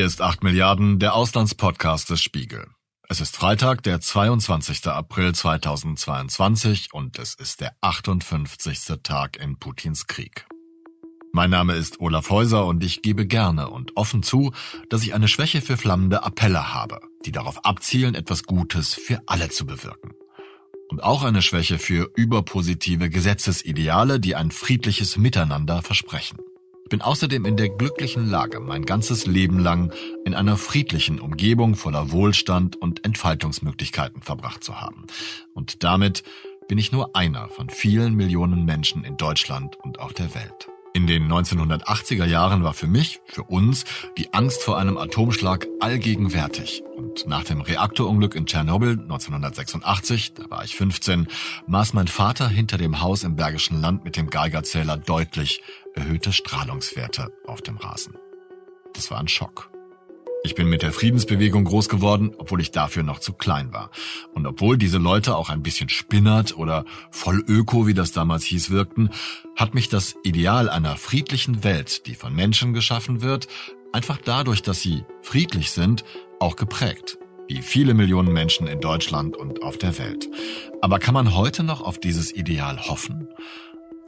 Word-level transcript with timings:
Hier 0.00 0.06
ist 0.06 0.22
8 0.22 0.42
Milliarden, 0.42 0.98
der 0.98 1.12
Auslandspodcast 1.12 2.08
des 2.08 2.22
Spiegel. 2.22 2.66
Es 3.10 3.20
ist 3.20 3.36
Freitag, 3.36 3.82
der 3.82 4.00
22. 4.00 4.86
April 4.86 5.34
2022 5.34 6.94
und 6.94 7.18
es 7.18 7.34
ist 7.34 7.60
der 7.60 7.76
58. 7.82 9.02
Tag 9.02 9.36
in 9.36 9.58
Putins 9.58 10.06
Krieg. 10.06 10.46
Mein 11.34 11.50
Name 11.50 11.74
ist 11.74 12.00
Olaf 12.00 12.30
Häuser 12.30 12.64
und 12.64 12.82
ich 12.82 13.02
gebe 13.02 13.26
gerne 13.26 13.68
und 13.68 13.94
offen 13.98 14.22
zu, 14.22 14.54
dass 14.88 15.02
ich 15.02 15.12
eine 15.12 15.28
Schwäche 15.28 15.60
für 15.60 15.76
flammende 15.76 16.22
Appelle 16.22 16.72
habe, 16.72 17.00
die 17.26 17.32
darauf 17.32 17.66
abzielen, 17.66 18.14
etwas 18.14 18.44
Gutes 18.44 18.94
für 18.94 19.20
alle 19.26 19.50
zu 19.50 19.66
bewirken. 19.66 20.12
Und 20.88 21.02
auch 21.02 21.24
eine 21.24 21.42
Schwäche 21.42 21.78
für 21.78 22.10
überpositive 22.16 23.10
Gesetzesideale, 23.10 24.18
die 24.18 24.34
ein 24.34 24.50
friedliches 24.50 25.18
Miteinander 25.18 25.82
versprechen. 25.82 26.38
Bin 26.90 27.02
außerdem 27.02 27.44
in 27.44 27.56
der 27.56 27.68
glücklichen 27.68 28.28
Lage, 28.28 28.58
mein 28.58 28.84
ganzes 28.84 29.24
Leben 29.24 29.60
lang 29.60 29.92
in 30.24 30.34
einer 30.34 30.56
friedlichen 30.56 31.20
Umgebung 31.20 31.76
voller 31.76 32.10
Wohlstand 32.10 32.74
und 32.74 33.04
Entfaltungsmöglichkeiten 33.04 34.22
verbracht 34.22 34.64
zu 34.64 34.80
haben. 34.80 35.06
Und 35.54 35.84
damit 35.84 36.24
bin 36.66 36.78
ich 36.78 36.90
nur 36.90 37.14
einer 37.14 37.48
von 37.48 37.70
vielen 37.70 38.14
Millionen 38.16 38.64
Menschen 38.64 39.04
in 39.04 39.16
Deutschland 39.16 39.76
und 39.76 40.00
auf 40.00 40.14
der 40.14 40.34
Welt. 40.34 40.68
In 40.92 41.06
den 41.06 41.30
1980er 41.30 42.24
Jahren 42.24 42.64
war 42.64 42.74
für 42.74 42.88
mich, 42.88 43.20
für 43.26 43.44
uns, 43.44 43.84
die 44.18 44.34
Angst 44.34 44.64
vor 44.64 44.76
einem 44.76 44.98
Atomschlag 44.98 45.68
allgegenwärtig. 45.78 46.82
Und 46.96 47.28
nach 47.28 47.44
dem 47.44 47.60
Reaktorunglück 47.60 48.34
in 48.34 48.46
Tschernobyl 48.46 48.98
1986, 48.98 50.34
da 50.34 50.50
war 50.50 50.64
ich 50.64 50.74
15, 50.74 51.28
maß 51.68 51.94
mein 51.94 52.08
Vater 52.08 52.48
hinter 52.48 52.76
dem 52.76 53.00
Haus 53.00 53.22
im 53.22 53.36
Bergischen 53.36 53.80
Land 53.80 54.04
mit 54.04 54.16
dem 54.16 54.30
Geigerzähler 54.30 54.96
deutlich 54.96 55.62
erhöhte 55.94 56.32
Strahlungswerte 56.32 57.32
auf 57.46 57.62
dem 57.62 57.76
Rasen. 57.76 58.14
Das 58.94 59.10
war 59.10 59.18
ein 59.18 59.28
Schock. 59.28 59.70
Ich 60.42 60.54
bin 60.54 60.68
mit 60.68 60.82
der 60.82 60.92
Friedensbewegung 60.92 61.64
groß 61.64 61.90
geworden, 61.90 62.32
obwohl 62.38 62.62
ich 62.62 62.70
dafür 62.70 63.02
noch 63.02 63.18
zu 63.18 63.34
klein 63.34 63.74
war. 63.74 63.90
Und 64.32 64.46
obwohl 64.46 64.78
diese 64.78 64.96
Leute 64.96 65.36
auch 65.36 65.50
ein 65.50 65.62
bisschen 65.62 65.90
spinnert 65.90 66.56
oder 66.56 66.86
voll 67.10 67.44
öko, 67.46 67.86
wie 67.86 67.94
das 67.94 68.12
damals 68.12 68.44
hieß, 68.44 68.70
wirkten, 68.70 69.10
hat 69.54 69.74
mich 69.74 69.90
das 69.90 70.14
Ideal 70.22 70.70
einer 70.70 70.96
friedlichen 70.96 71.62
Welt, 71.62 72.06
die 72.06 72.14
von 72.14 72.34
Menschen 72.34 72.72
geschaffen 72.72 73.20
wird, 73.20 73.48
einfach 73.92 74.18
dadurch, 74.24 74.62
dass 74.62 74.80
sie 74.80 75.04
friedlich 75.20 75.72
sind, 75.72 76.04
auch 76.38 76.56
geprägt. 76.56 77.18
Wie 77.46 77.60
viele 77.60 77.92
Millionen 77.92 78.32
Menschen 78.32 78.66
in 78.66 78.80
Deutschland 78.80 79.36
und 79.36 79.62
auf 79.62 79.76
der 79.76 79.98
Welt. 79.98 80.28
Aber 80.80 80.98
kann 80.98 81.14
man 81.14 81.34
heute 81.34 81.64
noch 81.64 81.82
auf 81.82 81.98
dieses 81.98 82.32
Ideal 82.32 82.88
hoffen? 82.88 83.28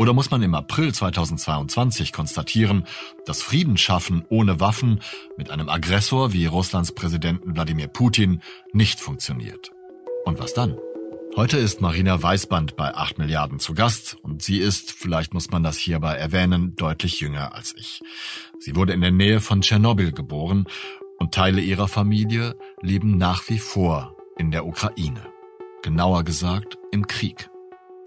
Oder 0.03 0.15
muss 0.15 0.33
man 0.33 0.43
im 0.43 0.57
April 0.57 0.93
2022 0.93 2.13
konstatieren, 2.13 2.89
dass 3.25 3.41
Frieden 3.41 3.77
schaffen 3.77 4.25
ohne 4.29 4.59
Waffen 4.59 4.99
mit 5.37 5.49
einem 5.53 5.69
Aggressor 5.69 6.33
wie 6.33 6.47
Russlands 6.47 6.91
Präsidenten 6.91 7.55
Wladimir 7.55 7.87
Putin 7.87 8.43
nicht 8.73 8.99
funktioniert? 8.99 9.71
Und 10.25 10.41
was 10.41 10.55
dann? 10.55 10.77
Heute 11.37 11.57
ist 11.57 11.81
Marina 11.81 12.21
Weißband 12.21 12.75
bei 12.75 12.93
8 12.93 13.19
Milliarden 13.19 13.61
zu 13.61 13.75
Gast 13.75 14.17
und 14.23 14.43
sie 14.43 14.59
ist, 14.59 14.91
vielleicht 14.91 15.35
muss 15.35 15.53
man 15.53 15.63
das 15.63 15.77
hierbei 15.77 16.17
erwähnen, 16.17 16.75
deutlich 16.75 17.21
jünger 17.21 17.55
als 17.55 17.73
ich. 17.79 18.03
Sie 18.59 18.75
wurde 18.75 18.95
in 18.95 19.03
der 19.03 19.13
Nähe 19.13 19.41
von 19.41 19.61
Tschernobyl 19.61 20.11
geboren 20.11 20.65
und 21.21 21.33
Teile 21.33 21.61
ihrer 21.61 21.87
Familie 21.87 22.57
leben 22.81 23.19
nach 23.19 23.49
wie 23.49 23.61
vor 23.61 24.17
in 24.37 24.51
der 24.51 24.67
Ukraine. 24.67 25.23
Genauer 25.85 26.25
gesagt 26.25 26.77
im 26.91 27.07
Krieg. 27.07 27.52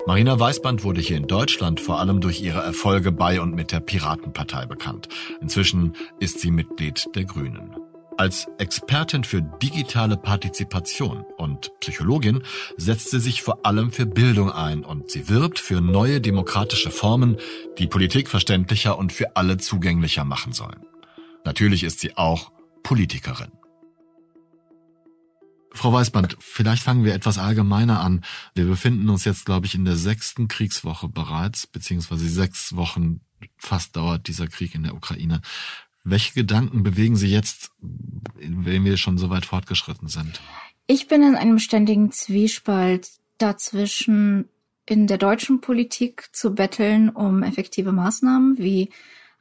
Marina 0.07 0.39
Weißband 0.39 0.83
wurde 0.83 1.01
hier 1.01 1.17
in 1.17 1.25
Deutschland 1.25 1.79
vor 1.81 1.99
allem 1.99 2.21
durch 2.21 2.39
ihre 2.39 2.61
Erfolge 2.61 3.11
bei 3.11 3.41
und 3.41 3.55
mit 3.55 3.71
der 3.71 3.79
Piratenpartei 3.79 4.67
bekannt. 4.67 5.09
Inzwischen 5.41 5.93
ist 6.19 6.39
sie 6.39 6.51
Mitglied 6.51 7.07
der 7.15 7.25
Grünen. 7.25 7.75
Als 8.15 8.47
Expertin 8.59 9.23
für 9.23 9.41
digitale 9.41 10.15
Partizipation 10.15 11.25
und 11.37 11.71
Psychologin 11.79 12.43
setzt 12.77 13.09
sie 13.09 13.19
sich 13.19 13.41
vor 13.41 13.65
allem 13.65 13.91
für 13.91 14.05
Bildung 14.05 14.51
ein 14.51 14.85
und 14.85 15.09
sie 15.09 15.27
wirbt 15.27 15.57
für 15.57 15.81
neue 15.81 16.21
demokratische 16.21 16.91
Formen, 16.91 17.37
die 17.79 17.87
Politik 17.87 18.29
verständlicher 18.29 18.99
und 18.99 19.11
für 19.11 19.35
alle 19.35 19.57
zugänglicher 19.57 20.23
machen 20.23 20.53
sollen. 20.53 20.85
Natürlich 21.45 21.83
ist 21.83 21.99
sie 21.99 22.15
auch 22.15 22.51
Politikerin. 22.83 23.51
Frau 25.75 25.91
Weißband, 25.91 26.37
vielleicht 26.39 26.83
fangen 26.83 27.03
wir 27.03 27.13
etwas 27.13 27.37
allgemeiner 27.37 27.99
an. 27.99 28.23
Wir 28.55 28.65
befinden 28.65 29.09
uns 29.09 29.25
jetzt, 29.25 29.45
glaube 29.45 29.65
ich, 29.65 29.75
in 29.75 29.85
der 29.85 29.97
sechsten 29.97 30.47
Kriegswoche 30.47 31.09
bereits, 31.09 31.67
beziehungsweise 31.67 32.27
sechs 32.27 32.75
Wochen 32.75 33.19
fast 33.57 33.95
dauert 33.95 34.27
dieser 34.27 34.47
Krieg 34.47 34.73
in 34.73 34.83
der 34.83 34.95
Ukraine. 34.95 35.41
Welche 36.03 36.33
Gedanken 36.33 36.83
bewegen 36.83 37.15
Sie 37.15 37.27
jetzt, 37.27 37.71
wenn 37.81 38.85
wir 38.85 38.97
schon 38.97 39.17
so 39.17 39.29
weit 39.29 39.45
fortgeschritten 39.45 40.07
sind? 40.07 40.39
Ich 40.87 41.07
bin 41.07 41.23
in 41.23 41.35
einem 41.35 41.59
ständigen 41.59 42.11
Zwiespalt 42.11 43.09
dazwischen, 43.37 44.47
in 44.85 45.07
der 45.07 45.17
deutschen 45.17 45.61
Politik 45.61 46.29
zu 46.31 46.53
betteln 46.53 47.09
um 47.09 47.43
effektive 47.43 47.91
Maßnahmen 47.91 48.59
wie 48.59 48.91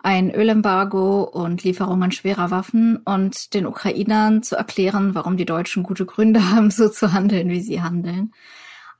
ein 0.05 0.31
Ölembargo 0.31 1.23
und 1.23 1.65
Lieferungen 1.65 2.13
schwerer 2.13 2.51
Waffen 2.51 2.99
und 2.99 3.55
den 3.55 3.67
Ukrainern 3.67 4.43
zu 4.43 4.55
erklären, 4.55 5.15
warum 5.15 5.39
die 5.39 5.47
Deutschen 5.47 5.83
gute 5.83 6.05
Gründe 6.05 6.51
haben, 6.51 6.71
so 6.71 6.91
zu 6.91 7.15
handeln, 7.15 7.49
wie 7.49 7.63
sie 7.63 7.81
handeln. 7.81 8.33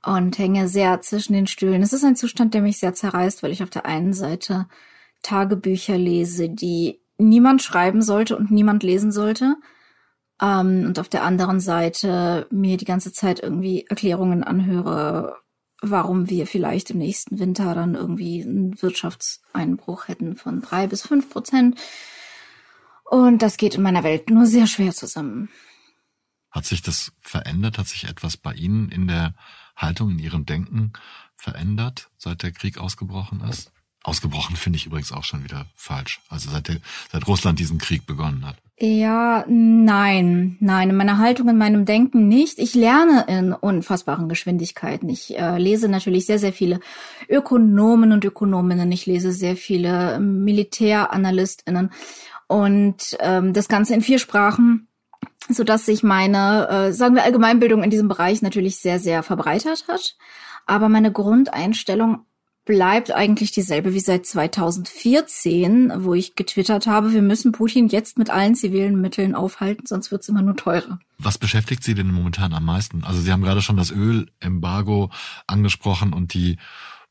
Und 0.03 0.37
hänge 0.39 0.67
sehr 0.67 1.01
zwischen 1.01 1.33
den 1.33 1.45
Stühlen. 1.45 1.83
Es 1.83 1.93
ist 1.93 2.03
ein 2.03 2.15
Zustand, 2.15 2.55
der 2.55 2.61
mich 2.61 2.79
sehr 2.79 2.93
zerreißt, 2.93 3.43
weil 3.43 3.51
ich 3.51 3.61
auf 3.61 3.69
der 3.69 3.85
einen 3.85 4.13
Seite 4.13 4.67
Tagebücher 5.21 5.97
lese, 5.97 6.49
die 6.49 6.99
niemand 7.17 7.61
schreiben 7.61 8.01
sollte 8.01 8.35
und 8.35 8.49
niemand 8.49 8.81
lesen 8.81 9.11
sollte. 9.11 9.57
Ähm, 10.41 10.85
und 10.87 10.97
auf 10.99 11.09
der 11.09 11.23
anderen 11.23 11.59
Seite 11.59 12.47
mir 12.49 12.77
die 12.77 12.85
ganze 12.85 13.13
Zeit 13.13 13.41
irgendwie 13.41 13.85
Erklärungen 13.87 14.43
anhöre, 14.43 15.37
warum 15.91 16.29
wir 16.29 16.47
vielleicht 16.47 16.91
im 16.91 16.97
nächsten 16.97 17.39
Winter 17.39 17.75
dann 17.75 17.95
irgendwie 17.95 18.43
einen 18.43 18.81
Wirtschaftseinbruch 18.81 20.07
hätten 20.07 20.35
von 20.35 20.61
drei 20.61 20.87
bis 20.87 21.03
fünf 21.03 21.29
Prozent. 21.29 21.79
Und 23.03 23.41
das 23.41 23.57
geht 23.57 23.75
in 23.75 23.81
meiner 23.81 24.03
Welt 24.03 24.29
nur 24.29 24.45
sehr 24.45 24.67
schwer 24.67 24.93
zusammen. 24.93 25.49
Hat 26.49 26.65
sich 26.65 26.81
das 26.81 27.11
verändert? 27.19 27.77
Hat 27.77 27.87
sich 27.87 28.05
etwas 28.05 28.37
bei 28.37 28.53
Ihnen 28.53 28.89
in 28.89 29.07
der 29.07 29.35
Haltung, 29.75 30.11
in 30.11 30.19
Ihrem 30.19 30.45
Denken 30.45 30.93
verändert, 31.35 32.09
seit 32.17 32.43
der 32.43 32.51
Krieg 32.51 32.77
ausgebrochen 32.77 33.41
ist? 33.41 33.71
Ausgebrochen 34.03 34.55
finde 34.55 34.77
ich 34.77 34.85
übrigens 34.85 35.11
auch 35.11 35.23
schon 35.23 35.43
wieder 35.43 35.65
falsch. 35.75 36.21
Also 36.29 36.49
seit, 36.51 36.67
der, 36.67 36.77
seit 37.11 37.27
Russland 37.27 37.59
diesen 37.59 37.77
Krieg 37.77 38.05
begonnen 38.05 38.45
hat. 38.45 38.57
Ja, 38.77 39.45
nein, 39.47 40.57
nein, 40.59 40.89
in 40.89 40.97
meiner 40.97 41.17
Haltung, 41.17 41.47
in 41.47 41.57
meinem 41.57 41.85
Denken 41.85 42.27
nicht. 42.27 42.59
Ich 42.59 42.75
lerne 42.75 43.25
in 43.29 43.53
unfassbaren 43.53 44.27
Geschwindigkeiten. 44.27 45.07
Ich 45.07 45.37
äh, 45.37 45.57
lese 45.57 45.87
natürlich 45.87 46.25
sehr, 46.25 46.39
sehr 46.39 46.51
viele 46.51 46.81
Ökonomen 47.29 48.11
und 48.11 48.25
Ökonominnen. 48.25 48.91
Ich 48.91 49.05
lese 49.05 49.31
sehr 49.31 49.55
viele 49.55 50.19
MilitärAnalystInnen 50.19 51.91
und 52.47 53.17
ähm, 53.21 53.53
das 53.53 53.69
Ganze 53.69 53.93
in 53.93 54.01
vier 54.01 54.19
Sprachen 54.19 54.89
so 55.49 55.63
dass 55.63 55.85
sich 55.85 56.03
meine, 56.03 56.67
äh, 56.69 56.91
sagen 56.91 57.15
wir, 57.15 57.23
Allgemeinbildung 57.23 57.83
in 57.83 57.89
diesem 57.89 58.07
Bereich 58.07 58.41
natürlich 58.41 58.77
sehr, 58.77 58.99
sehr 58.99 59.23
verbreitert 59.23 59.87
hat. 59.87 60.15
Aber 60.65 60.89
meine 60.89 61.11
Grundeinstellung 61.11 62.25
bleibt 62.65 63.11
eigentlich 63.11 63.51
dieselbe 63.51 63.93
wie 63.93 63.99
seit 63.99 64.25
2014, 64.25 65.93
wo 65.97 66.13
ich 66.15 66.35
getwittert 66.35 66.87
habe, 66.87 67.13
wir 67.13 67.21
müssen 67.21 67.51
Putin 67.51 67.87
jetzt 67.87 68.17
mit 68.17 68.29
allen 68.31 68.55
zivilen 68.55 68.99
Mitteln 68.99 69.35
aufhalten, 69.35 69.85
sonst 69.85 70.11
wird's 70.11 70.27
immer 70.27 70.41
nur 70.41 70.55
teurer. 70.55 70.99
Was 71.19 71.37
beschäftigt 71.37 71.83
Sie 71.83 71.93
denn 71.93 72.11
momentan 72.11 72.53
am 72.53 72.65
meisten? 72.65 73.03
Also 73.03 73.21
Sie 73.21 73.31
haben 73.31 73.43
gerade 73.43 73.61
schon 73.61 73.77
das 73.77 73.91
Ölembargo 73.91 75.11
angesprochen 75.47 76.11
und 76.11 76.33
die 76.33 76.57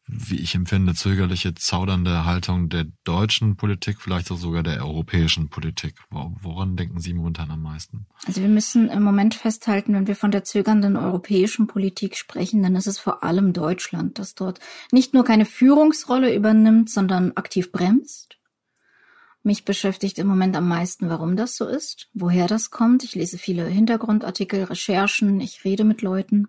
wie 0.07 0.37
ich 0.37 0.55
empfinde, 0.55 0.95
zögerliche, 0.95 1.55
zaudernde 1.55 2.27
Haltung 2.27 2.69
der 2.69 2.85
deutschen 3.05 3.57
Politik, 3.57 4.01
vielleicht 4.01 4.31
auch 4.31 4.37
sogar 4.37 4.63
der 4.63 4.85
europäischen 4.85 5.49
Politik. 5.49 5.95
Woran 6.11 6.77
denken 6.77 7.01
Sie 7.01 7.15
momentan 7.15 7.51
am 7.51 7.63
meisten? 7.63 8.07
Also 8.27 8.43
wir 8.43 8.49
müssen 8.49 8.91
im 8.91 9.03
Moment 9.03 9.35
festhalten, 9.35 9.95
wenn 9.95 10.07
wir 10.07 10.17
von 10.17 10.31
der 10.31 10.45
zögernden 10.45 10.97
europäischen 10.97 11.67
Politik 11.67 12.17
sprechen, 12.17 12.63
dann 12.63 12.77
ist 12.77 12.87
es 12.87 12.99
vor 12.99 13.25
allem 13.25 13.53
Deutschland, 13.55 14.19
das 14.19 14.35
dort 14.35 14.61
nicht 14.93 15.15
nur 15.15 15.25
keine 15.25 15.47
Führungsrolle 15.47 16.35
übernimmt, 16.35 16.91
sondern 16.91 17.33
aktiv 17.37 17.73
bremst. 17.73 18.37
Mich 19.43 19.65
beschäftigt 19.65 20.19
im 20.19 20.27
Moment 20.27 20.57
am 20.57 20.69
meisten, 20.69 21.09
warum 21.09 21.37
das 21.37 21.57
so 21.57 21.67
ist, 21.67 22.09
woher 22.15 22.47
das 22.47 22.71
kommt. 22.71 23.05
Ich 23.05 23.15
lese 23.15 23.37
viele 23.37 23.67
Hintergrundartikel, 23.67 24.65
Recherchen, 24.65 25.41
ich 25.41 25.65
rede 25.65 25.85
mit 25.85 26.03
Leuten. 26.03 26.49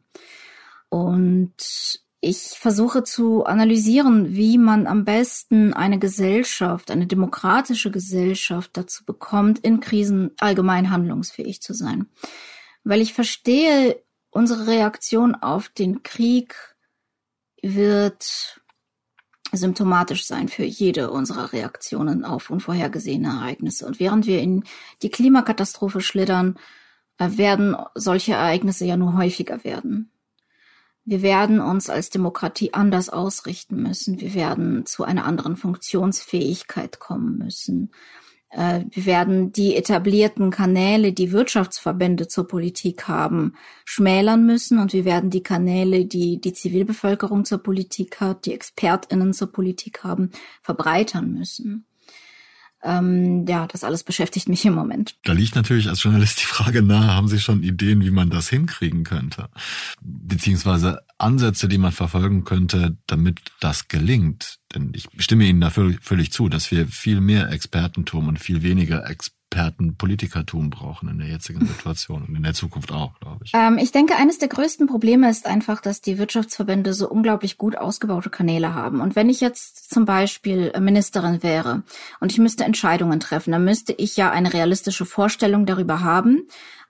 Und 0.87 2.04
ich 2.25 2.57
versuche 2.57 3.03
zu 3.03 3.45
analysieren, 3.45 4.35
wie 4.35 4.57
man 4.57 4.87
am 4.87 5.05
besten 5.05 5.73
eine 5.73 5.99
Gesellschaft, 5.99 6.89
eine 6.89 7.05
demokratische 7.05 7.91
Gesellschaft 7.91 8.71
dazu 8.73 9.05
bekommt, 9.05 9.59
in 9.59 9.79
Krisen 9.79 10.31
allgemein 10.39 10.89
handlungsfähig 10.89 11.61
zu 11.61 11.75
sein. 11.75 12.07
Weil 12.83 13.01
ich 13.01 13.13
verstehe, 13.13 14.01
unsere 14.31 14.65
Reaktion 14.65 15.35
auf 15.35 15.69
den 15.69 16.01
Krieg 16.01 16.55
wird 17.61 18.59
symptomatisch 19.51 20.25
sein 20.25 20.47
für 20.47 20.65
jede 20.65 21.11
unserer 21.11 21.53
Reaktionen 21.53 22.25
auf 22.25 22.49
unvorhergesehene 22.49 23.27
Ereignisse. 23.27 23.85
Und 23.85 23.99
während 23.99 24.25
wir 24.25 24.41
in 24.41 24.63
die 25.03 25.11
Klimakatastrophe 25.11 26.01
schlittern, 26.01 26.57
äh, 27.19 27.37
werden 27.37 27.75
solche 27.93 28.33
Ereignisse 28.33 28.85
ja 28.85 28.97
nur 28.97 29.15
häufiger 29.15 29.63
werden. 29.63 30.11
Wir 31.05 31.21
werden 31.21 31.61
uns 31.61 31.89
als 31.89 32.09
Demokratie 32.09 32.73
anders 32.73 33.09
ausrichten 33.09 33.81
müssen. 33.83 34.19
Wir 34.19 34.33
werden 34.33 34.87
zu 34.87 35.03
einer 35.03 35.25
anderen 35.25 35.55
Funktionsfähigkeit 35.55 36.99
kommen 36.99 37.37
müssen. 37.37 37.91
Äh, 38.49 38.85
wir 38.89 39.05
werden 39.05 39.51
die 39.51 39.75
etablierten 39.75 40.49
Kanäle, 40.49 41.13
die 41.13 41.31
Wirtschaftsverbände 41.31 42.27
zur 42.27 42.47
Politik 42.47 43.07
haben, 43.07 43.53
schmälern 43.83 44.47
müssen 44.47 44.79
und 44.79 44.93
wir 44.93 45.05
werden 45.05 45.29
die 45.29 45.43
Kanäle, 45.43 46.05
die 46.05 46.41
die 46.41 46.53
Zivilbevölkerung 46.53 47.45
zur 47.45 47.59
Politik 47.59 48.19
hat, 48.19 48.45
die 48.45 48.53
Expertinnen 48.53 49.33
zur 49.33 49.51
Politik 49.51 50.03
haben, 50.03 50.31
verbreitern 50.63 51.31
müssen. 51.31 51.85
Ähm, 52.85 53.45
ja, 53.47 53.65
das 53.65 53.83
alles 53.83 54.03
beschäftigt 54.03 54.47
mich 54.47 54.63
im 54.63 54.75
Moment. 54.75 55.15
Da 55.23 55.33
liegt 55.33 55.55
natürlich 55.55 55.89
als 55.89 56.03
Journalist 56.03 56.39
die 56.39 56.45
Frage 56.45 56.83
nahe, 56.83 57.07
haben 57.07 57.27
Sie 57.27 57.39
schon 57.39 57.63
Ideen, 57.63 58.03
wie 58.03 58.11
man 58.11 58.29
das 58.29 58.47
hinkriegen 58.47 59.03
könnte? 59.03 59.49
Beziehungsweise 60.01 61.01
Ansätze, 61.17 61.67
die 61.67 61.79
man 61.79 61.91
verfolgen 61.91 62.43
könnte, 62.43 62.95
damit 63.07 63.39
das 63.59 63.87
gelingt. 63.87 64.59
Denn 64.75 64.91
ich 64.93 65.07
stimme 65.17 65.45
Ihnen 65.45 65.61
da 65.61 65.71
völlig 65.71 66.31
zu, 66.31 66.47
dass 66.47 66.69
wir 66.69 66.87
viel 66.87 67.21
mehr 67.21 67.49
Expertentum 67.51 68.27
und 68.27 68.37
viel 68.39 68.61
weniger 68.61 69.09
Ex 69.09 69.31
Experten 69.55 69.95
Politikertum 69.95 70.69
brauchen 70.69 71.07
in 71.07 71.17
der 71.17 71.27
jetzigen 71.27 71.65
Situation 71.65 72.25
und 72.27 72.35
in 72.35 72.43
der 72.43 72.53
Zukunft 72.53 72.91
auch, 72.91 73.17
glaube 73.21 73.45
ich. 73.45 73.51
Ähm, 73.53 73.77
ich 73.77 73.93
denke, 73.93 74.17
eines 74.17 74.37
der 74.37 74.49
größten 74.49 74.85
Probleme 74.85 75.29
ist 75.29 75.47
einfach, 75.47 75.79
dass 75.79 76.01
die 76.01 76.17
Wirtschaftsverbände 76.17 76.93
so 76.93 77.09
unglaublich 77.09 77.57
gut 77.57 77.77
ausgebaute 77.77 78.29
Kanäle 78.29 78.73
haben. 78.73 78.99
Und 78.99 79.15
wenn 79.15 79.29
ich 79.29 79.39
jetzt 79.39 79.93
zum 79.93 80.03
Beispiel 80.03 80.73
Ministerin 80.79 81.41
wäre 81.41 81.83
und 82.19 82.33
ich 82.33 82.37
müsste 82.37 82.65
Entscheidungen 82.65 83.21
treffen, 83.21 83.51
dann 83.51 83.63
müsste 83.63 83.93
ich 83.93 84.17
ja 84.17 84.29
eine 84.29 84.51
realistische 84.51 85.05
Vorstellung 85.05 85.65
darüber 85.65 86.01
haben, 86.01 86.47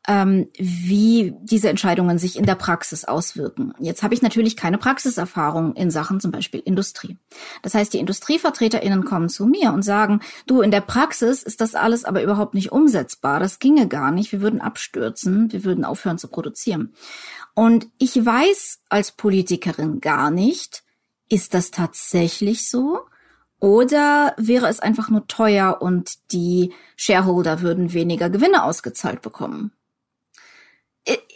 ähm, 0.08 0.50
wie 0.58 1.34
diese 1.42 1.70
Entscheidungen 1.70 2.18
sich 2.18 2.38
in 2.38 2.46
der 2.46 2.56
Praxis 2.56 3.06
auswirken. 3.06 3.74
Jetzt 3.80 4.04
habe 4.04 4.14
ich 4.14 4.22
natürlich 4.22 4.56
keine 4.56 4.78
Praxiserfahrung 4.78 5.76
in 5.76 5.92
Sachen 5.92 6.20
zum 6.20 6.32
Beispiel 6.32 6.60
Industrie. 6.60 7.18
Das 7.62 7.74
heißt, 7.74 7.94
die 7.94 8.00
IndustrievertreterInnen 8.00 9.06
kommen 9.06 9.30
zu 9.30 9.46
mir 9.46 9.74
und 9.74 9.82
sagen, 9.84 10.22
du, 10.48 10.62
in 10.62 10.72
der 10.72 10.82
Praxis 10.82 11.44
ist 11.44 11.62
das 11.62 11.76
alles 11.76 12.06
aber 12.06 12.22
überhaupt 12.22 12.54
nicht 12.54 12.72
umsetzbar. 12.72 13.40
Das 13.40 13.60
ginge 13.60 13.88
gar 13.88 14.12
nicht. 14.12 14.32
Wir 14.32 14.42
würden 14.42 14.62
abstürzen. 14.62 15.52
Wir 15.52 15.64
würden 15.64 15.86
aufhören 15.86 16.18
zu 16.18 16.28
produzieren. 16.28 16.94
Und 17.54 17.88
ich 17.98 18.24
weiß 18.24 18.82
als 18.90 19.12
Politikerin 19.12 20.02
gar 20.02 20.30
nicht, 20.30 20.84
ist 21.30 21.54
das 21.54 21.72
tatsächlich 21.72 22.70
so? 22.70 23.00
Oder 23.60 24.36
wäre 24.38 24.68
es 24.68 24.80
einfach 24.80 25.10
nur 25.10 25.28
teuer 25.28 25.82
und 25.82 26.32
die 26.32 26.74
Shareholder 26.98 27.62
würden 27.62 27.94
weniger 27.94 28.30
Gewinne 28.30 28.64
ausgezahlt 28.64 29.22
bekommen? 29.22 29.72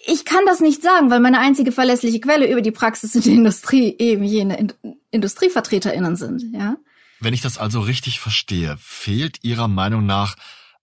Ich 0.05 0.25
kann 0.25 0.45
das 0.45 0.59
nicht 0.59 0.81
sagen, 0.81 1.11
weil 1.11 1.19
meine 1.19 1.39
einzige 1.39 1.71
verlässliche 1.71 2.19
Quelle 2.19 2.49
über 2.51 2.61
die 2.61 2.71
Praxis 2.71 3.15
in 3.15 3.21
der 3.21 3.33
Industrie 3.33 3.95
eben 3.97 4.23
jene 4.23 4.57
in 4.57 4.73
IndustrievertreterInnen 5.11 6.15
sind, 6.15 6.43
ja. 6.53 6.77
Wenn 7.19 7.33
ich 7.33 7.41
das 7.41 7.57
also 7.57 7.81
richtig 7.81 8.19
verstehe, 8.19 8.77
fehlt 8.79 9.43
Ihrer 9.43 9.67
Meinung 9.67 10.05
nach 10.05 10.35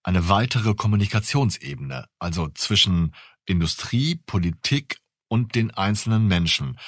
eine 0.02 0.28
weitere 0.28 0.74
Kommunikationsebene, 0.74 2.06
also 2.18 2.48
zwischen 2.54 3.14
Industrie, 3.46 4.20
Politik 4.26 4.98
und 5.28 5.54
den 5.54 5.72
einzelnen 5.72 6.26
Menschen, 6.26 6.78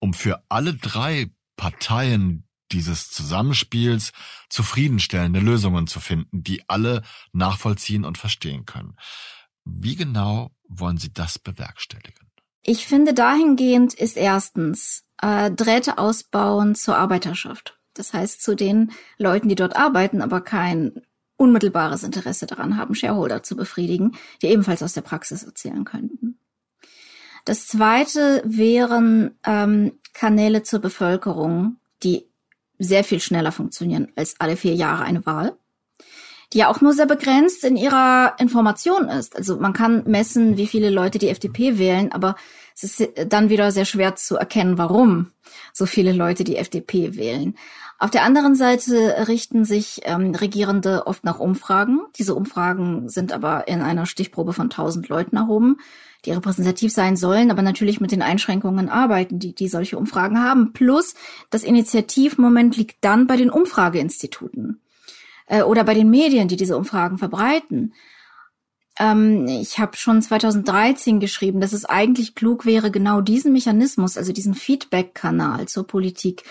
um 0.00 0.14
für 0.14 0.42
alle 0.48 0.74
drei 0.74 1.30
Parteien 1.56 2.48
dieses 2.72 3.10
Zusammenspiels 3.10 4.12
zufriedenstellende 4.48 5.40
Lösungen 5.40 5.86
zu 5.86 6.00
finden, 6.00 6.42
die 6.42 6.68
alle 6.68 7.02
nachvollziehen 7.32 8.04
und 8.04 8.18
verstehen 8.18 8.66
können. 8.66 8.96
Wie 9.70 9.96
genau 9.96 10.50
wollen 10.68 10.96
Sie 10.98 11.12
das 11.12 11.38
bewerkstelligen? 11.38 12.30
Ich 12.62 12.86
finde, 12.86 13.14
dahingehend 13.14 13.94
ist 13.94 14.16
erstens 14.16 15.04
äh, 15.20 15.50
Drähte 15.50 15.98
ausbauen 15.98 16.74
zur 16.74 16.96
Arbeiterschaft. 16.96 17.78
Das 17.94 18.12
heißt, 18.12 18.42
zu 18.42 18.54
den 18.54 18.92
Leuten, 19.18 19.48
die 19.48 19.54
dort 19.54 19.76
arbeiten, 19.76 20.22
aber 20.22 20.40
kein 20.40 21.02
unmittelbares 21.36 22.02
Interesse 22.02 22.46
daran 22.46 22.76
haben, 22.76 22.94
Shareholder 22.94 23.42
zu 23.42 23.56
befriedigen, 23.56 24.16
die 24.42 24.46
ebenfalls 24.46 24.82
aus 24.82 24.94
der 24.94 25.02
Praxis 25.02 25.42
erzählen 25.42 25.84
könnten. 25.84 26.38
Das 27.44 27.66
zweite 27.66 28.42
wären 28.44 29.38
ähm, 29.44 29.92
Kanäle 30.12 30.62
zur 30.62 30.80
Bevölkerung, 30.80 31.76
die 32.02 32.26
sehr 32.78 33.04
viel 33.04 33.20
schneller 33.20 33.52
funktionieren 33.52 34.08
als 34.16 34.40
alle 34.40 34.56
vier 34.56 34.74
Jahre 34.74 35.04
eine 35.04 35.24
Wahl 35.26 35.56
die 36.52 36.58
ja 36.58 36.68
auch 36.68 36.80
nur 36.80 36.92
sehr 36.92 37.06
begrenzt 37.06 37.64
in 37.64 37.76
ihrer 37.76 38.34
Information 38.38 39.08
ist. 39.08 39.36
Also 39.36 39.56
man 39.58 39.72
kann 39.72 40.04
messen, 40.06 40.56
wie 40.56 40.66
viele 40.66 40.90
Leute 40.90 41.18
die 41.18 41.28
FDP 41.28 41.78
wählen, 41.78 42.10
aber 42.12 42.36
es 42.74 42.84
ist 42.84 43.10
dann 43.28 43.50
wieder 43.50 43.70
sehr 43.72 43.84
schwer 43.84 44.16
zu 44.16 44.36
erkennen, 44.36 44.78
warum 44.78 45.32
so 45.72 45.84
viele 45.84 46.12
Leute 46.12 46.44
die 46.44 46.56
FDP 46.56 47.16
wählen. 47.16 47.54
Auf 47.98 48.10
der 48.10 48.22
anderen 48.22 48.54
Seite 48.54 49.26
richten 49.26 49.64
sich 49.64 50.02
ähm, 50.04 50.32
Regierende 50.34 51.08
oft 51.08 51.24
nach 51.24 51.40
Umfragen. 51.40 52.00
Diese 52.16 52.36
Umfragen 52.36 53.08
sind 53.08 53.32
aber 53.32 53.66
in 53.66 53.82
einer 53.82 54.06
Stichprobe 54.06 54.52
von 54.52 54.66
1000 54.66 55.08
Leuten 55.08 55.36
erhoben, 55.36 55.78
die 56.24 56.30
repräsentativ 56.30 56.92
sein 56.92 57.16
sollen, 57.16 57.50
aber 57.50 57.62
natürlich 57.62 58.00
mit 58.00 58.12
den 58.12 58.22
Einschränkungen 58.22 58.88
arbeiten, 58.88 59.40
die, 59.40 59.52
die 59.52 59.68
solche 59.68 59.98
Umfragen 59.98 60.40
haben. 60.40 60.72
Plus 60.72 61.14
das 61.50 61.64
Initiativmoment 61.64 62.76
liegt 62.76 62.98
dann 63.04 63.26
bei 63.26 63.36
den 63.36 63.50
Umfrageinstituten 63.50 64.80
äh, 65.48 65.62
oder 65.62 65.84
bei 65.84 65.94
den 65.94 66.10
Medien, 66.10 66.48
die 66.48 66.56
diese 66.56 66.76
Umfragen 66.76 67.18
verbreiten. 67.18 67.94
Ähm, 68.98 69.46
ich 69.46 69.78
habe 69.78 69.96
schon 69.96 70.22
2013 70.22 71.20
geschrieben, 71.20 71.60
dass 71.60 71.72
es 71.72 71.84
eigentlich 71.84 72.34
klug 72.34 72.66
wäre, 72.66 72.90
genau 72.90 73.20
diesen 73.20 73.52
Mechanismus, 73.52 74.16
also 74.16 74.32
diesen 74.32 74.54
Feedback-Kanal 74.54 75.66
zur 75.66 75.86
Politik 75.86 76.44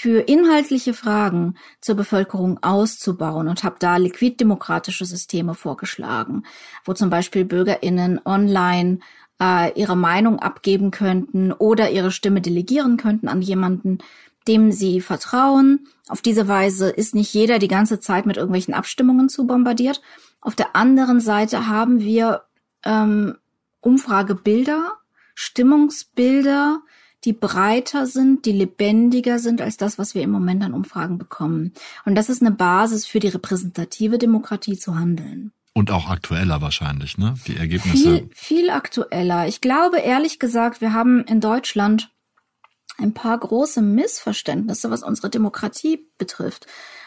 für 0.00 0.20
inhaltliche 0.20 0.94
Fragen 0.94 1.56
zur 1.80 1.96
Bevölkerung 1.96 2.62
auszubauen 2.62 3.48
und 3.48 3.64
habe 3.64 3.76
da 3.80 3.96
liquiddemokratische 3.96 5.04
Systeme 5.04 5.54
vorgeschlagen, 5.54 6.44
wo 6.84 6.92
zum 6.92 7.10
Beispiel 7.10 7.44
Bürgerinnen 7.44 8.20
online 8.24 9.00
äh, 9.42 9.72
ihre 9.72 9.96
Meinung 9.96 10.38
abgeben 10.38 10.92
könnten 10.92 11.50
oder 11.52 11.90
ihre 11.90 12.12
Stimme 12.12 12.40
delegieren 12.40 12.96
könnten 12.96 13.26
an 13.26 13.42
jemanden, 13.42 13.98
dem 14.48 14.72
sie 14.72 15.00
vertrauen. 15.00 15.86
Auf 16.08 16.22
diese 16.22 16.48
Weise 16.48 16.88
ist 16.88 17.14
nicht 17.14 17.32
jeder 17.32 17.58
die 17.58 17.68
ganze 17.68 18.00
Zeit 18.00 18.26
mit 18.26 18.36
irgendwelchen 18.36 18.74
Abstimmungen 18.74 19.28
zu 19.28 19.46
bombardiert. 19.46 20.00
Auf 20.40 20.56
der 20.56 20.74
anderen 20.74 21.20
Seite 21.20 21.68
haben 21.68 22.00
wir 22.00 22.42
ähm, 22.84 23.36
Umfragebilder, 23.80 24.92
Stimmungsbilder, 25.34 26.80
die 27.24 27.32
breiter 27.32 28.06
sind, 28.06 28.46
die 28.46 28.52
lebendiger 28.52 29.38
sind 29.38 29.60
als 29.60 29.76
das, 29.76 29.98
was 29.98 30.14
wir 30.14 30.22
im 30.22 30.30
Moment 30.30 30.62
an 30.62 30.72
Umfragen 30.72 31.18
bekommen. 31.18 31.72
Und 32.04 32.14
das 32.14 32.28
ist 32.28 32.42
eine 32.42 32.52
Basis 32.52 33.06
für 33.06 33.18
die 33.18 33.28
repräsentative 33.28 34.18
Demokratie 34.18 34.78
zu 34.78 34.98
handeln. 34.98 35.52
Und 35.74 35.90
auch 35.90 36.08
aktueller 36.08 36.60
wahrscheinlich, 36.60 37.18
ne? 37.18 37.34
Die 37.46 37.56
Ergebnisse. 37.56 38.16
Viel, 38.16 38.30
viel 38.32 38.70
aktueller. 38.70 39.46
Ich 39.46 39.60
glaube, 39.60 39.98
ehrlich 39.98 40.38
gesagt, 40.38 40.80
wir 40.80 40.92
haben 40.92 41.24
in 41.24 41.40
Deutschland 41.40 42.10
ein 42.98 43.14
paar 43.14 43.38
große 43.38 43.80
Missverständnisse, 43.80 44.90
was 44.90 45.02
unsere 45.02 45.30
Demokratie 45.30 46.06
betrifft. 46.18 46.66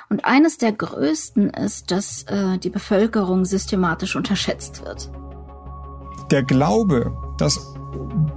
Und 0.09 0.25
eines 0.25 0.57
der 0.57 0.71
größten 0.71 1.49
ist, 1.51 1.91
dass 1.91 2.23
äh, 2.23 2.57
die 2.57 2.69
Bevölkerung 2.69 3.45
systematisch 3.45 4.15
unterschätzt 4.15 4.83
wird. 4.83 5.09
Der 6.31 6.43
Glaube, 6.43 7.13
dass 7.37 7.59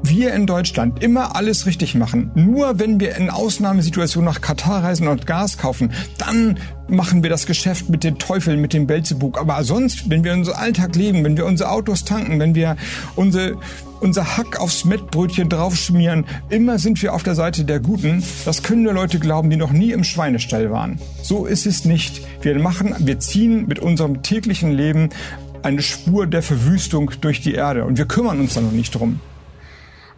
wir 0.03 0.35
in 0.35 0.47
Deutschland 0.47 1.03
immer 1.03 1.37
alles 1.37 1.67
richtig 1.67 1.95
machen. 1.95 2.31
Nur 2.35 2.79
wenn 2.79 3.01
wir 3.01 3.17
in 3.17 3.31
Ausnahmesituationen 3.31 4.29
nach 4.29 4.41
Katar 4.41 4.83
reisen 4.83 5.09
und 5.09 5.27
Gas 5.27 5.59
kaufen, 5.59 5.93
dann 6.19 6.59
machen 6.89 7.23
wir 7.23 7.31
das 7.31 7.47
Geschäft 7.47 7.89
mit 7.89 8.05
den 8.05 8.19
Teufeln, 8.19 8.61
mit 8.61 8.73
dem 8.73 8.87
Belzebub. 8.87 9.39
Aber 9.39 9.63
sonst, 9.65 10.11
wenn 10.11 10.25
wir 10.25 10.33
unseren 10.33 10.57
Alltag 10.57 10.97
leben, 10.97 11.25
wenn 11.25 11.37
wir 11.37 11.47
unsere 11.47 11.71
Autos 11.71 12.05
tanken, 12.05 12.39
wenn 12.41 12.55
wir 12.55 12.77
unsere 13.17 13.57
unser 14.05 14.37
Hack 14.37 14.61
aufs 14.61 14.85
Mettbrötchen 14.85 15.49
draufschmieren. 15.49 16.27
Immer 16.51 16.79
sind 16.79 17.03
wir 17.03 17.15
auf 17.15 17.23
der 17.23 17.35
Seite 17.35 17.65
der 17.65 17.81
Guten. 17.81 18.23
Das 18.45 18.63
können 18.63 18.83
nur 18.83 18.93
Leute 18.93 19.19
glauben, 19.19 19.49
die 19.49 19.57
noch 19.57 19.73
nie 19.73 19.93
im 19.93 20.05
Schweinestall 20.05 20.71
waren. 20.71 21.01
So 21.23 21.47
ist 21.47 21.65
es 21.65 21.87
nicht. 21.87 22.21
Wir 22.43 22.59
machen, 22.59 22.95
wir 22.99 23.19
ziehen 23.19 23.67
mit 23.67 23.79
unserem 23.79 24.23
täglichen 24.23 24.71
Leben 24.73 25.09
eine 25.63 25.81
Spur 25.81 26.27
der 26.27 26.43
Verwüstung 26.43 27.13
durch 27.23 27.41
die 27.41 27.55
Erde 27.55 27.87
und 27.87 27.97
wir 27.97 28.05
kümmern 28.05 28.39
uns 28.41 28.53
da 28.53 28.61
noch 28.61 28.73
nicht 28.73 28.95
drum. 28.95 29.21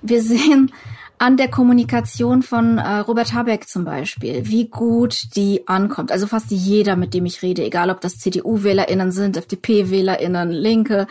Wir 0.02 0.20
sehen 0.20 0.72
an 1.18 1.36
der 1.36 1.48
Kommunikation 1.48 2.42
von 2.42 2.78
äh, 2.78 2.98
Robert 2.98 3.32
Habeck 3.32 3.68
zum 3.68 3.84
Beispiel, 3.84 4.48
wie 4.48 4.68
gut 4.68 5.36
die 5.36 5.66
ankommt. 5.68 6.10
Also 6.10 6.26
fast 6.26 6.50
jeder, 6.50 6.96
mit 6.96 7.14
dem 7.14 7.24
ich 7.24 7.40
rede, 7.40 7.64
egal 7.64 7.90
ob 7.90 8.00
das 8.00 8.18
CDU-WählerInnen 8.18 9.12
sind, 9.12 9.36
FDP-WählerInnen, 9.36 10.50
Linke, 10.50 11.06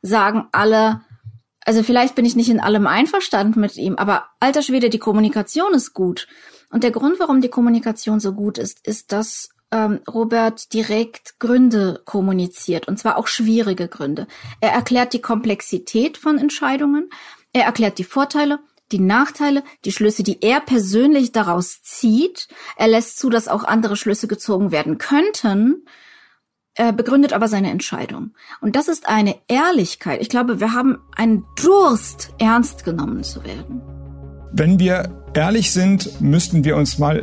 sagen 0.00 0.44
alle, 0.52 1.00
also 1.64 1.82
vielleicht 1.82 2.14
bin 2.14 2.24
ich 2.24 2.36
nicht 2.36 2.48
in 2.48 2.60
allem 2.60 2.86
einverstanden 2.86 3.60
mit 3.60 3.76
ihm, 3.76 3.96
aber 3.96 4.24
alter 4.40 4.62
Schwede, 4.62 4.90
die 4.90 4.98
Kommunikation 4.98 5.74
ist 5.74 5.94
gut. 5.94 6.26
Und 6.70 6.84
der 6.84 6.90
Grund, 6.90 7.18
warum 7.18 7.40
die 7.40 7.48
Kommunikation 7.48 8.20
so 8.20 8.32
gut 8.32 8.58
ist, 8.58 8.86
ist, 8.86 9.12
dass 9.12 9.50
ähm, 9.72 10.00
Robert 10.08 10.72
direkt 10.72 11.38
Gründe 11.38 12.02
kommuniziert, 12.04 12.88
und 12.88 12.98
zwar 12.98 13.16
auch 13.16 13.26
schwierige 13.26 13.88
Gründe. 13.88 14.26
Er 14.60 14.72
erklärt 14.72 15.12
die 15.12 15.20
Komplexität 15.20 16.16
von 16.16 16.38
Entscheidungen, 16.38 17.10
er 17.52 17.64
erklärt 17.64 17.98
die 17.98 18.04
Vorteile, 18.04 18.60
die 18.92 18.98
Nachteile, 18.98 19.62
die 19.84 19.92
Schlüsse, 19.92 20.22
die 20.22 20.38
er 20.40 20.60
persönlich 20.60 21.32
daraus 21.32 21.82
zieht. 21.82 22.48
Er 22.76 22.88
lässt 22.88 23.18
zu, 23.18 23.30
dass 23.30 23.48
auch 23.48 23.64
andere 23.64 23.96
Schlüsse 23.96 24.26
gezogen 24.26 24.72
werden 24.72 24.98
könnten, 24.98 25.84
er 26.74 26.92
begründet 26.92 27.32
aber 27.32 27.48
seine 27.48 27.70
Entscheidung. 27.70 28.30
Und 28.60 28.76
das 28.76 28.88
ist 28.88 29.08
eine 29.08 29.36
Ehrlichkeit. 29.48 30.20
Ich 30.20 30.28
glaube, 30.28 30.60
wir 30.60 30.72
haben 30.72 30.98
einen 31.16 31.44
Durst, 31.60 32.32
ernst 32.38 32.84
genommen 32.84 33.22
zu 33.22 33.44
werden. 33.44 33.82
Wenn 34.52 34.78
wir 34.78 35.24
ehrlich 35.34 35.72
sind, 35.72 36.20
müssten 36.20 36.64
wir 36.64 36.76
uns 36.76 36.98
mal 36.98 37.22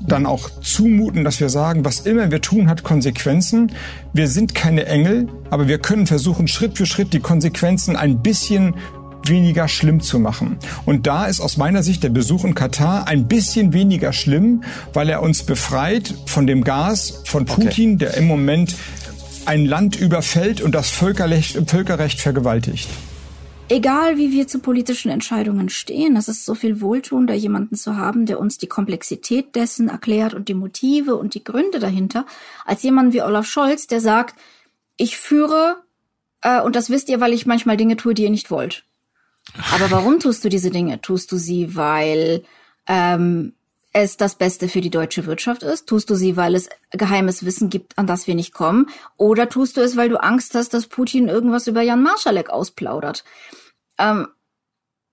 dann 0.00 0.26
auch 0.26 0.48
zumuten, 0.60 1.24
dass 1.24 1.40
wir 1.40 1.48
sagen, 1.48 1.84
was 1.84 2.00
immer 2.00 2.30
wir 2.30 2.40
tun, 2.40 2.68
hat 2.68 2.84
Konsequenzen. 2.84 3.72
Wir 4.12 4.28
sind 4.28 4.54
keine 4.54 4.86
Engel, 4.86 5.28
aber 5.50 5.66
wir 5.66 5.78
können 5.78 6.06
versuchen, 6.06 6.46
Schritt 6.46 6.76
für 6.76 6.86
Schritt 6.86 7.12
die 7.12 7.20
Konsequenzen 7.20 7.96
ein 7.96 8.22
bisschen 8.22 8.76
weniger 9.24 9.68
schlimm 9.68 10.00
zu 10.00 10.18
machen. 10.18 10.58
Und 10.86 11.06
da 11.06 11.26
ist 11.26 11.40
aus 11.40 11.56
meiner 11.56 11.82
Sicht 11.82 12.02
der 12.02 12.10
Besuch 12.10 12.44
in 12.44 12.54
Katar 12.54 13.06
ein 13.06 13.28
bisschen 13.28 13.72
weniger 13.72 14.12
schlimm, 14.12 14.62
weil 14.92 15.08
er 15.08 15.22
uns 15.22 15.42
befreit 15.42 16.14
von 16.26 16.46
dem 16.46 16.64
Gas 16.64 17.22
von 17.24 17.44
Putin, 17.44 17.94
okay. 17.94 17.98
der 17.98 18.14
im 18.16 18.26
Moment 18.26 18.74
ein 19.44 19.64
Land 19.64 19.96
überfällt 19.96 20.60
und 20.60 20.74
das 20.74 20.90
Völkerrecht, 20.90 21.58
Völkerrecht 21.70 22.20
vergewaltigt. 22.20 22.88
Egal 23.70 24.16
wie 24.16 24.32
wir 24.32 24.48
zu 24.48 24.60
politischen 24.60 25.10
Entscheidungen 25.10 25.68
stehen, 25.68 26.16
es 26.16 26.28
ist 26.28 26.46
so 26.46 26.54
viel 26.54 26.80
wohltuender, 26.80 27.34
jemanden 27.34 27.76
zu 27.76 27.96
haben, 27.96 28.24
der 28.24 28.40
uns 28.40 28.56
die 28.56 28.66
Komplexität 28.66 29.54
dessen 29.54 29.90
erklärt 29.90 30.32
und 30.32 30.48
die 30.48 30.54
Motive 30.54 31.16
und 31.16 31.34
die 31.34 31.44
Gründe 31.44 31.78
dahinter, 31.78 32.24
als 32.64 32.82
jemanden 32.82 33.12
wie 33.12 33.20
Olaf 33.20 33.46
Scholz, 33.46 33.86
der 33.86 34.00
sagt, 34.00 34.36
ich 34.96 35.18
führe, 35.18 35.76
äh, 36.40 36.62
und 36.62 36.76
das 36.76 36.88
wisst 36.88 37.10
ihr, 37.10 37.20
weil 37.20 37.34
ich 37.34 37.44
manchmal 37.44 37.76
Dinge 37.76 37.96
tue, 37.96 38.14
die 38.14 38.22
ihr 38.22 38.30
nicht 38.30 38.50
wollt. 38.50 38.84
Aber 39.72 39.90
warum 39.90 40.20
tust 40.20 40.44
du 40.44 40.48
diese 40.48 40.70
Dinge? 40.70 41.00
Tust 41.00 41.32
du 41.32 41.36
sie, 41.36 41.74
weil 41.74 42.44
ähm, 42.86 43.54
es 43.92 44.16
das 44.16 44.34
Beste 44.34 44.68
für 44.68 44.80
die 44.80 44.90
deutsche 44.90 45.26
Wirtschaft 45.26 45.62
ist? 45.62 45.88
Tust 45.88 46.10
du 46.10 46.14
sie, 46.14 46.36
weil 46.36 46.54
es 46.54 46.68
geheimes 46.90 47.44
Wissen 47.44 47.70
gibt, 47.70 47.98
an 47.98 48.06
das 48.06 48.26
wir 48.26 48.34
nicht 48.34 48.52
kommen? 48.52 48.88
Oder 49.16 49.48
tust 49.48 49.76
du 49.76 49.80
es, 49.80 49.96
weil 49.96 50.08
du 50.08 50.22
Angst 50.22 50.54
hast, 50.54 50.74
dass 50.74 50.86
Putin 50.86 51.28
irgendwas 51.28 51.66
über 51.66 51.82
Jan 51.82 52.02
Marschalek 52.02 52.50
ausplaudert? 52.50 53.24
Ähm, 53.98 54.28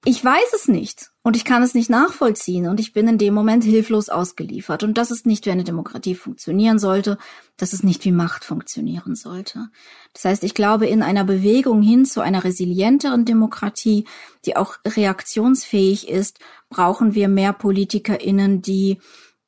ich 0.06 0.24
weiß 0.24 0.54
es 0.54 0.68
nicht 0.68 1.12
und 1.24 1.36
ich 1.36 1.46
kann 1.46 1.64
es 1.64 1.74
nicht 1.74 1.90
nachvollziehen 1.90 2.68
und 2.68 2.80
ich 2.80 2.94
bin 2.94 3.08
in 3.08 3.18
dem 3.18 3.34
Moment 3.34 3.64
hilflos 3.64 4.10
ausgeliefert. 4.10 4.84
Und 4.84 5.00
das 5.00 5.10
ist 5.10 5.26
nicht, 5.26 5.48
wie 5.48 5.52
eine 5.52 5.64
Demokratie 5.64 6.14
funktionieren 6.14 6.78
sollte. 6.78 7.18
Das 7.58 7.74
ist 7.74 7.84
nicht, 7.84 8.06
wie 8.06 8.12
Macht 8.12 8.46
funktionieren 8.46 9.16
sollte. 9.16 9.70
Das 10.14 10.26
heißt, 10.26 10.44
ich 10.44 10.54
glaube, 10.54 10.86
in 10.86 11.02
einer 11.02 11.24
Bewegung 11.24 11.82
hin 11.82 12.06
zu 12.06 12.22
einer 12.22 12.44
resilienteren 12.44 13.26
Demokratie, 13.26 14.06
die 14.46 14.56
auch 14.56 14.78
reaktionsfähig 14.86 16.08
ist, 16.08 16.40
brauchen 16.70 17.16
wir 17.16 17.28
mehr 17.28 17.52
PolitikerInnen, 17.52 18.62
die 18.62 19.00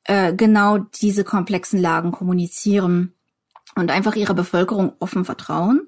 äh, 0.04 0.34
genau 0.34 0.78
diese 0.78 1.22
komplexen 1.22 1.80
Lagen 1.80 2.10
kommunizieren 2.10 3.14
und 3.76 3.92
einfach 3.92 4.16
ihrer 4.16 4.34
Bevölkerung 4.34 4.92
offen 4.98 5.24
vertrauen 5.24 5.86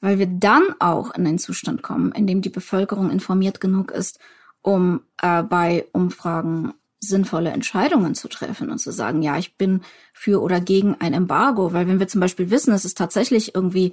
weil 0.00 0.18
wir 0.18 0.26
dann 0.26 0.74
auch 0.78 1.14
in 1.14 1.26
einen 1.26 1.38
Zustand 1.38 1.82
kommen, 1.82 2.12
in 2.12 2.26
dem 2.26 2.42
die 2.42 2.50
Bevölkerung 2.50 3.10
informiert 3.10 3.60
genug 3.60 3.90
ist, 3.90 4.18
um 4.62 5.00
äh, 5.22 5.42
bei 5.42 5.86
Umfragen 5.92 6.74
sinnvolle 7.00 7.50
Entscheidungen 7.50 8.14
zu 8.14 8.28
treffen 8.28 8.70
und 8.70 8.78
zu 8.78 8.90
sagen, 8.90 9.22
ja, 9.22 9.38
ich 9.38 9.56
bin 9.56 9.82
für 10.12 10.42
oder 10.42 10.60
gegen 10.60 10.96
ein 11.00 11.14
Embargo, 11.14 11.72
weil 11.72 11.86
wenn 11.86 12.00
wir 12.00 12.08
zum 12.08 12.20
Beispiel 12.20 12.50
wissen, 12.50 12.72
es 12.72 12.84
ist 12.84 12.98
tatsächlich 12.98 13.54
irgendwie 13.54 13.92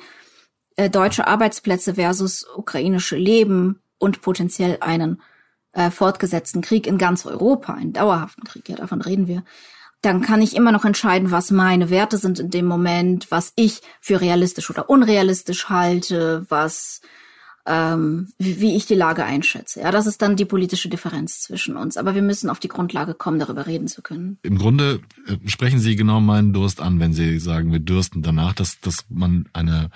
äh, 0.76 0.90
deutsche 0.90 1.28
Arbeitsplätze 1.28 1.96
versus 1.96 2.46
ukrainische 2.56 3.16
Leben 3.16 3.80
und 4.00 4.22
potenziell 4.22 4.78
einen 4.82 5.22
äh, 5.74 5.92
fortgesetzten 5.92 6.62
Krieg 6.62 6.88
in 6.88 6.98
ganz 6.98 7.26
Europa, 7.26 7.74
einen 7.74 7.94
dauerhaften 7.94 8.44
Krieg, 8.44 8.68
ja, 8.70 8.76
davon 8.76 9.02
reden 9.02 9.28
wir, 9.28 9.44
dann 10.06 10.22
kann 10.22 10.42
ich 10.42 10.56
immer 10.56 10.72
noch 10.72 10.86
entscheiden, 10.86 11.32
was 11.32 11.52
meine 11.52 11.90
Werte 11.90 12.18
sind 12.18 12.40
in 12.40 12.52
dem 12.52 12.66
Moment, 12.66 13.32
was 13.32 13.54
ich 13.56 13.82
für 14.00 14.22
realistisch 14.22 14.70
oder 14.70 14.90
unrealistisch 14.90 15.70
halte, 15.70 16.46
was 16.50 17.02
ähm, 17.66 18.28
wie, 18.38 18.62
wie 18.62 18.76
ich 18.76 18.86
die 18.86 18.94
Lage 18.94 19.26
einschätze. 19.26 19.82
Ja, 19.82 19.90
das 19.90 20.06
ist 20.06 20.22
dann 20.22 20.36
die 20.36 20.46
politische 20.46 20.88
Differenz 20.88 21.42
zwischen 21.42 21.76
uns. 21.76 21.98
Aber 21.98 22.14
wir 22.14 22.22
müssen 22.22 22.50
auf 22.52 22.60
die 22.60 22.68
Grundlage 22.68 23.16
kommen, 23.16 23.40
darüber 23.40 23.66
reden 23.66 23.88
zu 23.88 24.04
können. 24.04 24.38
Im 24.44 24.60
Grunde 24.60 25.02
äh, 25.28 25.38
sprechen 25.50 25.80
Sie 25.80 25.96
genau 25.96 26.20
meinen 26.20 26.54
Durst 26.54 26.80
an, 26.80 27.00
wenn 27.00 27.14
Sie 27.14 27.40
sagen, 27.40 27.72
wir 27.72 27.80
dürsten 27.80 28.22
danach, 28.22 28.54
dass, 28.54 28.80
dass 28.80 29.06
man 29.10 29.50
eine 29.54 29.90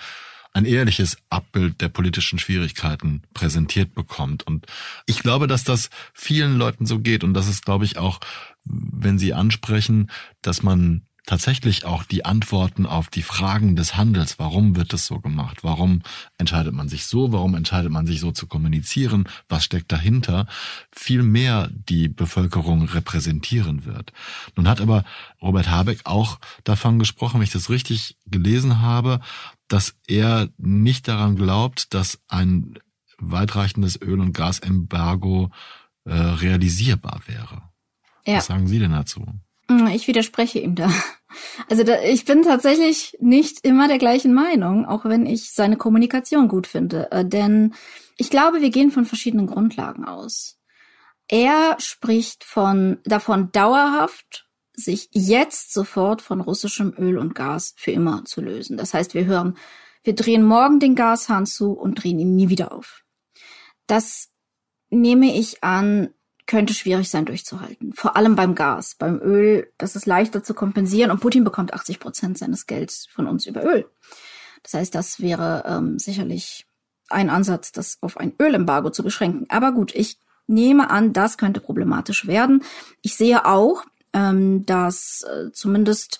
ein 0.53 0.65
ehrliches 0.65 1.17
Abbild 1.29 1.81
der 1.81 1.89
politischen 1.89 2.39
Schwierigkeiten 2.39 3.21
präsentiert 3.33 3.93
bekommt. 3.93 4.43
Und 4.43 4.65
ich 5.05 5.19
glaube, 5.19 5.47
dass 5.47 5.63
das 5.63 5.89
vielen 6.13 6.57
Leuten 6.57 6.85
so 6.85 6.99
geht. 6.99 7.23
Und 7.23 7.33
das 7.33 7.47
ist, 7.47 7.65
glaube 7.65 7.85
ich, 7.85 7.97
auch, 7.97 8.19
wenn 8.65 9.19
Sie 9.19 9.33
ansprechen, 9.33 10.09
dass 10.41 10.63
man 10.63 11.03
tatsächlich 11.29 11.85
auch 11.85 12.03
die 12.03 12.25
Antworten 12.25 12.87
auf 12.87 13.09
die 13.09 13.21
Fragen 13.21 13.75
des 13.75 13.95
Handels, 13.95 14.39
warum 14.39 14.75
wird 14.75 14.93
es 14.93 15.05
so 15.05 15.19
gemacht, 15.19 15.59
warum 15.63 16.01
entscheidet 16.39 16.73
man 16.73 16.89
sich 16.89 17.05
so, 17.05 17.31
warum 17.31 17.53
entscheidet 17.53 17.91
man 17.91 18.07
sich 18.07 18.19
so 18.19 18.31
zu 18.31 18.47
kommunizieren, 18.47 19.29
was 19.47 19.63
steckt 19.63 19.91
dahinter, 19.91 20.47
viel 20.91 21.21
mehr 21.21 21.69
die 21.71 22.07
Bevölkerung 22.07 22.85
repräsentieren 22.85 23.85
wird. 23.85 24.11
Nun 24.55 24.67
hat 24.67 24.81
aber 24.81 25.03
Robert 25.39 25.69
Habeck 25.69 26.01
auch 26.05 26.39
davon 26.63 26.97
gesprochen, 26.97 27.35
wenn 27.35 27.43
ich 27.43 27.51
das 27.51 27.69
richtig 27.69 28.17
gelesen 28.25 28.81
habe, 28.81 29.19
dass 29.69 29.95
er 30.07 30.49
nicht 30.57 31.07
daran 31.07 31.35
glaubt, 31.35 31.93
dass 31.93 32.19
ein 32.27 32.79
weitreichendes 33.17 34.01
Öl- 34.01 34.19
und 34.19 34.33
Gasembargo 34.33 35.51
äh, 36.05 36.13
realisierbar 36.13 37.21
wäre. 37.27 37.63
Ja. 38.25 38.37
Was 38.37 38.47
sagen 38.47 38.67
Sie 38.67 38.79
denn 38.79 38.91
dazu? 38.91 39.25
Hm, 39.69 39.87
ich 39.87 40.07
widerspreche 40.07 40.59
ihm 40.59 40.75
da. 40.75 40.91
Also 41.69 41.83
da, 41.83 42.01
ich 42.01 42.25
bin 42.25 42.41
tatsächlich 42.41 43.15
nicht 43.19 43.59
immer 43.63 43.87
der 43.87 43.99
gleichen 43.99 44.33
Meinung, 44.33 44.85
auch 44.85 45.05
wenn 45.05 45.27
ich 45.27 45.51
seine 45.51 45.77
Kommunikation 45.77 46.47
gut 46.47 46.65
finde. 46.65 47.11
Äh, 47.11 47.23
denn 47.23 47.75
ich 48.17 48.31
glaube, 48.31 48.61
wir 48.61 48.71
gehen 48.71 48.89
von 48.89 49.05
verschiedenen 49.05 49.45
Grundlagen 49.45 50.05
aus. 50.05 50.57
Er 51.27 51.77
spricht 51.79 52.43
von 52.43 52.97
davon 53.03 53.51
dauerhaft 53.51 54.48
sich 54.79 55.09
jetzt 55.11 55.73
sofort 55.73 56.21
von 56.21 56.41
russischem 56.41 56.93
Öl 56.97 57.17
und 57.17 57.35
Gas 57.35 57.73
für 57.77 57.91
immer 57.91 58.25
zu 58.25 58.41
lösen. 58.41 58.77
Das 58.77 58.93
heißt, 58.93 59.13
wir 59.13 59.25
hören, 59.25 59.57
wir 60.03 60.15
drehen 60.15 60.43
morgen 60.43 60.79
den 60.79 60.95
Gashahn 60.95 61.45
zu 61.45 61.73
und 61.73 62.03
drehen 62.03 62.19
ihn 62.19 62.35
nie 62.35 62.49
wieder 62.49 62.71
auf. 62.71 63.03
Das 63.87 64.29
nehme 64.89 65.35
ich 65.37 65.63
an, 65.63 66.09
könnte 66.45 66.73
schwierig 66.73 67.09
sein 67.09 67.25
durchzuhalten. 67.25 67.93
Vor 67.93 68.15
allem 68.15 68.35
beim 68.35 68.55
Gas. 68.55 68.95
Beim 68.95 69.19
Öl, 69.21 69.71
das 69.77 69.95
ist 69.95 70.07
leichter 70.07 70.43
zu 70.43 70.53
kompensieren 70.53 71.11
und 71.11 71.19
Putin 71.19 71.43
bekommt 71.43 71.73
80 71.73 71.99
Prozent 71.99 72.37
seines 72.37 72.65
Gelds 72.65 73.07
von 73.11 73.27
uns 73.27 73.45
über 73.45 73.63
Öl. 73.63 73.85
Das 74.63 74.73
heißt, 74.73 74.95
das 74.95 75.19
wäre 75.19 75.63
ähm, 75.67 75.99
sicherlich 75.99 76.65
ein 77.09 77.29
Ansatz, 77.29 77.71
das 77.71 77.97
auf 78.01 78.17
ein 78.17 78.33
Ölembargo 78.39 78.89
zu 78.89 79.03
beschränken. 79.03 79.45
Aber 79.49 79.71
gut, 79.71 79.93
ich 79.93 80.19
nehme 80.47 80.89
an, 80.89 81.13
das 81.13 81.37
könnte 81.37 81.59
problematisch 81.59 82.27
werden. 82.27 82.63
Ich 83.01 83.15
sehe 83.15 83.45
auch, 83.45 83.83
ähm, 84.13 84.65
dass 84.65 85.23
äh, 85.23 85.51
zumindest 85.51 86.19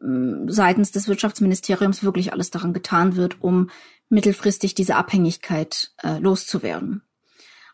äh, 0.00 0.06
seitens 0.46 0.92
des 0.92 1.08
Wirtschaftsministeriums 1.08 2.02
wirklich 2.02 2.32
alles 2.32 2.50
daran 2.50 2.72
getan 2.72 3.16
wird, 3.16 3.40
um 3.40 3.70
mittelfristig 4.08 4.74
diese 4.74 4.96
Abhängigkeit 4.96 5.92
äh, 6.02 6.18
loszuwerden. 6.18 7.02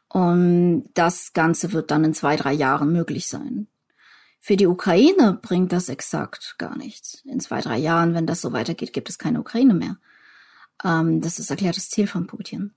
Und 0.08 0.90
das 0.94 1.32
Ganze 1.32 1.72
wird 1.72 1.90
dann 1.90 2.04
in 2.04 2.14
zwei, 2.14 2.36
drei 2.36 2.52
Jahren 2.52 2.92
möglich 2.92 3.28
sein. 3.28 3.66
Für 4.38 4.56
die 4.56 4.68
Ukraine 4.68 5.38
bringt 5.42 5.72
das 5.72 5.88
exakt 5.88 6.54
gar 6.58 6.76
nichts. 6.76 7.22
In 7.24 7.40
zwei, 7.40 7.60
drei 7.60 7.78
Jahren, 7.78 8.14
wenn 8.14 8.26
das 8.26 8.40
so 8.40 8.52
weitergeht, 8.52 8.92
gibt 8.92 9.08
es 9.08 9.18
keine 9.18 9.40
Ukraine 9.40 9.74
mehr. 9.74 9.96
Ähm, 10.84 11.20
das 11.20 11.38
ist 11.38 11.50
erklärtes 11.50 11.90
Ziel 11.90 12.06
von 12.06 12.26
Putin. 12.26 12.72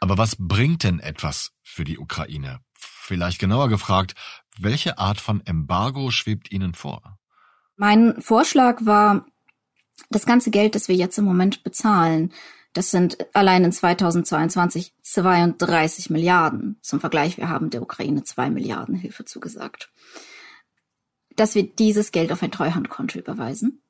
Aber 0.00 0.18
was 0.18 0.36
bringt 0.38 0.84
denn 0.84 1.00
etwas 1.00 1.52
für 1.62 1.84
die 1.84 1.98
Ukraine? 1.98 2.60
Vielleicht 2.74 3.38
genauer 3.38 3.68
gefragt, 3.68 4.14
welche 4.62 4.98
Art 4.98 5.20
von 5.20 5.44
Embargo 5.44 6.10
schwebt 6.10 6.50
Ihnen 6.50 6.74
vor? 6.74 7.18
Mein 7.76 8.20
Vorschlag 8.20 8.84
war, 8.84 9.26
das 10.10 10.26
ganze 10.26 10.50
Geld, 10.50 10.74
das 10.74 10.88
wir 10.88 10.94
jetzt 10.94 11.18
im 11.18 11.24
Moment 11.24 11.62
bezahlen, 11.62 12.32
das 12.72 12.90
sind 12.90 13.16
allein 13.34 13.64
in 13.64 13.72
2022 13.72 14.92
32 15.02 16.10
Milliarden. 16.10 16.78
Zum 16.82 17.00
Vergleich, 17.00 17.38
wir 17.38 17.48
haben 17.48 17.70
der 17.70 17.80
Ukraine 17.80 18.22
zwei 18.24 18.50
Milliarden 18.50 18.94
Hilfe 18.94 19.24
zugesagt. 19.24 19.90
Dass 21.36 21.54
wir 21.54 21.62
dieses 21.62 22.12
Geld 22.12 22.32
auf 22.32 22.42
ein 22.42 22.50
Treuhandkonto 22.50 23.18
überweisen, 23.18 23.80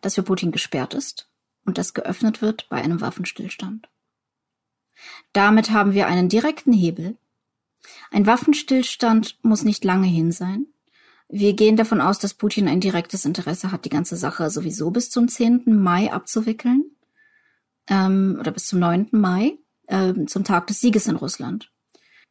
das 0.00 0.14
für 0.14 0.22
Putin 0.22 0.52
gesperrt 0.52 0.94
ist 0.94 1.30
und 1.66 1.76
das 1.76 1.92
geöffnet 1.92 2.40
wird 2.40 2.66
bei 2.70 2.80
einem 2.80 3.02
Waffenstillstand. 3.02 3.88
Damit 5.32 5.70
haben 5.70 5.92
wir 5.92 6.06
einen 6.06 6.28
direkten 6.28 6.72
Hebel 6.72 7.18
ein 8.10 8.26
Waffenstillstand 8.26 9.38
muss 9.42 9.64
nicht 9.64 9.84
lange 9.84 10.06
hin 10.06 10.32
sein. 10.32 10.66
Wir 11.28 11.54
gehen 11.54 11.76
davon 11.76 12.00
aus, 12.00 12.18
dass 12.18 12.34
Putin 12.34 12.66
ein 12.68 12.80
direktes 12.80 13.24
Interesse 13.24 13.70
hat, 13.70 13.84
die 13.84 13.90
ganze 13.90 14.16
Sache 14.16 14.50
sowieso 14.50 14.90
bis 14.90 15.10
zum 15.10 15.28
10. 15.28 15.80
Mai 15.80 16.12
abzuwickeln. 16.12 16.84
Ähm, 17.88 18.36
oder 18.40 18.50
bis 18.50 18.66
zum 18.66 18.80
9. 18.80 19.08
Mai, 19.12 19.58
ähm, 19.88 20.26
zum 20.26 20.44
Tag 20.44 20.66
des 20.66 20.80
Sieges 20.80 21.06
in 21.06 21.16
Russland. 21.16 21.70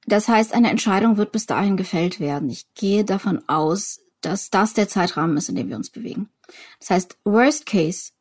Das 0.05 0.27
heißt, 0.27 0.53
eine 0.53 0.69
Entscheidung 0.69 1.17
wird 1.17 1.31
bis 1.31 1.45
dahin 1.45 1.77
gefällt 1.77 2.19
werden. 2.19 2.49
Ich 2.49 2.73
gehe 2.73 3.05
davon 3.05 3.47
aus, 3.47 4.01
dass 4.21 4.49
das 4.49 4.73
der 4.73 4.89
Zeitrahmen 4.89 5.37
ist, 5.37 5.49
in 5.49 5.55
dem 5.55 5.69
wir 5.69 5.75
uns 5.75 5.89
bewegen. 5.89 6.29
Das 6.79 6.89
heißt, 6.89 7.17
worst 7.23 7.65
case, 7.65 8.11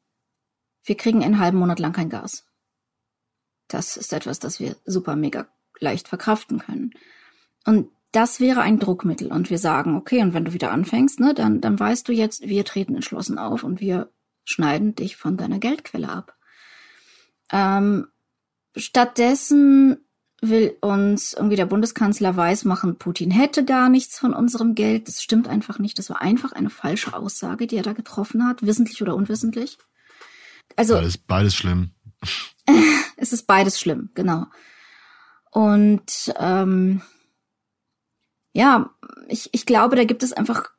wir 0.84 0.96
kriegen 0.96 1.24
einen 1.24 1.38
halben 1.38 1.58
Monat 1.58 1.78
lang 1.78 1.92
kein 1.92 2.10
Gas. 2.10 2.44
Das 3.68 3.96
ist 3.96 4.12
etwas, 4.12 4.38
das 4.38 4.60
wir 4.60 4.76
super 4.84 5.16
mega 5.16 5.48
leicht 5.80 6.08
verkraften 6.08 6.58
können. 6.58 6.92
Und 7.68 7.90
das 8.12 8.40
wäre 8.40 8.62
ein 8.62 8.78
Druckmittel 8.78 9.30
und 9.30 9.50
wir 9.50 9.58
sagen, 9.58 9.94
okay, 9.94 10.22
und 10.22 10.32
wenn 10.32 10.46
du 10.46 10.54
wieder 10.54 10.70
anfängst, 10.70 11.20
ne, 11.20 11.34
dann, 11.34 11.60
dann 11.60 11.78
weißt 11.78 12.08
du 12.08 12.12
jetzt, 12.14 12.40
wir 12.40 12.64
treten 12.64 12.94
entschlossen 12.94 13.36
auf 13.36 13.62
und 13.62 13.78
wir 13.78 14.10
schneiden 14.46 14.94
dich 14.94 15.18
von 15.18 15.36
deiner 15.36 15.58
Geldquelle 15.58 16.08
ab. 16.08 16.34
Ähm, 17.52 18.06
stattdessen 18.74 19.98
will 20.40 20.78
uns 20.80 21.34
irgendwie 21.34 21.56
der 21.56 21.66
Bundeskanzler 21.66 22.38
weismachen, 22.38 22.96
Putin 22.96 23.30
hätte 23.30 23.66
gar 23.66 23.90
nichts 23.90 24.18
von 24.18 24.32
unserem 24.32 24.74
Geld. 24.74 25.06
Das 25.06 25.22
stimmt 25.22 25.46
einfach 25.46 25.78
nicht. 25.78 25.98
Das 25.98 26.08
war 26.08 26.22
einfach 26.22 26.52
eine 26.52 26.70
falsche 26.70 27.12
Aussage, 27.12 27.66
die 27.66 27.76
er 27.76 27.82
da 27.82 27.92
getroffen 27.92 28.46
hat, 28.46 28.64
wissentlich 28.64 29.02
oder 29.02 29.14
unwissentlich. 29.14 29.76
Also 30.74 30.94
beides, 30.94 31.18
beides 31.18 31.54
schlimm. 31.54 31.90
es 33.18 33.34
ist 33.34 33.46
beides 33.46 33.78
schlimm, 33.78 34.08
genau. 34.14 34.46
Und 35.50 36.32
ähm, 36.38 37.02
ja, 38.52 38.90
ich, 39.28 39.50
ich 39.52 39.66
glaube, 39.66 39.96
da 39.96 40.04
gibt 40.04 40.22
es 40.22 40.32
einfach 40.32 40.70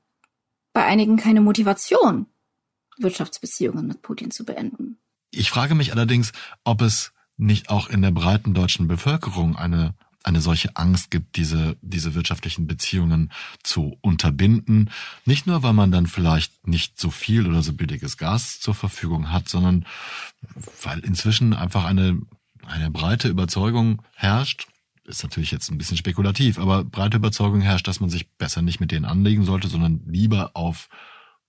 bei 0.74 0.86
einigen 0.86 1.18
keine 1.18 1.42
Motivation, 1.42 2.26
Wirtschaftsbeziehungen 2.98 3.88
mit 3.88 4.02
Putin 4.02 4.32
zu 4.32 4.46
beenden. 4.46 5.00
Ich 5.32 5.50
frage 5.50 5.76
mich 5.76 5.92
allerdings, 5.92 6.32
ob 6.64 6.82
es 6.82 7.12
nicht 7.38 7.70
auch 7.70 7.90
in 7.90 8.02
der 8.02 8.12
breiten 8.12 8.54
deutschen 8.54 8.88
Bevölkerung 8.88 9.56
eine 9.56 9.96
eine 10.24 10.42
solche 10.42 10.76
Angst 10.76 11.12
gibt, 11.12 11.38
diese, 11.38 11.78
diese 11.82 12.14
wirtschaftlichen 12.14 12.68
Beziehungen 12.68 13.32
zu 13.64 13.98
unterbinden. 14.02 14.90
Nicht 15.26 15.48
nur, 15.48 15.64
weil 15.64 15.74
man 15.74 15.92
dann 15.92 16.08
vielleicht 16.08 16.68
nicht 16.68 17.00
so 17.00 17.10
viel 17.10 17.48
oder 17.48 17.64
so 17.64 17.74
billiges 17.74 18.18
Gas 18.18 18.60
zur 18.60 18.76
Verfügung 18.76 19.32
hat, 19.32 19.48
sondern 19.48 19.86
weil 20.84 21.00
inzwischen 21.00 21.54
einfach 21.54 21.86
eine, 21.86 22.20
eine 22.68 22.92
breite 22.92 23.30
Überzeugung 23.30 24.02
herrscht, 24.14 24.68
ist 25.10 25.24
natürlich 25.24 25.52
jetzt 25.52 25.70
ein 25.70 25.78
bisschen 25.78 25.98
spekulativ, 25.98 26.60
aber 26.60 26.84
breite 26.84 27.18
Überzeugung 27.18 27.62
herrscht, 27.62 27.88
dass 27.88 28.00
man 28.00 28.10
sich 28.10 28.30
besser 28.38 28.62
nicht 28.62 28.80
mit 28.80 28.92
denen 28.92 29.06
anlegen 29.06 29.44
sollte, 29.44 29.68
sondern 29.68 30.02
lieber 30.06 30.52
auf 30.54 30.90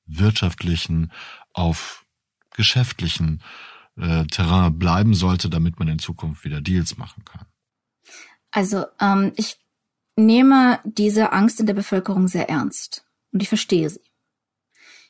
wirtschaftlichen, 0.07 1.13
auf 1.53 2.05
geschäftlichen 2.53 3.43
äh, 3.97 4.25
Terrain 4.27 4.79
bleiben 4.79 5.15
sollte, 5.15 5.49
damit 5.49 5.79
man 5.79 5.89
in 5.89 5.99
Zukunft 5.99 6.45
wieder 6.45 6.61
Deals 6.61 6.97
machen 6.97 7.25
kann. 7.25 7.47
Also 8.51 8.87
ähm, 9.01 9.33
ich 9.37 9.59
nehme 10.17 10.81
diese 10.85 11.33
Angst 11.33 11.61
in 11.61 11.67
der 11.67 11.75
Bevölkerung 11.75 12.29
sehr 12.29 12.49
ernst 12.49 13.05
und 13.33 13.43
ich 13.43 13.49
verstehe 13.49 13.89
sie. 13.89 14.01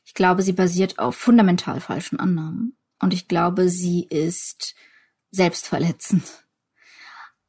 Ich 0.04 0.14
glaube, 0.14 0.42
sie 0.42 0.52
basiert 0.52 0.98
auf 0.98 1.16
fundamental 1.16 1.80
falschen 1.80 2.18
Annahmen 2.18 2.76
und 3.00 3.14
ich 3.14 3.28
glaube, 3.28 3.68
sie 3.68 4.04
ist 4.04 4.74
selbstverletzend. 5.30 6.24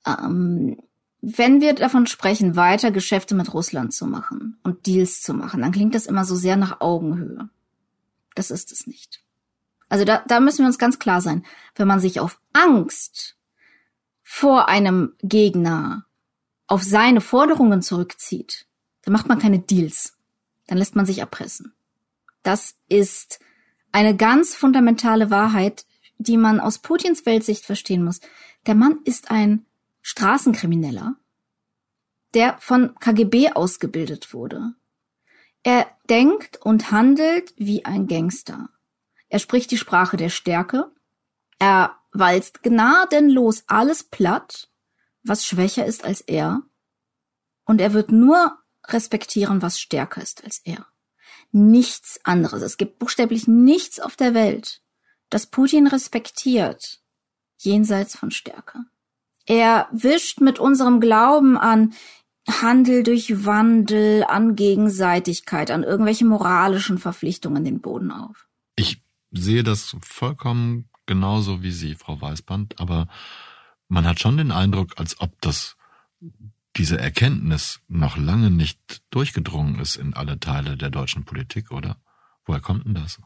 Ähm, 0.05 0.77
wenn 1.21 1.61
wir 1.61 1.73
davon 1.73 2.07
sprechen, 2.07 2.55
weiter 2.55 2.91
Geschäfte 2.91 3.35
mit 3.35 3.53
Russland 3.53 3.93
zu 3.93 4.07
machen 4.07 4.57
und 4.63 4.87
Deals 4.87 5.21
zu 5.21 5.33
machen, 5.33 5.61
dann 5.61 5.71
klingt 5.71 5.93
das 5.93 6.07
immer 6.07 6.25
so 6.25 6.35
sehr 6.35 6.57
nach 6.57 6.81
Augenhöhe. 6.81 7.49
Das 8.33 8.49
ist 8.49 8.71
es 8.71 8.87
nicht. 8.87 9.23
Also 9.87 10.03
da, 10.03 10.23
da 10.27 10.39
müssen 10.39 10.59
wir 10.59 10.67
uns 10.67 10.79
ganz 10.79 10.97
klar 10.97 11.21
sein. 11.21 11.45
Wenn 11.75 11.87
man 11.87 11.99
sich 11.99 12.19
auf 12.19 12.39
Angst 12.53 13.37
vor 14.23 14.67
einem 14.67 15.13
Gegner 15.21 16.05
auf 16.65 16.81
seine 16.81 17.21
Forderungen 17.21 17.81
zurückzieht, 17.81 18.65
dann 19.03 19.13
macht 19.13 19.27
man 19.27 19.37
keine 19.37 19.59
Deals. 19.59 20.17
Dann 20.67 20.77
lässt 20.77 20.95
man 20.95 21.05
sich 21.05 21.19
erpressen. 21.19 21.73
Das 22.41 22.75
ist 22.87 23.39
eine 23.91 24.15
ganz 24.15 24.55
fundamentale 24.55 25.29
Wahrheit, 25.29 25.85
die 26.17 26.37
man 26.37 26.59
aus 26.59 26.79
Putins 26.79 27.25
Weltsicht 27.25 27.65
verstehen 27.65 28.03
muss. 28.03 28.21
Der 28.65 28.75
Mann 28.75 28.99
ist 29.03 29.29
ein 29.29 29.65
Straßenkrimineller, 30.01 31.15
der 32.33 32.57
von 32.59 32.95
KGB 32.99 33.51
ausgebildet 33.53 34.33
wurde. 34.33 34.73
Er 35.63 35.87
denkt 36.09 36.57
und 36.57 36.91
handelt 36.91 37.53
wie 37.57 37.85
ein 37.85 38.07
Gangster. 38.07 38.69
Er 39.29 39.39
spricht 39.39 39.71
die 39.71 39.77
Sprache 39.77 40.17
der 40.17 40.29
Stärke. 40.29 40.91
Er 41.59 41.97
walzt 42.11 42.63
gnadenlos 42.63 43.63
alles 43.67 44.03
platt, 44.03 44.69
was 45.23 45.45
schwächer 45.45 45.85
ist 45.85 46.03
als 46.03 46.21
er. 46.21 46.63
Und 47.65 47.79
er 47.79 47.93
wird 47.93 48.11
nur 48.11 48.57
respektieren, 48.87 49.61
was 49.61 49.79
stärker 49.79 50.21
ist 50.21 50.43
als 50.43 50.59
er. 50.63 50.87
Nichts 51.51 52.19
anderes. 52.23 52.61
Es 52.63 52.77
gibt 52.77 52.99
buchstäblich 52.99 53.47
nichts 53.47 53.99
auf 53.99 54.15
der 54.15 54.33
Welt, 54.33 54.81
das 55.29 55.47
Putin 55.47 55.87
respektiert, 55.87 57.01
jenseits 57.57 58.15
von 58.15 58.31
Stärke. 58.31 58.79
Er 59.51 59.89
wischt 59.91 60.39
mit 60.39 60.59
unserem 60.59 61.01
Glauben 61.01 61.57
an 61.57 61.93
Handel 62.47 63.03
durch 63.03 63.45
Wandel, 63.45 64.23
an 64.23 64.55
Gegenseitigkeit, 64.55 65.71
an 65.71 65.83
irgendwelche 65.83 66.23
moralischen 66.23 66.97
Verpflichtungen 66.97 67.65
den 67.65 67.81
Boden 67.81 68.11
auf. 68.11 68.47
Ich 68.77 69.03
sehe 69.31 69.63
das 69.63 69.97
vollkommen 70.01 70.89
genauso 71.05 71.63
wie 71.63 71.71
Sie, 71.71 71.95
Frau 71.95 72.21
Weißband, 72.21 72.79
aber 72.79 73.07
man 73.89 74.05
hat 74.05 74.21
schon 74.21 74.37
den 74.37 74.53
Eindruck, 74.53 74.93
als 74.95 75.19
ob 75.19 75.33
das 75.41 75.75
diese 76.77 76.97
Erkenntnis 76.97 77.81
noch 77.89 78.15
lange 78.15 78.51
nicht 78.51 79.01
durchgedrungen 79.09 79.79
ist 79.79 79.97
in 79.97 80.13
alle 80.13 80.39
Teile 80.39 80.77
der 80.77 80.91
deutschen 80.91 81.25
Politik, 81.25 81.71
oder? 81.71 81.97
Woher 82.45 82.61
kommt 82.61 82.85
denn 82.85 82.93
das? 82.93 83.19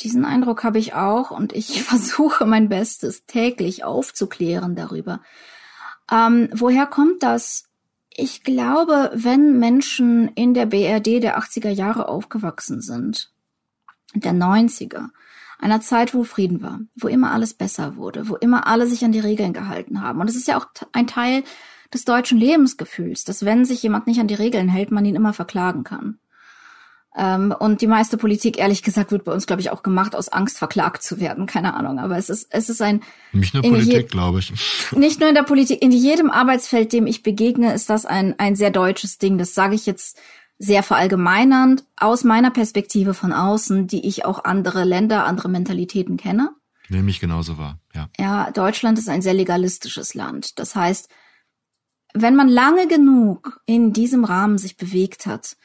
Diesen 0.00 0.26
Eindruck 0.26 0.62
habe 0.62 0.78
ich 0.78 0.92
auch 0.92 1.30
und 1.30 1.54
ich 1.54 1.82
versuche 1.84 2.44
mein 2.44 2.68
Bestes 2.68 3.24
täglich 3.24 3.82
aufzuklären 3.82 4.76
darüber. 4.76 5.22
Ähm, 6.10 6.48
woher 6.52 6.86
kommt 6.86 7.22
das? 7.22 7.64
Ich 8.10 8.42
glaube, 8.42 9.10
wenn 9.14 9.58
Menschen 9.58 10.28
in 10.34 10.54
der 10.54 10.66
BRD 10.66 11.22
der 11.22 11.38
80er 11.38 11.70
Jahre 11.70 12.08
aufgewachsen 12.08 12.80
sind, 12.80 13.32
der 14.14 14.32
90er, 14.32 15.08
einer 15.60 15.80
Zeit, 15.80 16.14
wo 16.14 16.24
Frieden 16.24 16.62
war, 16.62 16.80
wo 16.96 17.06
immer 17.06 17.32
alles 17.32 17.54
besser 17.54 17.96
wurde, 17.96 18.28
wo 18.28 18.36
immer 18.36 18.66
alle 18.66 18.86
sich 18.86 19.04
an 19.04 19.12
die 19.12 19.20
Regeln 19.20 19.52
gehalten 19.52 20.00
haben. 20.00 20.20
Und 20.20 20.28
es 20.28 20.36
ist 20.36 20.48
ja 20.48 20.56
auch 20.56 20.66
ein 20.92 21.06
Teil 21.06 21.44
des 21.92 22.04
deutschen 22.04 22.38
Lebensgefühls, 22.38 23.24
dass 23.24 23.44
wenn 23.44 23.64
sich 23.64 23.82
jemand 23.82 24.06
nicht 24.06 24.20
an 24.20 24.26
die 24.26 24.34
Regeln 24.34 24.68
hält, 24.68 24.90
man 24.90 25.04
ihn 25.04 25.16
immer 25.16 25.32
verklagen 25.32 25.84
kann. 25.84 26.18
Ähm, 27.16 27.52
und 27.58 27.80
die 27.80 27.88
meiste 27.88 28.16
Politik, 28.16 28.58
ehrlich 28.58 28.82
gesagt, 28.82 29.10
wird 29.10 29.24
bei 29.24 29.32
uns, 29.32 29.46
glaube 29.46 29.60
ich, 29.60 29.70
auch 29.70 29.82
gemacht 29.82 30.14
aus 30.14 30.28
Angst, 30.28 30.58
verklagt 30.58 31.02
zu 31.02 31.18
werden. 31.18 31.46
Keine 31.46 31.74
Ahnung. 31.74 31.98
Aber 31.98 32.16
es 32.16 32.30
ist, 32.30 32.46
es 32.50 32.68
ist 32.68 32.80
ein. 32.80 33.02
Nicht 33.32 33.52
nur 33.52 33.62
Politik, 33.62 34.10
glaube 34.10 34.38
ich. 34.38 34.52
Nicht 34.92 35.18
nur 35.18 35.28
in 35.28 35.34
der 35.34 35.42
Politik. 35.42 35.82
In 35.82 35.90
jedem 35.90 36.30
Arbeitsfeld, 36.30 36.92
dem 36.92 37.06
ich 37.06 37.22
begegne, 37.22 37.74
ist 37.74 37.90
das 37.90 38.06
ein, 38.06 38.38
ein 38.38 38.54
sehr 38.54 38.70
deutsches 38.70 39.18
Ding. 39.18 39.38
Das 39.38 39.54
sage 39.54 39.74
ich 39.74 39.86
jetzt 39.86 40.18
sehr 40.58 40.82
verallgemeinernd 40.82 41.84
aus 41.96 42.22
meiner 42.22 42.50
Perspektive 42.50 43.14
von 43.14 43.32
außen, 43.32 43.86
die 43.86 44.06
ich 44.06 44.24
auch 44.24 44.44
andere 44.44 44.84
Länder, 44.84 45.24
andere 45.24 45.48
Mentalitäten 45.48 46.16
kenne. 46.16 46.50
Nehme 46.90 47.10
ich 47.10 47.18
genauso 47.18 47.56
wahr, 47.56 47.78
ja. 47.94 48.08
Ja, 48.18 48.50
Deutschland 48.50 48.98
ist 48.98 49.08
ein 49.08 49.22
sehr 49.22 49.32
legalistisches 49.32 50.14
Land. 50.14 50.58
Das 50.58 50.74
heißt, 50.74 51.08
wenn 52.12 52.36
man 52.36 52.48
lange 52.48 52.88
genug 52.88 53.60
in 53.64 53.92
diesem 53.92 54.24
Rahmen 54.24 54.58
sich 54.58 54.76
bewegt 54.76 55.26
hat, 55.26 55.56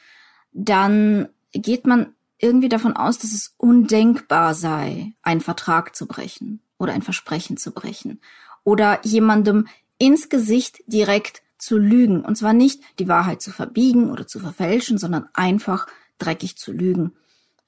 dann 0.52 1.28
geht 1.58 1.86
man 1.86 2.14
irgendwie 2.38 2.68
davon 2.68 2.96
aus, 2.96 3.18
dass 3.18 3.32
es 3.32 3.54
undenkbar 3.56 4.54
sei, 4.54 5.12
einen 5.22 5.40
Vertrag 5.40 5.96
zu 5.96 6.06
brechen 6.06 6.60
oder 6.78 6.92
ein 6.92 7.02
Versprechen 7.02 7.56
zu 7.56 7.72
brechen 7.72 8.20
oder 8.64 9.00
jemandem 9.04 9.66
ins 9.98 10.28
Gesicht 10.28 10.82
direkt 10.86 11.42
zu 11.58 11.78
lügen. 11.78 12.22
Und 12.22 12.36
zwar 12.36 12.52
nicht 12.52 12.82
die 12.98 13.08
Wahrheit 13.08 13.40
zu 13.40 13.50
verbiegen 13.50 14.10
oder 14.10 14.26
zu 14.26 14.38
verfälschen, 14.38 14.98
sondern 14.98 15.28
einfach 15.32 15.86
dreckig 16.18 16.56
zu 16.56 16.72
lügen. 16.72 17.12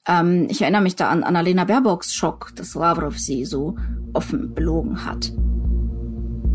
Ähm, 0.07 0.47
ich 0.49 0.61
erinnere 0.61 0.81
mich 0.81 0.95
da 0.95 1.09
an 1.09 1.23
Annalena 1.23 1.63
Baerbocks 1.65 2.13
Schock, 2.13 2.51
dass 2.55 2.75
Lavrov 2.75 3.17
sie 3.17 3.45
so 3.45 3.77
offen 4.13 4.53
belogen 4.53 5.05
hat. 5.05 5.31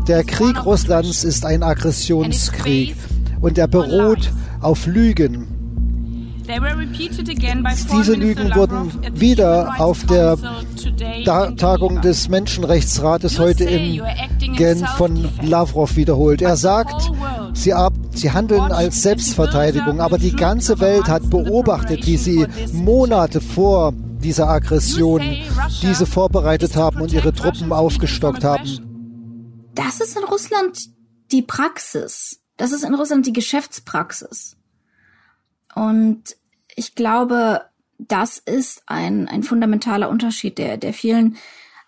Der 0.07 0.23
Krieg 0.23 0.65
Russlands 0.65 1.23
ist 1.23 1.45
ein 1.45 1.63
Aggressionskrieg 1.63 2.95
und 3.41 3.57
er 3.57 3.67
beruht 3.67 4.31
auf 4.61 4.85
Lügen. 4.85 5.54
Diese 7.91 8.13
Lügen 8.13 8.55
wurden 8.55 9.19
wieder 9.19 9.75
auf 9.79 10.05
der 10.05 10.37
Tagung 11.25 12.01
des 12.01 12.29
Menschenrechtsrates 12.29 13.39
heute 13.39 13.63
in 13.63 14.01
Genf 14.55 14.87
von 14.91 15.29
Lavrov 15.41 15.95
wiederholt. 15.95 16.41
Er 16.41 16.55
sagt, 16.55 17.11
Sie, 17.55 17.73
sie 18.13 18.31
handeln 18.31 18.71
als 18.71 19.01
Selbstverteidigung, 19.01 20.01
aber 20.01 20.17
die 20.17 20.35
ganze 20.35 20.79
Welt 20.79 21.07
hat 21.07 21.29
beobachtet, 21.29 22.05
wie 22.05 22.17
sie 22.17 22.45
Monate 22.73 23.39
vor 23.39 23.93
dieser 23.93 24.49
Aggression 24.49 25.21
diese 25.81 26.05
vorbereitet 26.05 26.75
haben 26.75 27.01
und 27.01 27.13
ihre 27.13 27.33
Truppen 27.33 27.71
aufgestockt 27.71 28.43
haben. 28.43 29.71
Das 29.73 30.01
ist 30.01 30.17
in 30.17 30.23
Russland 30.25 30.89
die 31.31 31.41
Praxis. 31.41 32.41
Das 32.57 32.71
ist 32.71 32.83
in 32.83 32.93
Russland 32.93 33.25
die 33.25 33.33
Geschäftspraxis. 33.33 34.54
Und 35.75 36.35
ich 36.75 36.95
glaube, 36.95 37.61
das 37.97 38.39
ist 38.39 38.83
ein, 38.87 39.27
ein 39.27 39.43
fundamentaler 39.43 40.09
Unterschied, 40.09 40.57
der, 40.57 40.77
der 40.77 40.93
vielen 40.93 41.37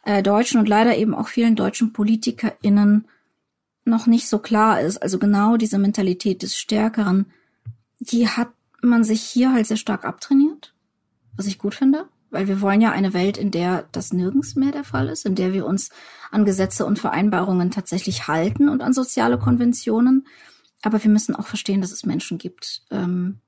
äh, 0.04 0.22
deutschen 0.22 0.60
und 0.60 0.68
leider 0.68 0.96
eben 0.98 1.16
auch 1.16 1.28
vielen 1.28 1.56
deutschen 1.56 1.94
PolitikerInnen 1.94 3.08
noch 3.86 4.06
nicht 4.08 4.28
so 4.28 4.40
klar 4.40 4.82
ist. 4.82 4.98
Also 4.98 5.18
genau 5.18 5.58
diese 5.58 5.80
Mentalität 5.80 6.44
des 6.44 6.56
Stärkeren, 6.56 7.28
die 8.00 8.28
hat 8.28 8.50
man 8.82 9.04
sich 9.04 9.22
hier 9.22 9.54
halt 9.54 9.66
sehr 9.66 9.78
stark 9.78 10.06
abtrainiert, 10.06 10.74
was 11.36 11.48
ich 11.48 11.58
gut 11.58 11.74
finde, 11.74 12.08
weil 12.30 12.48
wir 12.48 12.62
wollen 12.62 12.82
ja 12.82 12.92
eine 12.92 13.14
Welt, 13.14 13.38
in 13.38 13.52
der 13.52 13.88
das 13.92 14.14
nirgends 14.14 14.56
mehr 14.56 14.72
der 14.72 14.84
Fall 14.84 15.10
ist, 15.10 15.26
in 15.26 15.36
der 15.36 15.54
wir 15.54 15.66
uns 15.66 15.90
an 16.32 16.46
Gesetze 16.46 16.86
und 16.86 17.00
Vereinbarungen 17.00 17.72
tatsächlich 17.72 18.28
halten 18.28 18.70
und 18.70 18.82
an 18.82 18.94
soziale 18.94 19.40
Konventionen. 19.40 20.28
Aber 20.84 21.04
wir 21.04 21.10
müssen 21.10 21.36
auch 21.36 21.48
verstehen, 21.48 21.82
dass 21.82 21.92
es 21.92 22.06
Menschen 22.06 22.38
gibt, 22.38 22.84
ähm, 22.92 23.40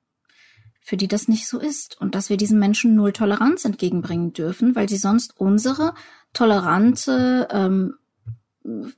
für 0.89 0.97
die 0.97 1.07
das 1.07 1.27
nicht 1.27 1.47
so 1.47 1.59
ist 1.59 2.01
und 2.01 2.15
dass 2.15 2.31
wir 2.31 2.37
diesen 2.37 2.57
Menschen 2.57 2.95
null 2.95 3.13
Toleranz 3.13 3.63
entgegenbringen 3.63 4.33
dürfen, 4.33 4.75
weil 4.75 4.89
sie 4.89 4.97
sonst 4.97 5.39
unsere 5.39 5.93
tolerante, 6.33 7.47
ähm, 7.51 7.93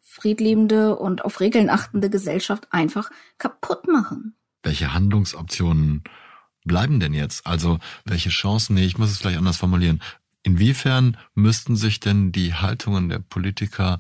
friedliebende 0.01 0.95
und 0.95 1.25
auf 1.25 1.41
Regeln 1.41 1.69
achtende 1.69 2.09
Gesellschaft 2.09 2.69
einfach 2.71 3.11
kaputt 3.37 3.89
machen. 3.89 4.35
Welche 4.63 4.93
Handlungsoptionen 4.93 6.05
bleiben 6.63 7.01
denn 7.01 7.13
jetzt? 7.13 7.45
Also 7.45 7.79
welche 8.05 8.29
Chancen? 8.29 8.75
Nee, 8.75 8.85
ich 8.85 8.97
muss 8.97 9.11
es 9.11 9.17
vielleicht 9.17 9.39
anders 9.39 9.57
formulieren. 9.57 10.01
Inwiefern 10.43 11.17
müssten 11.35 11.75
sich 11.75 11.99
denn 11.99 12.31
die 12.31 12.53
Haltungen 12.53 13.09
der 13.09 13.19
Politiker 13.19 13.99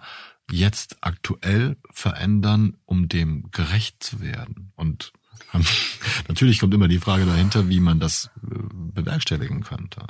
jetzt 0.49 0.95
aktuell 1.01 1.75
verändern, 1.89 2.77
um 2.85 3.09
dem 3.09 3.51
gerecht 3.51 4.01
zu 4.01 4.21
werden? 4.21 4.71
Und 4.77 5.11
natürlich 6.27 6.59
kommt 6.59 6.73
immer 6.73 6.87
die 6.87 6.99
Frage 6.99 7.25
dahinter, 7.25 7.69
wie 7.69 7.79
man 7.79 7.99
das 7.99 8.29
äh, 8.43 8.55
bewerkstelligen 8.71 9.63
könnte. 9.63 10.05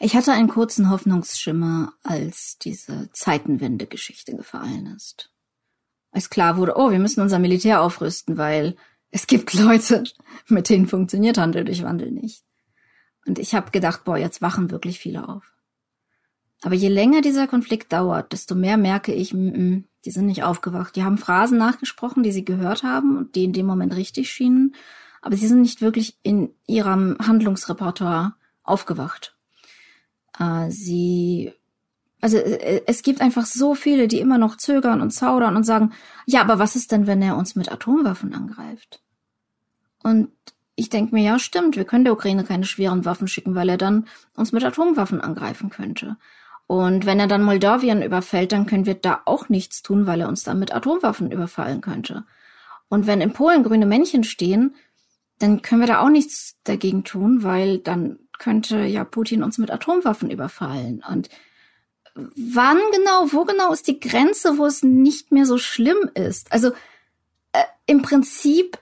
Ich 0.00 0.16
hatte 0.16 0.32
einen 0.32 0.48
kurzen 0.48 0.90
Hoffnungsschimmer, 0.90 1.92
als 2.02 2.58
diese 2.58 3.10
Zeitenwende-Geschichte 3.12 4.34
gefallen 4.36 4.86
ist. 4.96 5.30
Als 6.10 6.28
klar 6.28 6.56
wurde, 6.56 6.74
oh, 6.76 6.90
wir 6.90 6.98
müssen 6.98 7.20
unser 7.20 7.38
Militär 7.38 7.80
aufrüsten, 7.80 8.36
weil 8.36 8.76
es 9.10 9.26
gibt 9.26 9.54
Leute, 9.54 10.04
mit 10.48 10.68
denen 10.68 10.88
funktioniert 10.88 11.38
Handel 11.38 11.64
durch 11.64 11.82
Wandel 11.82 12.10
nicht. 12.10 12.44
Und 13.26 13.38
ich 13.38 13.54
habe 13.54 13.70
gedacht, 13.70 14.04
boah, 14.04 14.18
jetzt 14.18 14.42
wachen 14.42 14.70
wirklich 14.70 14.98
viele 14.98 15.28
auf. 15.28 15.52
Aber 16.62 16.74
je 16.74 16.88
länger 16.88 17.20
dieser 17.20 17.46
Konflikt 17.46 17.92
dauert, 17.92 18.32
desto 18.32 18.54
mehr 18.54 18.76
merke 18.76 19.12
ich, 19.12 19.32
m 19.32 19.52
-m, 19.52 19.84
die 20.04 20.10
sind 20.10 20.26
nicht 20.26 20.42
aufgewacht. 20.42 20.96
Die 20.96 21.04
haben 21.04 21.18
Phrasen 21.18 21.58
nachgesprochen, 21.58 22.22
die 22.22 22.32
sie 22.32 22.44
gehört 22.44 22.82
haben 22.82 23.16
und 23.16 23.34
die 23.34 23.44
in 23.44 23.52
dem 23.52 23.66
Moment 23.66 23.94
richtig 23.94 24.30
schienen, 24.30 24.74
aber 25.20 25.36
sie 25.36 25.46
sind 25.46 25.62
nicht 25.62 25.80
wirklich 25.80 26.18
in 26.22 26.50
ihrem 26.66 27.16
Handlungsrepertoire 27.24 28.34
aufgewacht. 28.64 29.36
Äh, 30.38 30.70
sie, 30.70 31.52
also 32.20 32.38
äh, 32.38 32.82
es 32.86 33.02
gibt 33.02 33.20
einfach 33.20 33.46
so 33.46 33.74
viele, 33.74 34.08
die 34.08 34.18
immer 34.18 34.38
noch 34.38 34.56
zögern 34.56 35.00
und 35.00 35.12
zaudern 35.12 35.56
und 35.56 35.64
sagen, 35.64 35.92
ja, 36.26 36.40
aber 36.40 36.58
was 36.58 36.74
ist 36.76 36.90
denn, 36.92 37.06
wenn 37.06 37.22
er 37.22 37.36
uns 37.36 37.54
mit 37.54 37.70
Atomwaffen 37.70 38.34
angreift? 38.34 39.00
Und 40.02 40.30
ich 40.74 40.88
denke 40.88 41.14
mir, 41.14 41.22
ja, 41.22 41.38
stimmt, 41.38 41.76
wir 41.76 41.84
können 41.84 42.04
der 42.04 42.14
Ukraine 42.14 42.44
keine 42.44 42.64
schweren 42.64 43.04
Waffen 43.04 43.28
schicken, 43.28 43.54
weil 43.54 43.68
er 43.68 43.78
dann 43.78 44.06
uns 44.34 44.50
mit 44.50 44.64
Atomwaffen 44.64 45.20
angreifen 45.20 45.70
könnte. 45.70 46.16
Und 46.72 47.04
wenn 47.04 47.20
er 47.20 47.26
dann 47.26 47.42
Moldawien 47.42 48.00
überfällt, 48.00 48.52
dann 48.52 48.64
können 48.64 48.86
wir 48.86 48.94
da 48.94 49.20
auch 49.26 49.50
nichts 49.50 49.82
tun, 49.82 50.06
weil 50.06 50.22
er 50.22 50.28
uns 50.28 50.42
dann 50.42 50.58
mit 50.58 50.74
Atomwaffen 50.74 51.30
überfallen 51.30 51.82
könnte. 51.82 52.24
Und 52.88 53.06
wenn 53.06 53.20
in 53.20 53.34
Polen 53.34 53.62
grüne 53.62 53.84
Männchen 53.84 54.24
stehen, 54.24 54.74
dann 55.38 55.60
können 55.60 55.82
wir 55.82 55.86
da 55.86 56.00
auch 56.00 56.08
nichts 56.08 56.56
dagegen 56.64 57.04
tun, 57.04 57.42
weil 57.42 57.76
dann 57.76 58.20
könnte 58.38 58.84
ja 58.84 59.04
Putin 59.04 59.42
uns 59.42 59.58
mit 59.58 59.70
Atomwaffen 59.70 60.30
überfallen. 60.30 61.04
Und 61.06 61.28
wann 62.14 62.78
genau, 62.92 63.30
wo 63.34 63.44
genau 63.44 63.70
ist 63.70 63.86
die 63.86 64.00
Grenze, 64.00 64.56
wo 64.56 64.64
es 64.64 64.82
nicht 64.82 65.30
mehr 65.30 65.44
so 65.44 65.58
schlimm 65.58 66.08
ist? 66.14 66.50
Also 66.52 66.68
äh, 67.52 67.64
im 67.84 68.00
Prinzip 68.00 68.78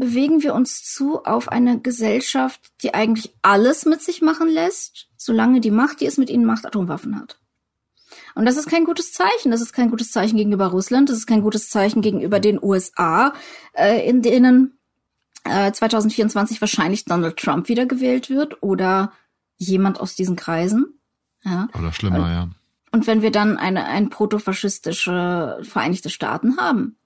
bewegen 0.00 0.42
wir 0.42 0.54
uns 0.54 0.82
zu 0.82 1.22
auf 1.24 1.48
eine 1.48 1.80
Gesellschaft, 1.80 2.60
die 2.82 2.94
eigentlich 2.94 3.32
alles 3.42 3.84
mit 3.84 4.02
sich 4.02 4.22
machen 4.22 4.48
lässt, 4.48 5.08
solange 5.16 5.60
die 5.60 5.70
Macht, 5.70 6.00
die 6.00 6.06
es 6.06 6.18
mit 6.18 6.30
ihnen 6.30 6.44
macht, 6.44 6.66
Atomwaffen 6.66 7.16
hat. 7.20 7.38
Und 8.34 8.46
das 8.46 8.56
ist 8.56 8.68
kein 8.68 8.84
gutes 8.84 9.12
Zeichen. 9.12 9.50
Das 9.50 9.60
ist 9.60 9.72
kein 9.72 9.90
gutes 9.90 10.10
Zeichen 10.10 10.36
gegenüber 10.36 10.68
Russland. 10.68 11.08
Das 11.08 11.16
ist 11.16 11.26
kein 11.26 11.42
gutes 11.42 11.68
Zeichen 11.68 12.02
gegenüber 12.02 12.40
den 12.40 12.62
USA, 12.62 13.34
äh, 13.72 14.08
in 14.08 14.22
denen 14.22 14.78
äh, 15.44 15.70
2024 15.70 16.60
wahrscheinlich 16.60 17.04
Donald 17.04 17.36
Trump 17.36 17.68
wiedergewählt 17.68 18.30
wird 18.30 18.62
oder 18.62 19.12
jemand 19.56 20.00
aus 20.00 20.14
diesen 20.14 20.36
Kreisen. 20.36 21.00
Ja. 21.44 21.68
Oder 21.78 21.92
schlimmer, 21.92 22.18
und, 22.18 22.30
ja. 22.30 22.48
Und 22.92 23.06
wenn 23.06 23.22
wir 23.22 23.30
dann 23.30 23.56
eine, 23.56 23.84
ein 23.84 24.10
protofaschistische 24.10 25.60
Vereinigte 25.62 26.10
Staaten 26.10 26.56
haben, 26.58 26.96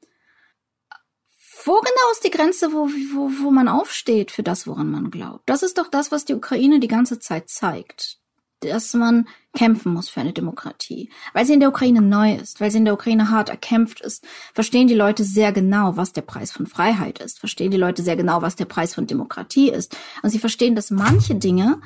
wo 1.67 1.81
genau 1.81 2.13
ist 2.13 2.25
die 2.25 2.31
Grenze, 2.31 2.73
wo, 2.73 2.89
wo, 2.89 3.31
wo 3.43 3.51
man 3.51 3.69
aufsteht 3.69 4.31
für 4.31 4.43
das, 4.43 4.67
woran 4.67 4.91
man 4.91 5.11
glaubt? 5.11 5.49
Das 5.49 5.63
ist 5.63 5.79
doch 5.79 5.89
das, 5.89 6.13
was 6.13 6.25
die 6.25 6.35
Ukraine 6.35 6.81
die 6.81 6.89
ganze 6.89 7.19
Zeit 7.19 7.49
zeigt. 7.49 8.19
Dass 8.61 8.95
man 8.95 9.29
kämpfen 9.55 9.93
muss 9.93 10.09
für 10.09 10.21
eine 10.21 10.33
Demokratie. 10.33 11.11
Weil 11.33 11.45
sie 11.45 11.55
in 11.55 11.61
der 11.61 11.69
Ukraine 11.69 12.01
neu 12.01 12.35
ist, 12.35 12.61
weil 12.61 12.71
sie 12.71 12.79
in 12.79 12.85
der 12.85 12.95
Ukraine 12.95 13.31
hart 13.31 13.49
erkämpft 13.49 14.01
ist, 14.01 14.27
verstehen 14.55 14.89
die 14.89 14.95
Leute 14.95 15.25
sehr 15.25 15.53
genau, 15.53 15.97
was 15.97 16.13
der 16.13 16.23
Preis 16.23 16.53
von 16.53 16.67
Freiheit 16.67 17.19
ist. 17.19 17.41
Verstehen 17.41 17.71
die 17.71 17.77
Leute 17.77 18.03
sehr 18.03 18.17
genau, 18.17 18.43
was 18.43 18.57
der 18.57 18.65
Preis 18.67 18.95
von 18.95 19.07
Demokratie 19.07 19.71
ist. 19.71 19.97
Und 20.23 20.31
sie 20.31 20.39
verstehen, 20.39 20.75
dass 20.75 20.91
manche 20.91 21.35
Dinge 21.35 21.81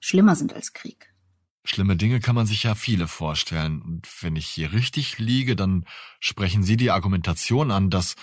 schlimmer 0.00 0.36
sind 0.36 0.54
als 0.54 0.72
Krieg. 0.72 1.12
Schlimme 1.64 1.96
Dinge 1.96 2.20
kann 2.20 2.34
man 2.34 2.46
sich 2.46 2.62
ja 2.62 2.74
viele 2.74 3.08
vorstellen. 3.08 3.82
Und 3.82 4.08
wenn 4.22 4.36
ich 4.36 4.46
hier 4.46 4.72
richtig 4.72 5.18
liege, 5.18 5.54
dann 5.54 5.84
sprechen 6.18 6.62
Sie 6.62 6.78
die 6.78 6.90
Argumentation 6.90 7.70
an, 7.70 7.90
dass 7.90 8.14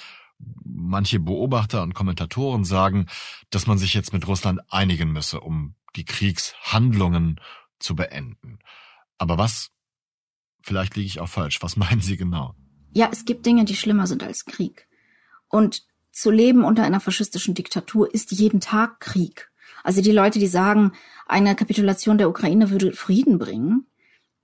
manche 0.64 1.20
Beobachter 1.20 1.84
und 1.84 1.94
Kommentatoren 1.94 2.64
sagen, 2.64 3.08
dass 3.50 3.68
man 3.68 3.78
sich 3.78 3.94
jetzt 3.94 4.14
mit 4.14 4.28
Russland 4.28 4.62
einigen 4.70 5.12
müsse, 5.12 5.40
um 5.40 5.76
die 5.96 6.06
Kriegshandlungen 6.06 7.40
zu 7.80 7.96
beenden. 7.96 8.60
Aber 9.18 9.38
was, 9.38 9.72
vielleicht 10.62 10.96
liege 10.96 11.08
ich 11.08 11.20
auch 11.20 11.30
falsch, 11.30 11.62
was 11.62 11.78
meinen 11.78 12.02
Sie 12.02 12.18
genau? 12.18 12.56
Ja, 12.94 13.10
es 13.12 13.26
gibt 13.26 13.46
Dinge, 13.46 13.66
die 13.66 13.76
schlimmer 13.76 14.08
sind 14.08 14.24
als 14.24 14.46
Krieg. 14.46 14.88
Und 15.50 15.84
zu 16.12 16.32
leben 16.32 16.64
unter 16.64 16.84
einer 16.84 17.02
faschistischen 17.02 17.56
Diktatur 17.56 18.14
ist 18.14 18.32
jeden 18.32 18.62
Tag 18.62 19.00
Krieg. 19.02 19.52
Also 19.84 20.02
die 20.02 20.14
Leute, 20.14 20.40
die 20.40 20.48
sagen, 20.48 20.94
eine 21.28 21.56
Kapitulation 21.56 22.18
der 22.18 22.30
Ukraine 22.30 22.70
würde 22.70 22.94
Frieden 22.94 23.38
bringen, 23.38 23.86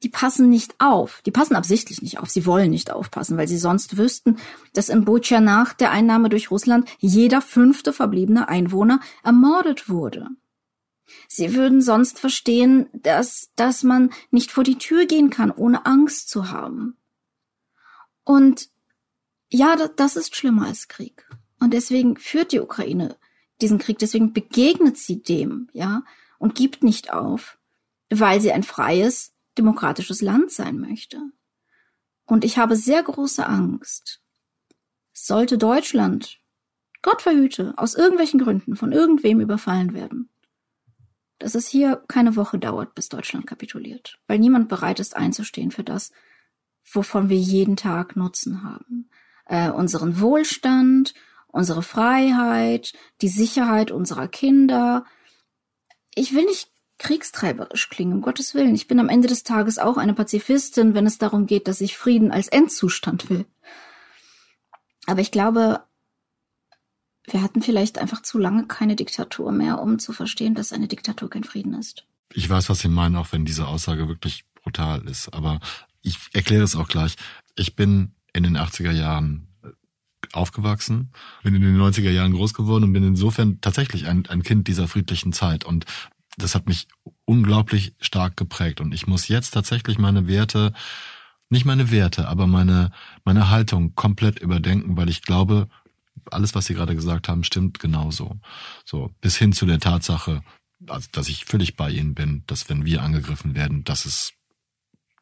die 0.03 0.09
passen 0.09 0.49
nicht 0.49 0.75
auf. 0.79 1.21
Die 1.25 1.31
passen 1.31 1.55
absichtlich 1.55 2.01
nicht 2.01 2.19
auf. 2.19 2.29
Sie 2.29 2.45
wollen 2.45 2.69
nicht 2.69 2.91
aufpassen, 2.91 3.37
weil 3.37 3.47
sie 3.47 3.57
sonst 3.57 3.97
wüssten, 3.97 4.37
dass 4.73 4.89
in 4.89 5.05
Bucha 5.05 5.39
nach 5.39 5.73
der 5.73 5.91
Einnahme 5.91 6.29
durch 6.29 6.51
Russland 6.51 6.89
jeder 6.99 7.41
fünfte 7.41 7.93
verbliebene 7.93 8.49
Einwohner 8.49 8.99
ermordet 9.23 9.89
wurde. 9.89 10.27
Sie 11.27 11.53
würden 11.55 11.81
sonst 11.81 12.19
verstehen, 12.19 12.87
dass, 12.93 13.51
dass 13.55 13.83
man 13.83 14.11
nicht 14.31 14.51
vor 14.51 14.63
die 14.63 14.77
Tür 14.77 15.05
gehen 15.05 15.29
kann, 15.29 15.51
ohne 15.51 15.85
Angst 15.85 16.29
zu 16.29 16.49
haben. 16.49 16.97
Und 18.23 18.69
ja, 19.49 19.75
das 19.95 20.15
ist 20.15 20.35
schlimmer 20.35 20.67
als 20.67 20.87
Krieg. 20.87 21.27
Und 21.59 21.73
deswegen 21.73 22.17
führt 22.17 22.53
die 22.53 22.59
Ukraine 22.59 23.17
diesen 23.61 23.77
Krieg, 23.77 23.99
deswegen 23.99 24.33
begegnet 24.33 24.97
sie 24.97 25.21
dem, 25.21 25.69
ja, 25.73 26.03
und 26.39 26.55
gibt 26.55 26.83
nicht 26.83 27.13
auf, 27.13 27.59
weil 28.09 28.41
sie 28.41 28.51
ein 28.51 28.63
freies, 28.63 29.33
demokratisches 29.57 30.21
Land 30.21 30.51
sein 30.51 30.79
möchte. 30.79 31.19
Und 32.25 32.45
ich 32.45 32.57
habe 32.57 32.75
sehr 32.75 33.03
große 33.03 33.45
Angst, 33.45 34.21
sollte 35.13 35.57
Deutschland, 35.57 36.39
Gott 37.01 37.21
verhüte, 37.21 37.73
aus 37.77 37.95
irgendwelchen 37.95 38.39
Gründen 38.39 38.75
von 38.75 38.91
irgendwem 38.91 39.41
überfallen 39.41 39.93
werden, 39.93 40.29
dass 41.39 41.55
es 41.55 41.67
hier 41.67 42.03
keine 42.07 42.35
Woche 42.35 42.59
dauert, 42.59 42.93
bis 42.95 43.09
Deutschland 43.09 43.47
kapituliert, 43.47 44.19
weil 44.27 44.39
niemand 44.39 44.69
bereit 44.69 44.99
ist 44.99 45.15
einzustehen 45.15 45.71
für 45.71 45.83
das, 45.83 46.11
wovon 46.89 47.29
wir 47.29 47.37
jeden 47.37 47.75
Tag 47.75 48.15
Nutzen 48.15 48.63
haben. 48.63 49.09
Äh, 49.45 49.71
unseren 49.71 50.19
Wohlstand, 50.19 51.13
unsere 51.47 51.83
Freiheit, 51.83 52.93
die 53.21 53.27
Sicherheit 53.27 53.91
unserer 53.91 54.27
Kinder. 54.27 55.05
Ich 56.15 56.33
will 56.33 56.45
nicht 56.45 56.70
kriegstreiberisch 57.01 57.89
klingen, 57.89 58.13
um 58.13 58.21
Gottes 58.21 58.53
Willen. 58.53 58.75
Ich 58.75 58.87
bin 58.87 58.99
am 58.99 59.09
Ende 59.09 59.27
des 59.27 59.43
Tages 59.43 59.79
auch 59.79 59.97
eine 59.97 60.13
Pazifistin, 60.13 60.93
wenn 60.93 61.07
es 61.07 61.17
darum 61.17 61.47
geht, 61.47 61.67
dass 61.67 61.81
ich 61.81 61.97
Frieden 61.97 62.31
als 62.31 62.47
Endzustand 62.47 63.29
will. 63.29 63.45
Aber 65.07 65.19
ich 65.19 65.31
glaube, 65.31 65.81
Wir 67.27 67.41
hatten 67.41 67.61
vielleicht 67.61 67.97
einfach 67.97 68.21
zu 68.23 68.37
lange 68.39 68.65
keine 68.65 68.95
Diktatur 68.95 69.51
mehr, 69.51 69.79
um 69.81 69.99
zu 69.99 70.11
verstehen, 70.11 70.55
dass 70.55 70.73
eine 70.73 70.87
Diktatur 70.87 71.29
kein 71.29 71.43
Frieden 71.43 71.73
ist. 71.73 72.05
Ich 72.33 72.49
weiß, 72.49 72.69
was 72.69 72.79
Sie 72.79 72.87
meinen, 72.87 73.15
auch 73.15 73.31
wenn 73.31 73.45
diese 73.45 73.67
Aussage 73.67 74.07
wirklich 74.07 74.43
brutal 74.63 75.07
ist. 75.07 75.33
Aber 75.33 75.59
ich 76.01 76.17
erkläre 76.33 76.63
es 76.63 76.75
auch 76.75 76.87
gleich. 76.87 77.15
Ich 77.55 77.75
bin 77.75 78.15
in 78.33 78.43
den 78.43 78.57
80er 78.57 78.91
Jahren 78.91 79.47
aufgewachsen, 80.33 81.11
bin 81.43 81.55
in 81.55 81.61
den 81.61 81.77
90er 81.77 82.09
Jahren 82.09 82.31
groß 82.33 82.53
geworden 82.53 82.85
und 82.85 82.93
bin 82.93 83.03
insofern 83.03 83.59
tatsächlich 83.61 84.07
ein, 84.07 84.25
ein 84.27 84.43
Kind 84.43 84.67
dieser 84.67 84.87
friedlichen 84.87 85.33
Zeit. 85.33 85.63
Und 85.63 85.85
das 86.37 86.55
hat 86.55 86.67
mich 86.67 86.87
unglaublich 87.25 87.93
stark 87.99 88.37
geprägt. 88.37 88.81
Und 88.81 88.93
ich 88.93 89.07
muss 89.07 89.27
jetzt 89.27 89.51
tatsächlich 89.51 89.97
meine 89.97 90.27
Werte, 90.27 90.73
nicht 91.49 91.65
meine 91.65 91.91
Werte, 91.91 92.27
aber 92.27 92.47
meine, 92.47 92.91
meine 93.25 93.49
Haltung 93.49 93.95
komplett 93.95 94.39
überdenken, 94.39 94.97
weil 94.97 95.09
ich 95.09 95.21
glaube, 95.21 95.67
alles, 96.29 96.55
was 96.55 96.65
Sie 96.65 96.73
gerade 96.73 96.95
gesagt 96.95 97.27
haben, 97.27 97.43
stimmt 97.43 97.79
genauso. 97.79 98.39
So, 98.85 99.11
bis 99.21 99.37
hin 99.37 99.53
zu 99.53 99.65
der 99.65 99.79
Tatsache, 99.79 100.43
also, 100.87 101.07
dass 101.11 101.27
ich 101.27 101.45
völlig 101.45 101.75
bei 101.75 101.89
Ihnen 101.89 102.15
bin, 102.15 102.43
dass 102.47 102.69
wenn 102.69 102.85
wir 102.85 103.03
angegriffen 103.03 103.55
werden, 103.55 103.83
dass 103.83 104.05
es 104.05 104.33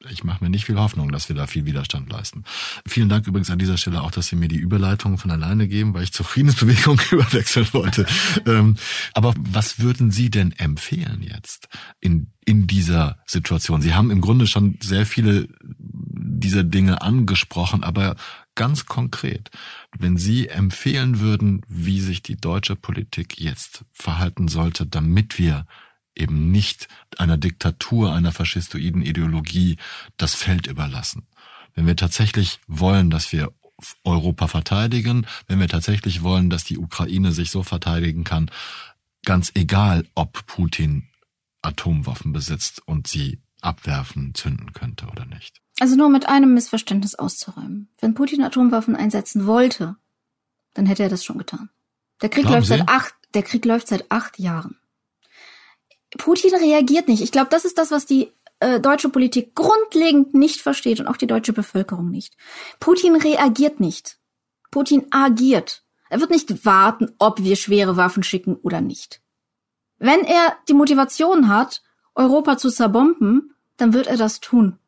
ich 0.07 0.23
mache 0.23 0.43
mir 0.43 0.49
nicht 0.49 0.65
viel 0.65 0.77
Hoffnung, 0.77 1.11
dass 1.11 1.27
wir 1.27 1.35
da 1.35 1.45
viel 1.45 1.65
Widerstand 1.65 2.09
leisten. 2.09 2.45
Vielen 2.87 3.09
Dank 3.09 3.27
übrigens 3.27 3.49
an 3.49 3.59
dieser 3.59 3.77
Stelle 3.77 4.01
auch, 4.01 4.11
dass 4.11 4.27
Sie 4.27 4.37
mir 4.37 4.47
die 4.47 4.57
Überleitung 4.57 5.17
von 5.17 5.29
alleine 5.29 5.67
geben, 5.67 5.93
weil 5.93 6.03
ich 6.03 6.13
zur 6.13 6.25
Friedensbewegung 6.25 7.01
überwechseln 7.11 7.67
wollte. 7.73 8.05
ähm, 8.45 8.77
aber 9.13 9.33
was 9.37 9.79
würden 9.79 10.11
Sie 10.11 10.29
denn 10.29 10.53
empfehlen 10.53 11.21
jetzt 11.21 11.67
in, 11.99 12.31
in 12.45 12.65
dieser 12.65 13.17
Situation? 13.25 13.81
Sie 13.81 13.93
haben 13.93 14.09
im 14.09 14.21
Grunde 14.21 14.47
schon 14.47 14.77
sehr 14.81 15.05
viele 15.05 15.49
dieser 15.59 16.63
Dinge 16.63 17.01
angesprochen, 17.01 17.83
aber 17.83 18.15
ganz 18.55 18.85
konkret, 18.85 19.49
wenn 19.97 20.15
Sie 20.15 20.47
empfehlen 20.47 21.19
würden, 21.19 21.61
wie 21.67 21.99
sich 21.99 22.21
die 22.21 22.37
deutsche 22.37 22.77
Politik 22.77 23.39
jetzt 23.39 23.83
verhalten 23.91 24.47
sollte, 24.47 24.85
damit 24.85 25.37
wir 25.37 25.65
eben 26.19 26.51
nicht 26.51 26.87
einer 27.17 27.37
Diktatur, 27.37 28.13
einer 28.13 28.31
faschistoiden 28.31 29.01
Ideologie 29.01 29.77
das 30.17 30.35
Feld 30.35 30.67
überlassen. 30.67 31.27
Wenn 31.75 31.87
wir 31.87 31.95
tatsächlich 31.95 32.59
wollen, 32.67 33.09
dass 33.09 33.31
wir 33.31 33.53
Europa 34.03 34.47
verteidigen, 34.47 35.25
wenn 35.47 35.59
wir 35.59 35.67
tatsächlich 35.67 36.21
wollen, 36.21 36.49
dass 36.49 36.63
die 36.63 36.77
Ukraine 36.77 37.31
sich 37.31 37.51
so 37.51 37.63
verteidigen 37.63 38.23
kann, 38.23 38.51
ganz 39.23 39.51
egal, 39.55 40.05
ob 40.15 40.45
Putin 40.45 41.07
Atomwaffen 41.61 42.33
besitzt 42.33 42.81
und 42.85 43.07
sie 43.07 43.39
abwerfen, 43.61 44.33
zünden 44.33 44.73
könnte 44.73 45.07
oder 45.07 45.25
nicht. 45.25 45.61
Also 45.79 45.95
nur 45.95 46.09
mit 46.09 46.27
einem 46.27 46.53
Missverständnis 46.53 47.15
auszuräumen. 47.15 47.89
Wenn 47.99 48.13
Putin 48.13 48.43
Atomwaffen 48.43 48.95
einsetzen 48.95 49.45
wollte, 49.45 49.95
dann 50.73 50.85
hätte 50.85 51.03
er 51.03 51.09
das 51.09 51.23
schon 51.23 51.37
getan. 51.37 51.69
Der 52.21 52.29
Krieg 52.29 52.45
läuft 52.45 52.67
seit 52.67 52.87
acht, 52.89 53.13
der 53.33 53.43
Krieg 53.43 53.63
läuft 53.65 53.87
seit 53.87 54.11
acht 54.11 54.39
Jahren. 54.39 54.77
Putin 56.17 56.55
reagiert 56.55 57.07
nicht. 57.07 57.21
Ich 57.21 57.31
glaube, 57.31 57.49
das 57.49 57.65
ist 57.65 57.77
das, 57.77 57.91
was 57.91 58.05
die 58.05 58.31
äh, 58.59 58.79
deutsche 58.79 59.09
Politik 59.09 59.55
grundlegend 59.55 60.33
nicht 60.33 60.61
versteht 60.61 60.99
und 60.99 61.07
auch 61.07 61.17
die 61.17 61.27
deutsche 61.27 61.53
Bevölkerung 61.53 62.09
nicht. 62.09 62.35
Putin 62.79 63.15
reagiert 63.15 63.79
nicht. 63.79 64.17
Putin 64.71 65.07
agiert. 65.11 65.83
Er 66.09 66.19
wird 66.19 66.31
nicht 66.31 66.65
warten, 66.65 67.13
ob 67.19 67.41
wir 67.43 67.55
schwere 67.55 67.95
Waffen 67.95 68.23
schicken 68.23 68.55
oder 68.55 68.81
nicht. 68.81 69.21
Wenn 69.97 70.21
er 70.21 70.57
die 70.67 70.73
Motivation 70.73 71.49
hat, 71.49 71.83
Europa 72.15 72.57
zu 72.57 72.69
zerbomben, 72.69 73.53
dann 73.77 73.93
wird 73.93 74.07
er 74.07 74.17
das 74.17 74.39
tun. 74.39 74.79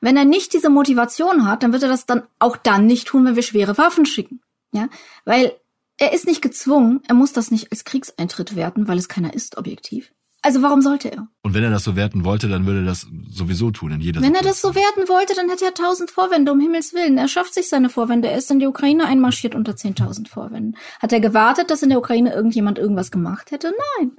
Wenn 0.00 0.16
er 0.16 0.24
nicht 0.24 0.52
diese 0.52 0.70
Motivation 0.70 1.46
hat, 1.46 1.62
dann 1.62 1.72
wird 1.72 1.82
er 1.82 1.88
das 1.88 2.06
dann 2.06 2.22
auch 2.38 2.56
dann 2.56 2.86
nicht 2.86 3.08
tun, 3.08 3.24
wenn 3.24 3.36
wir 3.36 3.42
schwere 3.42 3.76
Waffen 3.76 4.06
schicken. 4.06 4.40
Ja, 4.72 4.88
weil 5.24 5.58
er 5.96 6.12
ist 6.12 6.26
nicht 6.26 6.40
gezwungen, 6.40 7.02
er 7.08 7.14
muss 7.14 7.32
das 7.32 7.50
nicht 7.50 7.72
als 7.72 7.84
Kriegseintritt 7.84 8.54
werten, 8.54 8.86
weil 8.86 8.98
es 8.98 9.08
keiner 9.08 9.34
ist, 9.34 9.58
objektiv. 9.58 10.12
Also 10.42 10.62
warum 10.62 10.80
sollte 10.80 11.12
er? 11.12 11.28
Und 11.42 11.52
wenn 11.52 11.64
er 11.64 11.70
das 11.70 11.84
so 11.84 11.96
werten 11.96 12.24
wollte, 12.24 12.48
dann 12.48 12.64
würde 12.66 12.80
er 12.80 12.86
das 12.86 13.06
sowieso 13.28 13.70
tun 13.70 13.92
in 13.92 14.00
jeder 14.00 14.20
Wenn 14.20 14.28
Situation. 14.28 14.46
er 14.46 14.50
das 14.50 14.60
so 14.62 14.74
werten 14.74 15.08
wollte, 15.08 15.34
dann 15.34 15.50
hätte 15.50 15.66
er 15.66 15.74
tausend 15.74 16.10
Vorwände, 16.10 16.50
um 16.52 16.60
Himmels 16.60 16.94
Willen. 16.94 17.18
Er 17.18 17.28
schafft 17.28 17.52
sich 17.52 17.68
seine 17.68 17.90
Vorwände. 17.90 18.28
Er 18.28 18.38
ist 18.38 18.50
in 18.50 18.58
die 18.58 18.66
Ukraine 18.66 19.04
einmarschiert 19.04 19.54
unter 19.54 19.76
zehntausend 19.76 20.28
Vorwänden. 20.28 20.76
Hat 21.00 21.12
er 21.12 21.20
gewartet, 21.20 21.70
dass 21.70 21.82
in 21.82 21.90
der 21.90 21.98
Ukraine 21.98 22.32
irgendjemand 22.32 22.78
irgendwas 22.78 23.10
gemacht 23.10 23.50
hätte? 23.50 23.72
Nein. 23.98 24.12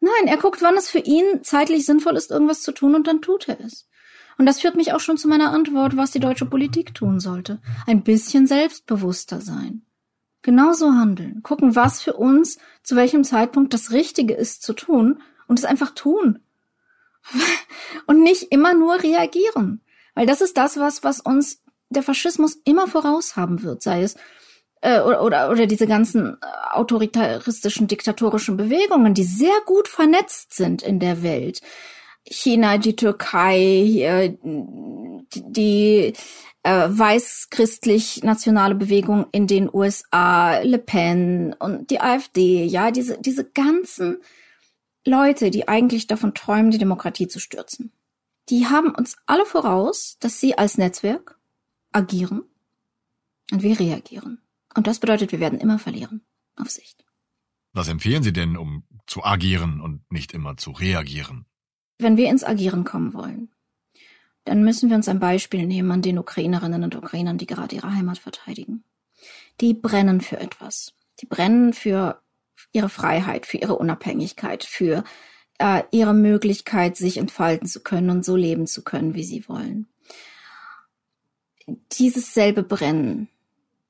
Nein, 0.00 0.26
er 0.26 0.36
guckt, 0.36 0.60
wann 0.60 0.76
es 0.76 0.90
für 0.90 0.98
ihn 0.98 1.24
zeitlich 1.42 1.86
sinnvoll 1.86 2.16
ist, 2.16 2.30
irgendwas 2.30 2.60
zu 2.60 2.72
tun 2.72 2.94
und 2.94 3.06
dann 3.06 3.22
tut 3.22 3.48
er 3.48 3.58
es. 3.60 3.88
Und 4.36 4.44
das 4.44 4.60
führt 4.60 4.76
mich 4.76 4.92
auch 4.92 5.00
schon 5.00 5.16
zu 5.16 5.28
meiner 5.28 5.50
Antwort, 5.50 5.96
was 5.96 6.10
die 6.10 6.20
deutsche 6.20 6.44
Politik 6.44 6.94
tun 6.94 7.20
sollte. 7.20 7.60
Ein 7.86 8.02
bisschen 8.02 8.46
selbstbewusster 8.46 9.40
sein. 9.40 9.82
Genauso 10.42 10.92
handeln. 10.92 11.42
Gucken, 11.42 11.74
was 11.74 12.02
für 12.02 12.12
uns 12.14 12.58
zu 12.82 12.96
welchem 12.96 13.24
Zeitpunkt 13.24 13.72
das 13.72 13.92
Richtige 13.92 14.34
ist 14.34 14.62
zu 14.62 14.74
tun 14.74 15.22
und 15.46 15.58
es 15.58 15.64
einfach 15.64 15.90
tun. 15.90 16.40
und 18.06 18.22
nicht 18.22 18.52
immer 18.52 18.74
nur 18.74 19.02
reagieren. 19.02 19.80
Weil 20.14 20.26
das 20.26 20.40
ist 20.40 20.56
das, 20.56 20.76
was, 20.76 21.02
was 21.04 21.20
uns 21.20 21.62
der 21.88 22.02
Faschismus 22.02 22.58
immer 22.64 22.86
voraus 22.86 23.36
haben 23.36 23.62
wird, 23.62 23.82
sei 23.82 24.02
es 24.02 24.16
äh, 24.84 25.00
oder, 25.00 25.22
oder, 25.22 25.50
oder 25.50 25.66
diese 25.66 25.86
ganzen 25.86 26.34
äh, 26.34 26.36
autoritaristischen, 26.72 27.88
diktatorischen 27.88 28.56
Bewegungen, 28.56 29.14
die 29.14 29.24
sehr 29.24 29.60
gut 29.64 29.88
vernetzt 29.88 30.54
sind 30.54 30.82
in 30.82 31.00
der 31.00 31.22
Welt. 31.22 31.62
China, 32.26 32.78
die 32.78 32.96
Türkei, 32.96 34.36
die, 34.42 35.42
die 35.46 36.12
äh, 36.62 36.88
weiß-christlich-nationale 36.88 38.74
Bewegung 38.74 39.26
in 39.32 39.46
den 39.46 39.68
USA, 39.72 40.58
Le 40.60 40.78
Pen 40.78 41.54
und 41.58 41.90
die 41.90 42.00
AfD, 42.00 42.64
ja, 42.64 42.90
diese, 42.90 43.18
diese 43.20 43.44
ganzen 43.44 44.18
Leute, 45.06 45.50
die 45.50 45.68
eigentlich 45.68 46.06
davon 46.06 46.34
träumen, 46.34 46.70
die 46.70 46.78
Demokratie 46.78 47.28
zu 47.28 47.40
stürzen. 47.40 47.92
Die 48.48 48.66
haben 48.66 48.94
uns 48.94 49.16
alle 49.26 49.46
voraus, 49.46 50.16
dass 50.20 50.40
sie 50.40 50.56
als 50.56 50.78
Netzwerk 50.78 51.38
agieren 51.92 52.42
und 53.52 53.62
wir 53.62 53.78
reagieren. 53.78 54.40
Und 54.74 54.86
das 54.86 54.98
bedeutet, 54.98 55.32
wir 55.32 55.40
werden 55.40 55.60
immer 55.60 55.78
verlieren. 55.78 56.22
Auf 56.56 56.70
Sicht. 56.70 57.04
Was 57.72 57.88
empfehlen 57.88 58.22
Sie 58.22 58.32
denn, 58.32 58.56
um 58.56 58.84
zu 59.06 59.24
agieren 59.24 59.80
und 59.80 60.10
nicht 60.10 60.32
immer 60.32 60.56
zu 60.56 60.70
reagieren? 60.70 61.46
Wenn 61.98 62.16
wir 62.16 62.30
ins 62.30 62.44
Agieren 62.44 62.84
kommen 62.84 63.12
wollen, 63.12 63.50
dann 64.44 64.62
müssen 64.62 64.88
wir 64.88 64.96
uns 64.96 65.08
ein 65.08 65.18
Beispiel 65.18 65.66
nehmen 65.66 65.90
an 65.90 66.02
den 66.02 66.18
Ukrainerinnen 66.18 66.84
und 66.84 66.94
Ukrainern, 66.94 67.38
die 67.38 67.46
gerade 67.46 67.74
ihre 67.74 67.92
Heimat 67.92 68.18
verteidigen. 68.18 68.84
Die 69.60 69.74
brennen 69.74 70.20
für 70.20 70.38
etwas. 70.38 70.94
Die 71.20 71.26
brennen 71.26 71.72
für 71.72 72.22
ihre 72.72 72.88
Freiheit, 72.88 73.46
für 73.46 73.58
ihre 73.58 73.76
Unabhängigkeit, 73.76 74.64
für 74.64 75.04
äh, 75.58 75.82
ihre 75.90 76.14
Möglichkeit, 76.14 76.96
sich 76.96 77.16
entfalten 77.16 77.66
zu 77.68 77.80
können 77.80 78.10
und 78.10 78.24
so 78.24 78.36
leben 78.36 78.66
zu 78.66 78.82
können, 78.82 79.14
wie 79.14 79.24
sie 79.24 79.48
wollen. 79.48 79.86
Dieses 81.92 82.34
selbe 82.34 82.62
Brennen 82.62 83.28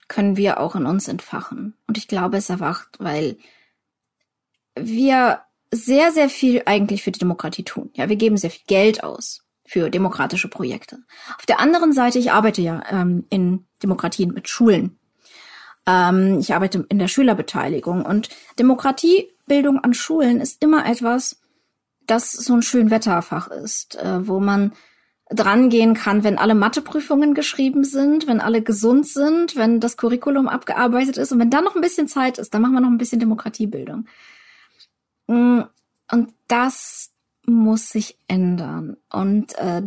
können 0.08 0.36
wir 0.36 0.60
auch 0.60 0.76
in 0.76 0.86
uns 0.86 1.08
entfachen. 1.08 1.74
Und 1.86 1.98
ich 1.98 2.08
glaube, 2.08 2.36
es 2.36 2.50
erwacht, 2.50 2.96
weil 2.98 3.36
wir 4.76 5.40
sehr, 5.70 6.12
sehr 6.12 6.28
viel 6.28 6.62
eigentlich 6.66 7.02
für 7.02 7.10
die 7.10 7.18
Demokratie 7.18 7.64
tun. 7.64 7.90
Ja, 7.94 8.08
wir 8.08 8.16
geben 8.16 8.36
sehr 8.36 8.50
viel 8.50 8.64
Geld 8.66 9.02
aus 9.02 9.44
für 9.66 9.90
demokratische 9.90 10.48
Projekte. 10.48 10.98
Auf 11.38 11.46
der 11.46 11.58
anderen 11.58 11.92
Seite, 11.92 12.18
ich 12.18 12.30
arbeite 12.30 12.62
ja 12.62 12.82
ähm, 12.90 13.24
in 13.30 13.66
Demokratien 13.82 14.32
mit 14.32 14.48
Schulen. 14.48 14.98
Ähm, 15.86 16.38
ich 16.38 16.54
arbeite 16.54 16.86
in 16.88 16.98
der 16.98 17.08
Schülerbeteiligung 17.08 18.04
und 18.04 18.28
Demokratiebildung 18.58 19.78
an 19.80 19.94
Schulen 19.94 20.40
ist 20.40 20.62
immer 20.62 20.86
etwas, 20.86 21.40
das 22.06 22.32
so 22.32 22.54
ein 22.54 22.62
schön 22.62 22.90
Wetterfach 22.90 23.48
ist, 23.48 23.96
äh, 23.96 24.26
wo 24.26 24.40
man 24.40 24.72
drangehen 25.30 25.94
kann, 25.94 26.22
wenn 26.22 26.38
alle 26.38 26.54
Matheprüfungen 26.54 27.34
geschrieben 27.34 27.84
sind, 27.84 28.26
wenn 28.26 28.40
alle 28.40 28.62
gesund 28.62 29.06
sind, 29.06 29.56
wenn 29.56 29.80
das 29.80 29.96
Curriculum 29.96 30.48
abgearbeitet 30.48 31.16
ist 31.16 31.32
und 31.32 31.38
wenn 31.38 31.50
dann 31.50 31.64
noch 31.64 31.74
ein 31.74 31.80
bisschen 31.80 32.08
Zeit 32.08 32.38
ist, 32.38 32.52
dann 32.52 32.62
machen 32.62 32.74
wir 32.74 32.80
noch 32.80 32.90
ein 32.90 32.98
bisschen 32.98 33.20
Demokratiebildung. 33.20 34.06
Mm, 35.26 35.62
und 36.12 36.34
das 36.46 37.10
muss 37.46 37.88
sich 37.88 38.18
ändern. 38.28 38.96
Und 39.10 39.56
äh, 39.58 39.82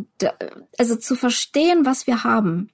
also 0.76 0.96
zu 0.96 1.14
verstehen, 1.14 1.86
was 1.86 2.06
wir 2.06 2.24
haben 2.24 2.70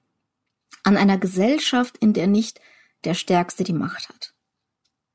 an 0.83 0.97
einer 0.97 1.17
Gesellschaft, 1.17 1.97
in 1.97 2.13
der 2.13 2.27
nicht 2.27 2.59
der 3.05 3.13
Stärkste 3.13 3.63
die 3.63 3.73
Macht 3.73 4.09
hat, 4.09 4.33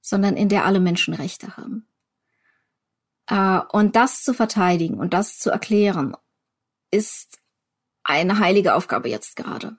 sondern 0.00 0.36
in 0.36 0.48
der 0.48 0.64
alle 0.64 0.80
Menschen 0.80 1.14
Rechte 1.14 1.56
haben. 1.56 1.86
Äh, 3.26 3.60
und 3.72 3.96
das 3.96 4.22
zu 4.22 4.34
verteidigen 4.34 4.98
und 4.98 5.14
das 5.14 5.38
zu 5.38 5.50
erklären, 5.50 6.16
ist 6.90 7.38
eine 8.02 8.38
heilige 8.38 8.74
Aufgabe 8.74 9.08
jetzt 9.08 9.36
gerade. 9.36 9.76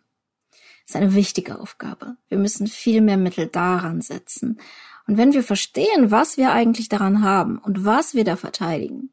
Ist 0.86 0.95
eine 0.95 1.13
wichtige 1.13 1.60
Aufgabe. 1.60 2.17
Wir 2.30 2.38
müssen 2.38 2.67
viel 2.67 3.02
mehr 3.02 3.17
Mittel 3.17 3.47
daran 3.47 4.02
setzen. 4.02 4.60
Und 5.08 5.17
wenn 5.17 5.34
wir 5.34 5.43
verstehen, 5.43 6.12
was 6.12 6.38
wir 6.38 6.52
eigentlich 6.52 6.89
daran 6.89 7.24
haben 7.24 7.58
und 7.58 7.86
was 7.86 8.13
wir 8.13 8.24
da 8.24 8.36
verteidigen, 8.36 9.12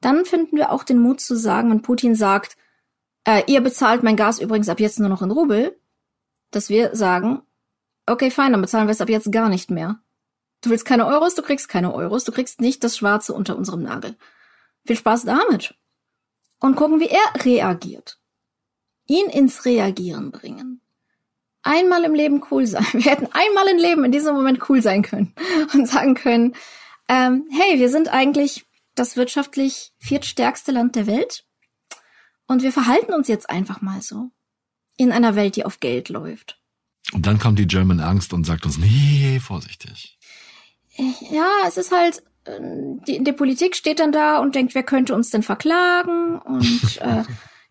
dann 0.00 0.24
finden 0.24 0.56
wir 0.56 0.70
auch 0.70 0.84
den 0.84 0.98
Mut 0.98 1.20
zu 1.20 1.36
sagen, 1.36 1.70
wenn 1.70 1.82
Putin 1.82 2.14
sagt, 2.14 2.56
äh, 3.24 3.42
ihr 3.46 3.60
bezahlt 3.60 4.02
mein 4.02 4.16
Gas 4.16 4.38
übrigens 4.38 4.68
ab 4.68 4.80
jetzt 4.80 5.00
nur 5.00 5.08
noch 5.08 5.22
in 5.22 5.30
Rubel, 5.30 5.78
dass 6.50 6.68
wir 6.68 6.94
sagen, 6.94 7.42
okay, 8.06 8.30
fein, 8.30 8.52
dann 8.52 8.60
bezahlen 8.60 8.86
wir 8.86 8.92
es 8.92 9.00
ab 9.00 9.08
jetzt 9.08 9.30
gar 9.32 9.48
nicht 9.48 9.70
mehr. 9.70 10.00
Du 10.62 10.70
willst 10.70 10.84
keine 10.84 11.06
Euros, 11.06 11.34
du 11.34 11.42
kriegst 11.42 11.68
keine 11.68 11.94
Euros, 11.94 12.24
du 12.24 12.32
kriegst 12.32 12.60
nicht 12.60 12.82
das 12.82 12.96
Schwarze 12.96 13.32
unter 13.34 13.56
unserem 13.56 13.82
Nagel. 13.82 14.16
Viel 14.86 14.96
Spaß 14.96 15.24
damit. 15.24 15.74
Und 16.60 16.76
gucken, 16.76 17.00
wie 17.00 17.08
er 17.08 17.44
reagiert. 17.44 18.18
Ihn 19.06 19.26
ins 19.26 19.64
Reagieren 19.64 20.30
bringen. 20.30 20.80
Einmal 21.62 22.04
im 22.04 22.14
Leben 22.14 22.42
cool 22.50 22.66
sein. 22.66 22.86
Wir 22.92 23.10
hätten 23.10 23.28
einmal 23.32 23.68
im 23.68 23.78
Leben 23.78 24.04
in 24.04 24.12
diesem 24.12 24.34
Moment 24.34 24.68
cool 24.68 24.80
sein 24.80 25.02
können 25.02 25.34
und 25.74 25.86
sagen 25.86 26.14
können, 26.14 26.54
ähm, 27.08 27.48
hey, 27.50 27.78
wir 27.78 27.88
sind 27.88 28.08
eigentlich 28.08 28.66
das 28.96 29.16
wirtschaftlich 29.16 29.92
viertstärkste 29.98 30.72
Land 30.72 30.96
der 30.96 31.06
Welt 31.06 31.46
und 32.48 32.62
wir 32.62 32.72
verhalten 32.72 33.14
uns 33.14 33.28
jetzt 33.28 33.48
einfach 33.48 33.80
mal 33.80 34.02
so. 34.02 34.30
In 34.96 35.12
einer 35.12 35.36
Welt, 35.36 35.56
die 35.56 35.64
auf 35.64 35.78
Geld 35.78 36.08
läuft. 36.08 36.55
Und 37.12 37.26
dann 37.26 37.38
kommt 37.38 37.58
die 37.58 37.66
German 37.66 38.00
Angst 38.00 38.32
und 38.32 38.44
sagt 38.44 38.66
uns, 38.66 38.78
nee, 38.78 39.38
vorsichtig. 39.40 40.18
Ja, 41.30 41.48
es 41.66 41.76
ist 41.76 41.92
halt, 41.92 42.22
äh, 42.44 42.60
die, 43.06 43.22
die 43.22 43.32
Politik 43.32 43.76
steht 43.76 44.00
dann 44.00 44.12
da 44.12 44.38
und 44.38 44.54
denkt, 44.54 44.74
wer 44.74 44.82
könnte 44.82 45.14
uns 45.14 45.30
denn 45.30 45.42
verklagen? 45.42 46.38
Und 46.38 46.98
äh, 47.00 47.22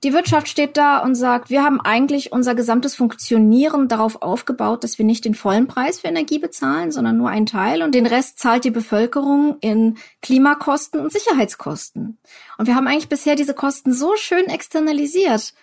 die 0.04 0.13
Wirtschaft 0.13 0.48
steht 0.48 0.78
da 0.78 1.00
und 1.00 1.15
sagt, 1.15 1.50
wir 1.50 1.63
haben 1.63 1.82
eigentlich 1.82 2.32
unser 2.32 2.54
gesamtes 2.54 2.95
Funktionieren 2.95 3.88
darauf 3.88 4.21
aufgebaut, 4.21 4.84
dass 4.84 5.00
wir 5.00 5.06
nicht 5.06 5.26
den 5.26 5.34
vollen 5.34 5.67
Preis 5.67 6.02
für 6.02 6.08
Energie 6.08 6.38
bezahlen, 6.38 6.91
sondern 6.91 7.17
nur 7.17 7.30
einen 7.30 7.48
Teil 7.48 7.82
und 7.82 7.95
den 7.95 8.06
Rest 8.06 8.38
zahlt 8.38 8.65
die 8.65 8.71
Bevölkerung 8.71 9.58
in 9.62 9.98
Klimakosten 10.21 11.00
und 11.00 11.12
Sicherheitskosten. 11.12 12.19
Und 12.58 12.67
wir 12.67 12.76
haben 12.76 12.88
eigentlich 12.88 13.10
bisher 13.10 13.36
diese 13.36 13.56
Kosten 13.56 13.93
so 13.93 14.15
schön 14.15 14.45
externalisiert. 14.45 15.54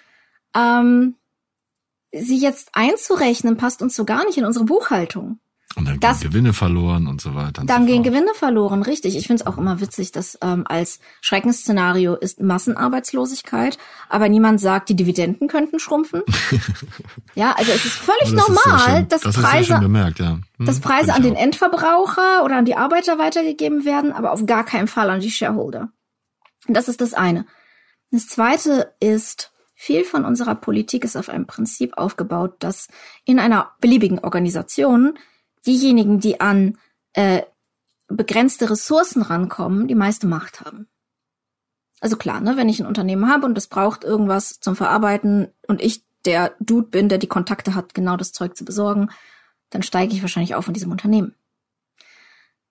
Ähm, 0.56 1.14
sie 2.12 2.38
jetzt 2.38 2.70
einzurechnen, 2.72 3.56
passt 3.56 3.82
uns 3.82 3.96
so 3.96 4.04
gar 4.04 4.24
nicht 4.24 4.38
in 4.38 4.44
unsere 4.44 4.64
Buchhaltung. 4.64 5.38
Und 5.74 5.88
dann 5.88 6.00
das, 6.00 6.20
gehen 6.20 6.30
Gewinne 6.30 6.52
verloren 6.52 7.06
und 7.06 7.20
so 7.20 7.34
weiter. 7.34 7.64
dann 7.64 7.82
so 7.82 7.86
gehen 7.86 8.02
Gewinne 8.02 8.34
verloren, 8.34 8.82
richtig. 8.82 9.16
Ich 9.16 9.26
finde 9.26 9.42
es 9.42 9.46
auch 9.46 9.56
immer 9.56 9.80
witzig, 9.80 10.12
dass 10.12 10.38
ähm, 10.42 10.64
als 10.66 11.00
Schreckensszenario 11.22 12.14
ist 12.14 12.40
Massenarbeitslosigkeit, 12.40 13.78
aber 14.10 14.28
niemand 14.28 14.60
sagt, 14.60 14.90
die 14.90 14.96
Dividenden 14.96 15.48
könnten 15.48 15.78
schrumpfen. 15.78 16.22
ja, 17.34 17.52
also 17.52 17.72
es 17.72 17.86
ist 17.86 17.94
völlig 17.94 18.34
das 18.34 18.48
normal, 18.48 19.02
ist 19.02 19.12
dass 19.12 19.20
das 19.22 19.36
Preise, 19.36 19.78
bemerkt, 19.78 20.18
ja. 20.18 20.40
hm, 20.58 20.66
dass 20.66 20.80
Preise 20.80 21.14
an 21.14 21.22
den 21.22 21.36
Endverbraucher 21.36 22.44
oder 22.44 22.56
an 22.56 22.66
die 22.66 22.76
Arbeiter 22.76 23.18
weitergegeben 23.18 23.86
werden, 23.86 24.12
aber 24.12 24.32
auf 24.32 24.44
gar 24.44 24.64
keinen 24.64 24.88
Fall 24.88 25.08
an 25.08 25.20
die 25.20 25.30
Shareholder. 25.30 25.88
Und 26.68 26.76
das 26.76 26.88
ist 26.88 27.00
das 27.00 27.14
eine. 27.14 27.46
Das 28.10 28.26
zweite 28.28 28.92
ist, 29.00 29.51
viel 29.82 30.04
von 30.04 30.24
unserer 30.24 30.54
Politik 30.54 31.02
ist 31.02 31.16
auf 31.16 31.28
einem 31.28 31.48
Prinzip 31.48 31.98
aufgebaut, 31.98 32.54
dass 32.60 32.86
in 33.24 33.40
einer 33.40 33.72
beliebigen 33.80 34.20
Organisation 34.20 35.18
diejenigen, 35.66 36.20
die 36.20 36.40
an 36.40 36.78
äh, 37.14 37.42
begrenzte 38.06 38.70
Ressourcen 38.70 39.22
rankommen, 39.22 39.88
die 39.88 39.96
meiste 39.96 40.28
Macht 40.28 40.60
haben. 40.60 40.86
Also 42.00 42.16
klar, 42.16 42.40
ne, 42.40 42.56
wenn 42.56 42.68
ich 42.68 42.78
ein 42.78 42.86
Unternehmen 42.86 43.28
habe 43.28 43.44
und 43.44 43.58
es 43.58 43.66
braucht 43.66 44.04
irgendwas 44.04 44.60
zum 44.60 44.76
Verarbeiten 44.76 45.48
und 45.66 45.82
ich 45.82 46.04
der 46.26 46.54
Dude 46.60 46.86
bin, 46.86 47.08
der 47.08 47.18
die 47.18 47.26
Kontakte 47.26 47.74
hat, 47.74 47.92
genau 47.92 48.16
das 48.16 48.30
Zeug 48.30 48.56
zu 48.56 48.64
besorgen, 48.64 49.10
dann 49.70 49.82
steige 49.82 50.14
ich 50.14 50.22
wahrscheinlich 50.22 50.54
auf 50.54 50.68
in 50.68 50.74
diesem 50.74 50.92
Unternehmen. 50.92 51.34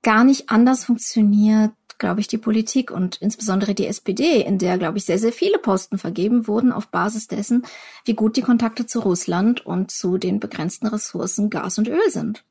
Gar 0.02 0.24
nicht 0.24 0.50
anders 0.50 0.86
funktioniert, 0.86 1.74
glaube 2.02 2.20
ich, 2.20 2.28
die 2.28 2.38
Politik 2.38 2.92
und 2.92 3.16
insbesondere 3.22 3.74
die 3.74 3.88
SPD, 3.88 4.42
in 4.42 4.58
der, 4.58 4.78
glaube 4.78 4.98
ich, 4.98 5.06
sehr, 5.06 5.20
sehr 5.20 5.32
viele 5.32 5.60
Posten 5.60 5.98
vergeben 5.98 6.48
wurden 6.48 6.74
auf 6.74 6.90
Basis 6.90 7.28
dessen, 7.28 7.64
wie 8.04 8.16
gut 8.16 8.36
die 8.36 8.42
Kontakte 8.42 8.86
zu 8.86 9.00
Russland 9.00 9.66
und 9.66 9.92
zu 9.92 10.18
den 10.18 10.42
begrenzten 10.42 10.88
Ressourcen 10.88 11.50
Gas 11.50 11.78
und 11.78 11.88
Öl 11.88 12.10
sind. 12.10 12.44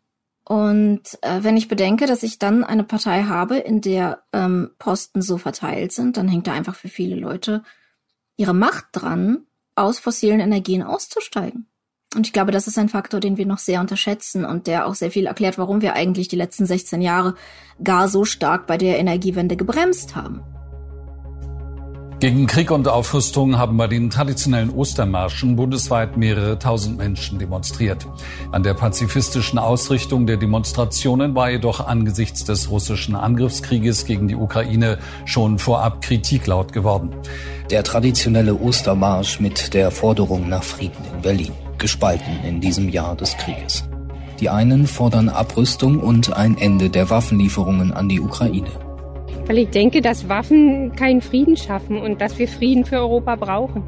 Und 0.45 1.19
äh, 1.23 1.43
wenn 1.43 1.57
ich 1.57 1.69
bedenke, 1.69 2.07
dass 2.07 2.23
ich 2.23 2.39
dann 2.39 2.65
eine 2.65 2.85
Partei 2.85 3.25
habe, 3.25 3.59
in 3.59 3.81
der 3.81 4.23
ähm, 4.33 4.71
Posten 4.79 5.21
so 5.21 5.37
verteilt 5.37 5.93
sind, 5.93 6.17
dann 6.17 6.29
hängt 6.29 6.47
da 6.47 6.53
einfach 6.53 6.75
für 6.75 6.89
viele 6.89 7.17
Leute 7.17 7.63
ihre 8.37 8.55
Macht 8.55 8.87
dran, 8.93 9.47
aus 9.75 9.99
fossilen 9.99 10.41
Energien 10.41 10.83
auszusteigen. 10.83 11.67
Und 12.15 12.27
ich 12.27 12.33
glaube, 12.33 12.51
das 12.51 12.67
ist 12.67 12.77
ein 12.77 12.89
Faktor, 12.89 13.21
den 13.21 13.37
wir 13.37 13.47
noch 13.47 13.59
sehr 13.59 13.81
unterschätzen 13.81 14.45
und 14.45 14.67
der 14.67 14.87
auch 14.87 14.95
sehr 14.95 15.13
viel 15.13 15.27
erklärt, 15.27 15.59
warum 15.59 15.81
wir 15.81 15.95
eigentlich 15.95 16.27
die 16.27 16.37
letzten 16.37 16.67
16 16.67 17.01
Jahre 17.03 17.35
gar 17.85 18.09
so 18.09 18.25
stark 18.25 18.67
bei 18.67 18.77
der 18.77 18.99
Energiewende 18.99 19.57
gebremst 19.57 20.17
haben. 20.17 20.43
Gegen 22.21 22.47
Krieg 22.47 22.71
und 22.71 22.87
Aufrüstung 22.87 23.57
haben 23.57 23.79
bei 23.79 23.87
den 23.87 24.11
traditionellen 24.11 24.69
Ostermärschen 24.69 25.57
bundesweit 25.57 26.19
mehrere 26.19 26.59
tausend 26.59 26.99
Menschen 26.99 27.39
demonstriert. 27.39 28.07
An 28.53 28.63
der 28.63 28.75
pazifistischen 28.75 29.59
Ausrichtung 29.59 30.27
der 30.27 30.37
Demonstrationen 30.37 31.35
war 31.35 31.51
jedoch 31.51 31.87
angesichts 31.87 32.45
des 32.45 32.71
russischen 32.71 33.15
Angriffskrieges 33.15 34.05
gegen 34.05 34.29
die 34.29 34.35
Ukraine 34.35 34.99
schon 35.25 35.59
vorab 35.59 36.03
Kritik 36.03 36.47
laut 36.47 36.75
geworden. 36.75 37.11
Der 37.71 37.85
traditionelle 37.85 38.55
Ostermarsch 38.55 39.41
mit 39.41 39.73
der 39.73 39.91
Forderung 39.91 40.47
nach 40.47 40.63
Frieden 40.63 41.03
in 41.15 41.23
Berlin, 41.23 41.53
gespalten 41.81 42.45
in 42.47 42.61
diesem 42.61 42.89
Jahr 42.89 43.17
des 43.17 43.37
Krieges. 43.37 43.85
Die 44.39 44.49
einen 44.49 44.87
fordern 44.87 45.29
Abrüstung 45.29 45.99
und 45.99 46.37
ein 46.37 46.57
Ende 46.57 46.89
der 46.89 47.11
Waffenlieferungen 47.11 47.93
an 47.93 48.09
die 48.09 48.21
Ukraine. 48.21 48.71
Weil 49.47 49.59
ich 49.59 49.71
denke, 49.71 50.01
dass 50.01 50.29
Waffen 50.29 50.93
keinen 50.95 51.21
Frieden 51.21 51.57
schaffen 51.57 51.99
und 51.99 52.21
dass 52.21 52.39
wir 52.39 52.47
Frieden 52.47 52.85
für 52.85 52.97
Europa 52.97 53.35
brauchen. 53.37 53.83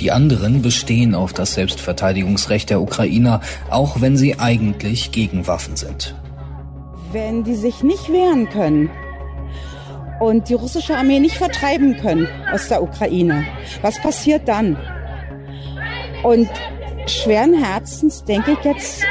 Die 0.00 0.10
anderen 0.10 0.62
bestehen 0.62 1.14
auf 1.14 1.32
das 1.32 1.54
Selbstverteidigungsrecht 1.54 2.70
der 2.70 2.80
Ukrainer, 2.80 3.40
auch 3.70 4.00
wenn 4.00 4.16
sie 4.16 4.38
eigentlich 4.38 5.12
gegen 5.12 5.46
Waffen 5.46 5.76
sind. 5.76 6.14
Wenn 7.12 7.44
die 7.44 7.54
sich 7.54 7.82
nicht 7.82 8.10
wehren 8.10 8.48
können 8.48 8.90
und 10.18 10.48
die 10.48 10.54
russische 10.54 10.96
Armee 10.96 11.20
nicht 11.20 11.36
vertreiben 11.36 11.98
können 11.98 12.26
aus 12.52 12.68
der 12.68 12.82
Ukraine, 12.82 13.44
was 13.82 14.00
passiert 14.00 14.48
dann? 14.48 14.78
Und 16.22 16.48
schweren 17.06 17.54
Herzens 17.54 18.24
denke 18.24 18.52
ich 18.52 18.64
jetzt, 18.64 19.02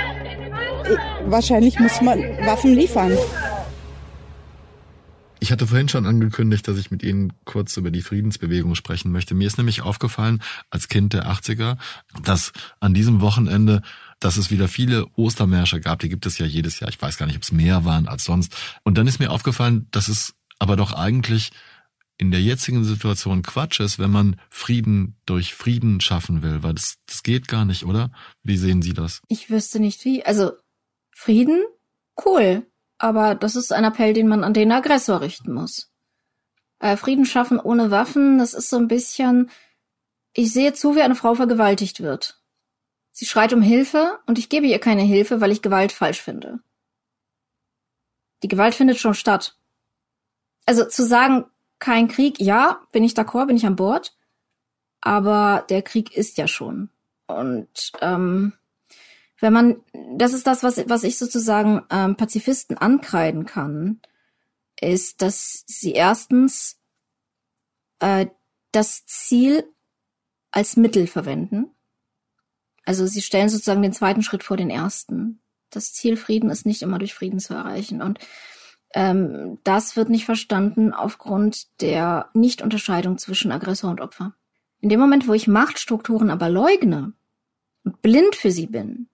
wahrscheinlich 1.25 1.80
muss 1.80 2.01
man 2.01 2.19
Waffen 2.45 2.73
liefern. 2.73 3.17
Ich 5.43 5.51
hatte 5.51 5.65
vorhin 5.65 5.89
schon 5.89 6.06
angekündigt, 6.06 6.67
dass 6.67 6.77
ich 6.77 6.91
mit 6.91 7.01
Ihnen 7.01 7.34
kurz 7.45 7.75
über 7.75 7.89
die 7.89 8.04
Friedensbewegung 8.04 8.75
sprechen 8.75 9.12
möchte. 9.12 9.34
Mir 9.34 9.47
ist 9.47 9.58
nämlich 9.58 9.82
aufgefallen, 9.82 10.41
als 10.69 10.88
Kind 10.88 11.13
der 11.13 11.25
80er, 11.32 11.77
dass 12.21 12.51
an 12.80 12.93
diesem 12.93 13.21
Wochenende, 13.21 13.82
dass 14.19 14.38
es 14.38 14.51
wieder 14.51 14.67
viele 14.67 15.08
Ostermärsche 15.15 15.82
gab. 15.82 15.97
Die 15.99 16.10
gibt 16.10 16.27
es 16.27 16.38
ja 16.38 16.45
jedes 16.45 16.80
Jahr. 16.80 16.89
Ich 16.91 17.01
weiß 17.01 17.17
gar 17.17 17.25
nicht, 17.25 17.38
ob 17.38 17.41
es 17.41 17.51
mehr 17.51 17.86
waren 17.86 18.08
als 18.08 18.23
sonst. 18.23 18.56
Und 18.84 18.99
dann 18.99 19.08
ist 19.08 19.19
mir 19.19 19.32
aufgefallen, 19.32 19.88
dass 19.89 20.10
es 20.10 20.36
aber 20.60 20.75
doch 20.75 20.93
eigentlich 20.93 21.51
in 22.21 22.29
der 22.29 22.39
jetzigen 22.39 22.84
Situation 22.84 23.41
Quatsch 23.41 23.79
ist, 23.79 23.97
wenn 23.97 24.12
man 24.12 24.39
Frieden 24.51 25.19
durch 25.25 25.55
Frieden 25.55 26.01
schaffen 26.01 26.43
will, 26.43 26.62
weil 26.62 26.75
das, 26.75 26.99
das 27.07 27.23
geht 27.23 27.47
gar 27.47 27.65
nicht, 27.65 27.84
oder? 27.84 28.12
Wie 28.43 28.57
sehen 28.57 28.84
Sie 28.84 28.93
das? 28.93 29.23
Ich 29.27 29.49
wüsste 29.49 29.79
nicht 29.79 30.05
wie. 30.05 30.23
Also 30.23 30.51
Frieden, 31.10 31.63
cool. 32.23 32.67
Aber 32.99 33.34
das 33.34 33.55
ist 33.55 33.73
ein 33.73 33.86
Appell, 33.86 34.13
den 34.13 34.27
man 34.27 34.43
an 34.43 34.53
den 34.53 34.71
Aggressor 34.71 35.19
richten 35.19 35.51
muss. 35.51 35.91
Äh, 36.77 36.95
Frieden 36.95 37.25
schaffen 37.25 37.60
ohne 37.60 37.89
Waffen, 37.89 38.38
das 38.38 38.53
ist 38.53 38.69
so 38.69 38.77
ein 38.77 38.88
bisschen, 38.88 39.49
ich 40.36 40.53
sehe 40.53 40.73
zu, 40.73 40.95
wie 40.95 41.01
eine 41.01 41.15
Frau 41.15 41.34
vergewaltigt 41.34 42.01
wird. 42.01 42.39
Sie 43.10 43.25
schreit 43.25 43.51
um 43.51 43.63
Hilfe 43.63 44.19
und 44.27 44.38
ich 44.38 44.49
gebe 44.49 44.67
ihr 44.67 44.77
keine 44.77 45.01
Hilfe, 45.01 45.41
weil 45.41 45.51
ich 45.51 45.63
Gewalt 45.63 45.91
falsch 45.91 46.21
finde. 46.21 46.60
Die 48.43 48.47
Gewalt 48.47 48.75
findet 48.75 48.99
schon 48.99 49.15
statt. 49.15 49.57
Also 50.67 50.86
zu 50.86 51.03
sagen, 51.03 51.45
kein 51.81 52.07
Krieg, 52.07 52.39
ja, 52.39 52.79
bin 52.93 53.03
ich 53.03 53.13
d'accord, 53.13 53.47
bin 53.47 53.57
ich 53.57 53.65
an 53.65 53.75
Bord, 53.75 54.15
aber 55.01 55.65
der 55.69 55.81
Krieg 55.81 56.15
ist 56.15 56.37
ja 56.37 56.47
schon. 56.47 56.89
Und 57.27 57.91
ähm, 58.01 58.53
wenn 59.39 59.51
man, 59.51 59.83
das 60.15 60.33
ist 60.33 60.45
das, 60.47 60.63
was, 60.63 60.87
was 60.87 61.03
ich 61.03 61.17
sozusagen 61.17 61.82
ähm, 61.89 62.15
Pazifisten 62.15 62.77
ankreiden 62.77 63.45
kann, 63.45 63.99
ist, 64.79 65.21
dass 65.21 65.63
sie 65.65 65.93
erstens 65.93 66.79
äh, 67.99 68.27
das 68.71 69.05
Ziel 69.07 69.65
als 70.51 70.77
Mittel 70.77 71.07
verwenden. 71.07 71.71
Also 72.86 73.07
sie 73.07 73.21
stellen 73.21 73.49
sozusagen 73.49 73.82
den 73.82 73.93
zweiten 73.93 74.21
Schritt 74.21 74.43
vor 74.43 74.57
den 74.57 74.69
ersten. 74.69 75.41
Das 75.71 75.93
Ziel 75.93 76.15
Frieden 76.15 76.51
ist 76.51 76.65
nicht 76.65 76.84
immer 76.84 76.99
durch 76.99 77.13
Frieden 77.13 77.39
zu 77.39 77.53
erreichen. 77.55 78.01
Und 78.01 78.19
ähm, 78.93 79.59
das 79.63 79.95
wird 79.95 80.09
nicht 80.09 80.25
verstanden 80.25 80.93
aufgrund 80.93 81.81
der 81.81 82.29
Nichtunterscheidung 82.33 83.17
zwischen 83.17 83.51
Aggressor 83.51 83.89
und 83.89 84.01
Opfer. 84.01 84.33
In 84.81 84.89
dem 84.89 84.99
Moment, 84.99 85.27
wo 85.27 85.33
ich 85.33 85.47
Machtstrukturen 85.47 86.29
aber 86.29 86.49
leugne 86.49 87.13
und 87.83 88.01
blind 88.01 88.35
für 88.35 88.51
sie 88.51 88.67
bin, 88.67 89.07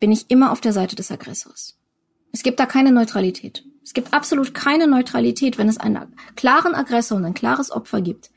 bin 0.00 0.12
ich 0.12 0.30
immer 0.30 0.52
auf 0.52 0.60
der 0.60 0.72
Seite 0.72 0.96
des 0.96 1.10
Aggressors. 1.10 1.78
Es 2.32 2.42
gibt 2.42 2.58
da 2.58 2.66
keine 2.66 2.92
Neutralität. 2.92 3.64
Es 3.82 3.92
gibt 3.92 4.14
absolut 4.14 4.54
keine 4.54 4.86
Neutralität, 4.86 5.58
wenn 5.58 5.68
es 5.68 5.78
einen 5.78 6.14
klaren 6.36 6.74
Aggressor 6.74 7.18
und 7.18 7.24
ein 7.24 7.34
klares 7.34 7.70
Opfer 7.70 8.00
gibt. 8.00 8.30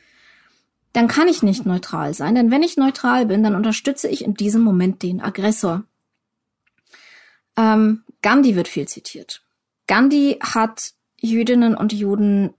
Dann 0.93 1.07
kann 1.07 1.27
ich 1.27 1.43
nicht 1.43 1.65
neutral 1.65 2.13
sein, 2.13 2.35
denn 2.35 2.51
wenn 2.51 2.63
ich 2.63 2.75
neutral 2.75 3.25
bin, 3.25 3.43
dann 3.43 3.55
unterstütze 3.55 4.07
ich 4.07 4.23
in 4.23 4.33
diesem 4.33 4.61
Moment 4.61 5.03
den 5.03 5.21
Aggressor. 5.21 5.83
Ähm, 7.55 8.03
Gandhi 8.21 8.55
wird 8.55 8.67
viel 8.67 8.87
zitiert. 8.87 9.43
Gandhi 9.87 10.37
hat 10.41 10.93
Jüdinnen 11.19 11.75
und 11.75 11.93
Juden 11.93 12.53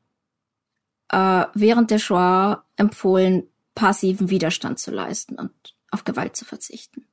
äh, 1.11 1.45
während 1.55 1.91
der 1.91 1.99
Shoah 1.99 2.64
empfohlen, 2.76 3.49
passiven 3.74 4.31
Widerstand 4.31 4.79
zu 4.79 4.91
leisten 4.91 5.37
und 5.37 5.53
auf 5.91 6.05
Gewalt 6.05 6.37
zu 6.37 6.45
verzichten. 6.45 7.07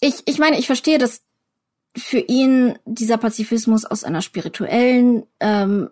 Ich, 0.00 0.22
ich 0.26 0.38
meine, 0.38 0.58
ich 0.58 0.66
verstehe, 0.66 0.98
dass 0.98 1.22
für 1.96 2.18
ihn 2.20 2.78
dieser 2.84 3.18
Pazifismus 3.18 3.84
aus 3.84 4.04
einer 4.04 4.22
spirituellen 4.22 5.26
ähm, 5.40 5.90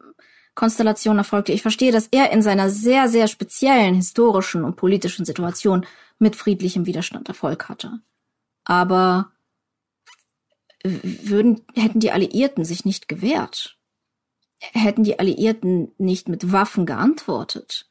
Konstellation 0.55 1.19
erfolgte. 1.19 1.53
Ich 1.53 1.63
verstehe, 1.63 1.93
dass 1.93 2.09
er 2.11 2.31
in 2.31 2.43
seiner 2.43 2.71
sehr, 2.71 3.09
sehr 3.09 3.29
speziellen 3.29 3.95
historischen 3.95 4.65
und 4.65 4.77
politischen 4.77 5.25
Situation 5.25 5.87
mit 6.19 6.37
friedlichem 6.37 6.87
Widerstand 6.87 7.29
Erfolg 7.29 7.69
hatte. 7.69 8.01
Aber 8.65 9.33
würden, 10.85 11.61
hätten 11.75 12.01
die 12.01 12.13
Alliierten 12.13 12.65
sich 12.65 12.85
nicht 12.85 13.09
gewehrt, 13.09 13.79
hätten 14.59 15.05
die 15.05 15.19
Alliierten 15.19 15.93
nicht 15.99 16.29
mit 16.29 16.53
Waffen 16.53 16.87
geantwortet, 16.87 17.89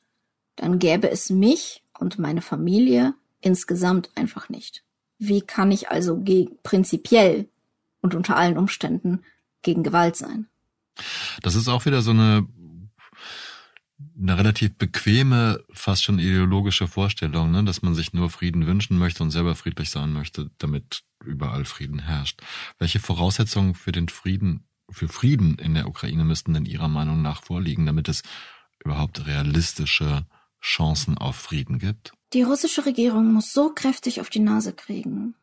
dann 0.56 0.80
gäbe 0.80 1.10
es 1.10 1.30
mich 1.30 1.84
und 1.98 2.20
meine 2.20 2.42
Familie 2.42 3.14
insgesamt 3.42 4.12
einfach 4.16 4.50
nicht. 4.50 4.84
Wie 5.20 5.42
kann 5.42 5.72
ich 5.72 5.90
also 5.90 6.20
gegen, 6.20 6.58
prinzipiell 6.64 7.48
und 8.02 8.16
unter 8.16 8.36
allen 8.36 8.58
Umständen 8.58 9.24
gegen 9.62 9.84
Gewalt 9.84 10.16
sein? 10.16 10.48
Das 11.42 11.56
ist 11.56 11.68
auch 11.68 11.86
wieder 11.86 12.02
so 12.02 12.12
eine 12.12 12.48
eine 14.20 14.38
relativ 14.38 14.78
bequeme, 14.78 15.64
fast 15.72 16.04
schon 16.04 16.20
ideologische 16.20 16.88
Vorstellung, 16.88 17.52
ne, 17.52 17.64
dass 17.64 17.82
man 17.82 17.96
sich 17.96 18.14
nur 18.14 18.30
Frieden 18.30 18.68
wünschen 18.68 18.98
möchte 18.98 19.24
und 19.24 19.32
selber 19.32 19.56
friedlich 19.56 19.90
sein 19.90 20.14
möchte, 20.14 20.52
damit 20.60 21.04
überall 21.24 21.66
Frieden 21.66 22.00
herrscht. 22.00 22.42
Welche 22.78 23.00
Voraussetzungen 23.00 23.74
für 23.74 23.92
den 23.92 24.10
Frieden, 24.10 24.68
für 24.90 25.08
Frieden 25.08 25.58
in 25.58 25.74
der 25.74 25.88
Ukraine 25.88 26.24
müssten 26.24 26.54
denn 26.54 26.66
Ihrer 26.66 26.88
Meinung 26.88 27.22
nach 27.22 27.44
vorliegen, 27.44 27.86
damit 27.86 28.08
es 28.08 28.22
überhaupt 28.84 29.26
realistische 29.26 30.28
Chancen 30.62 31.18
auf 31.18 31.36
Frieden 31.36 31.80
gibt? 31.80 32.14
Die 32.34 32.44
russische 32.44 32.86
Regierung 32.86 33.34
muss 33.34 33.52
so 33.52 33.74
kräftig 33.74 34.22
auf 34.22 34.30
die 34.30 34.40
Nase 34.40 34.74
kriegen, 34.74 35.36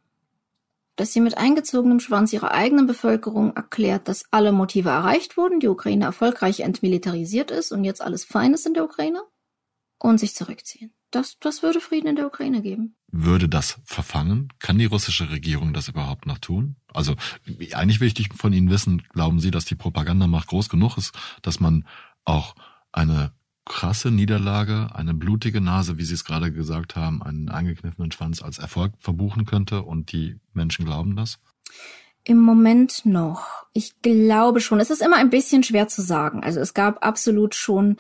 dass 0.97 1.13
sie 1.13 1.21
mit 1.21 1.37
eingezogenem 1.37 2.01
Schwanz 2.01 2.33
ihrer 2.33 2.53
eigenen 2.53 2.87
Bevölkerung 2.87 3.55
erklärt, 3.57 4.09
dass 4.09 4.25
alle 4.31 4.53
Motive 4.53 4.91
erreicht 4.91 5.37
wurden, 5.37 5.61
die 5.61 5.69
Ukraine 5.69 6.05
erfolgreich 6.05 6.61
entmilitarisiert 6.61 7.51
ist 7.51 7.73
und 7.73 7.85
jetzt 7.85 8.01
alles 8.01 8.25
fein 8.25 8.55
ist 8.55 8.67
in 8.67 8.75
der 8.75 8.85
Ukraine 8.85 9.23
und 9.99 10.19
sich 10.19 10.35
zurückziehen. 10.35 10.93
Das, 11.11 11.39
das 11.39 11.63
würde 11.63 11.81
Frieden 11.81 12.09
in 12.09 12.17
der 12.17 12.27
Ukraine 12.27 12.61
geben. 12.61 12.97
Würde 13.11 13.49
das 13.49 13.81
verfangen? 13.85 14.49
Kann 14.59 14.79
die 14.79 14.85
russische 14.85 15.31
Regierung 15.31 15.73
das 15.73 15.89
überhaupt 15.89 16.27
noch 16.27 16.39
tun? 16.39 16.77
Also 16.93 17.15
eigentlich 17.73 18.01
will 18.01 18.09
ich 18.09 18.33
von 18.35 18.53
Ihnen 18.53 18.71
wissen, 18.71 19.03
glauben 19.13 19.39
Sie, 19.39 19.53
dass 19.53 19.65
die 19.65 19.77
Propagandamacht 19.77 20.49
groß 20.49 20.69
genug 20.69 20.99
ist, 20.99 21.13
dass 21.43 21.61
man 21.61 21.87
auch 22.25 22.57
eine 22.91 23.33
krasse 23.65 24.11
Niederlage, 24.11 24.89
eine 24.95 25.15
blutige 25.15 25.61
Nase, 25.61 25.99
wie 25.99 26.05
Sie 26.05 26.15
es 26.15 26.25
gerade 26.25 26.53
gesagt 26.53 26.97
haben, 26.97 27.23
einen 27.23 27.49
eingekniffenen 27.49 28.13
Schwanz 28.13 28.43
als 28.43 28.59
Erfolg 28.59 28.93
verbuchen 28.99 29.47
könnte 29.47 29.83
und 29.83 30.13
die 30.13 30.39
Menschen 30.53 30.85
glauben 30.85 31.17
das? 31.17 31.39
Im 32.25 32.39
Moment 32.39 33.05
noch. 33.05 33.67
Ich 33.73 34.01
glaube 34.01 34.61
schon. 34.61 34.81
Es 34.81 34.91
ist 34.91 35.03
immer 35.03 35.17
ein 35.17 35.31
bisschen 35.31 35.63
schwer 35.63 35.89
zu 35.89 36.03
sagen. 36.03 36.43
Also 36.43 36.61
es 36.61 36.73
gab 36.73 37.05
absolut 37.05 37.55
schon 37.55 37.97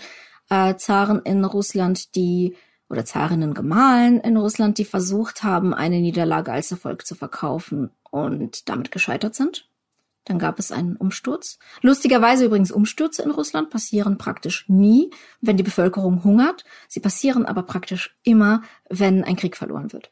äh, 0.49 0.77
Zaren 0.77 1.21
in 1.23 1.45
Russland, 1.45 2.15
die 2.15 2.57
oder 2.89 3.05
Zarinnen 3.05 3.55
gemahlen 3.55 4.21
in 4.21 4.37
Russland, 4.37 4.79
die 4.79 4.85
versucht 4.85 5.43
haben, 5.43 5.75
eine 5.75 6.01
Niederlage 6.01 6.53
als 6.53 6.71
Erfolg 6.71 7.07
zu 7.07 7.15
verkaufen 7.15 7.91
und 8.11 8.69
damit 8.69 8.93
gescheitert 8.93 9.35
sind. 9.35 9.69
Dann 10.25 10.39
gab 10.39 10.59
es 10.59 10.73
einen 10.73 10.97
Umsturz. 10.97 11.59
Lustigerweise 11.83 12.47
übrigens 12.47 12.73
Umstürze 12.73 13.23
in 13.23 13.31
Russland 13.31 13.71
passieren 13.71 14.17
praktisch 14.17 14.65
nie, 14.69 15.11
wenn 15.41 15.57
die 15.57 15.63
Bevölkerung 15.63 16.25
hungert. 16.25 16.65
Sie 16.89 17.01
passieren 17.01 17.45
aber 17.45 17.63
praktisch 17.63 18.17
immer, 18.23 18.63
wenn 18.89 19.25
ein 19.25 19.37
Krieg 19.37 19.57
verloren 19.57 19.93
wird. 19.93 20.11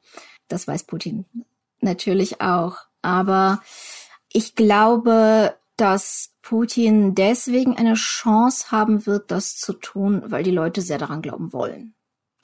Das 0.49 0.69
weiß 0.69 0.85
Putin 0.85 1.25
natürlich 1.81 2.41
auch. 2.41 2.77
Aber 3.01 3.63
ich 4.33 4.55
glaube, 4.55 5.57
dass 5.77 6.35
Putin 6.43 7.15
deswegen 7.15 7.77
eine 7.77 7.95
Chance 7.95 8.71
haben 8.71 9.07
wird, 9.07 9.31
das 9.31 9.57
zu 9.57 9.73
tun, 9.73 10.23
weil 10.27 10.43
die 10.43 10.51
Leute 10.51 10.81
sehr 10.81 10.99
daran 10.99 11.23
glauben 11.23 11.53
wollen. 11.53 11.95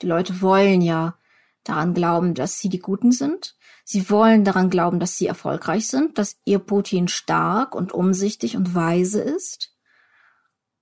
Die 0.01 0.07
Leute 0.07 0.41
wollen 0.41 0.81
ja 0.81 1.15
daran 1.63 1.93
glauben, 1.93 2.33
dass 2.33 2.59
sie 2.59 2.69
die 2.69 2.79
Guten 2.79 3.11
sind. 3.11 3.55
Sie 3.83 4.09
wollen 4.09 4.43
daran 4.43 4.69
glauben, 4.69 4.99
dass 4.99 5.17
sie 5.17 5.27
erfolgreich 5.27 5.87
sind, 5.87 6.17
dass 6.17 6.37
ihr 6.45 6.59
Putin 6.59 7.07
stark 7.07 7.75
und 7.75 7.91
umsichtig 7.91 8.55
und 8.55 8.75
weise 8.75 9.21
ist. 9.21 9.73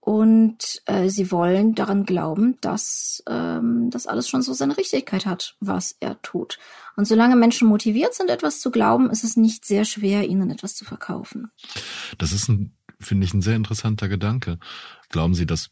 Und 0.08 0.82
äh, 0.86 1.10
sie 1.10 1.32
wollen 1.32 1.76
daran 1.76 2.06
glauben, 2.06 2.58
dass 2.62 3.22
ähm, 3.28 3.90
das 3.90 4.08
alles 4.08 4.30
schon 4.30 4.42
so 4.42 4.54
seine 4.54 4.78
Richtigkeit 4.78 5.26
hat, 5.26 5.58
was 5.60 5.98
er 6.00 6.22
tut. 6.22 6.60
Und 6.96 7.06
solange 7.06 7.36
Menschen 7.36 7.68
motiviert 7.68 8.14
sind, 8.14 8.30
etwas 8.30 8.62
zu 8.62 8.72
glauben, 8.72 9.10
ist 9.10 9.26
es 9.26 9.36
nicht 9.36 9.66
sehr 9.66 9.84
schwer, 9.84 10.26
ihnen 10.26 10.50
etwas 10.50 10.76
zu 10.76 10.86
verkaufen. 10.86 11.52
Das 12.18 12.32
ist 12.32 12.48
ein, 12.48 12.74
finde 13.02 13.26
ich, 13.26 13.34
ein 13.34 13.42
sehr 13.42 13.58
interessanter 13.58 14.08
Gedanke. 14.08 14.60
Glauben 15.10 15.34
Sie, 15.34 15.46
dass 15.46 15.72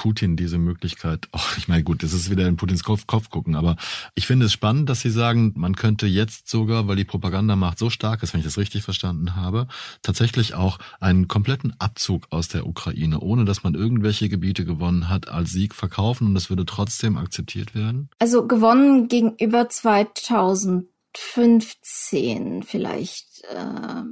Putin 0.00 0.34
diese 0.34 0.56
Möglichkeit, 0.56 1.28
oh, 1.32 1.38
ich 1.58 1.68
meine, 1.68 1.84
gut, 1.84 2.02
das 2.02 2.14
ist 2.14 2.30
wieder 2.30 2.48
in 2.48 2.56
Putins 2.56 2.82
Kopf, 2.82 3.06
Kopf 3.06 3.28
gucken, 3.28 3.54
aber 3.54 3.76
ich 4.14 4.26
finde 4.26 4.46
es 4.46 4.52
spannend, 4.52 4.88
dass 4.88 5.02
Sie 5.02 5.10
sagen, 5.10 5.52
man 5.56 5.76
könnte 5.76 6.06
jetzt 6.06 6.48
sogar, 6.48 6.88
weil 6.88 6.96
die 6.96 7.04
Propagandamacht 7.04 7.78
so 7.78 7.90
stark 7.90 8.22
ist, 8.22 8.32
wenn 8.32 8.40
ich 8.40 8.46
das 8.46 8.56
richtig 8.56 8.82
verstanden 8.82 9.36
habe, 9.36 9.66
tatsächlich 10.00 10.54
auch 10.54 10.78
einen 11.00 11.28
kompletten 11.28 11.74
Abzug 11.78 12.28
aus 12.30 12.48
der 12.48 12.66
Ukraine, 12.66 13.20
ohne 13.20 13.44
dass 13.44 13.62
man 13.62 13.74
irgendwelche 13.74 14.30
Gebiete 14.30 14.64
gewonnen 14.64 15.10
hat, 15.10 15.28
als 15.28 15.50
Sieg 15.50 15.74
verkaufen 15.74 16.28
und 16.28 16.34
das 16.34 16.48
würde 16.48 16.64
trotzdem 16.64 17.18
akzeptiert 17.18 17.74
werden? 17.74 18.08
Also 18.18 18.46
gewonnen 18.46 19.08
gegenüber 19.08 19.68
2015 19.68 22.62
vielleicht, 22.62 23.44
äh, 23.54 24.04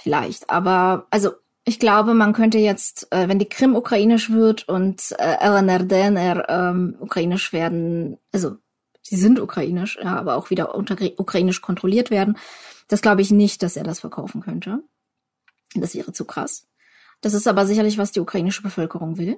vielleicht, 0.00 0.50
aber 0.50 1.06
also 1.10 1.30
ich 1.68 1.78
glaube, 1.78 2.14
man 2.14 2.32
könnte 2.32 2.56
jetzt, 2.56 3.12
äh, 3.12 3.28
wenn 3.28 3.38
die 3.38 3.48
Krim 3.48 3.76
ukrainisch 3.76 4.30
wird 4.30 4.66
und 4.68 5.14
äh, 5.18 5.36
LNR, 5.46 5.84
DNR 5.84 6.48
ähm, 6.48 6.96
ukrainisch 6.98 7.52
werden, 7.52 8.16
also 8.32 8.56
sie 9.02 9.16
sind 9.16 9.38
ukrainisch, 9.38 9.98
ja, 10.02 10.16
aber 10.16 10.36
auch 10.36 10.48
wieder 10.48 10.74
unter 10.74 10.96
ukrainisch 11.18 11.60
kontrolliert 11.60 12.10
werden, 12.10 12.38
das 12.88 13.02
glaube 13.02 13.20
ich 13.20 13.30
nicht, 13.30 13.62
dass 13.62 13.76
er 13.76 13.84
das 13.84 14.00
verkaufen 14.00 14.40
könnte. 14.40 14.82
Das 15.74 15.94
wäre 15.94 16.12
zu 16.12 16.24
krass. 16.24 16.66
Das 17.20 17.34
ist 17.34 17.46
aber 17.46 17.66
sicherlich, 17.66 17.98
was 17.98 18.12
die 18.12 18.20
ukrainische 18.20 18.62
Bevölkerung 18.62 19.18
will. 19.18 19.36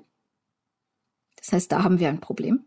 Das 1.36 1.50
heißt, 1.50 1.72
da 1.72 1.82
haben 1.82 1.98
wir 1.98 2.08
ein 2.08 2.20
Problem. 2.20 2.64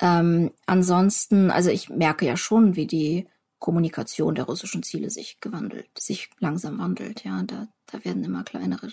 Ähm, 0.00 0.52
ansonsten, 0.66 1.50
also 1.50 1.70
ich 1.70 1.88
merke 1.88 2.24
ja 2.24 2.36
schon, 2.36 2.76
wie 2.76 2.86
die 2.86 3.26
Kommunikation 3.58 4.34
der 4.34 4.44
russischen 4.44 4.82
Ziele 4.82 5.10
sich 5.10 5.40
gewandelt, 5.40 5.88
sich 5.98 6.30
langsam 6.38 6.78
wandelt. 6.78 7.24
Ja, 7.24 7.42
da, 7.42 7.68
da 7.86 8.04
werden 8.04 8.24
immer 8.24 8.44
kleinere 8.44 8.92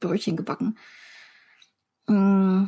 Brötchen 0.00 0.36
gebacken. 0.36 0.78
Mm, 2.06 2.66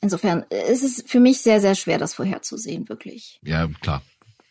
insofern 0.00 0.44
ist 0.68 0.82
es 0.82 1.04
für 1.06 1.20
mich 1.20 1.40
sehr, 1.40 1.60
sehr 1.60 1.74
schwer, 1.74 1.98
das 1.98 2.14
vorherzusehen, 2.14 2.88
wirklich. 2.88 3.40
Ja, 3.42 3.68
klar. 3.80 4.02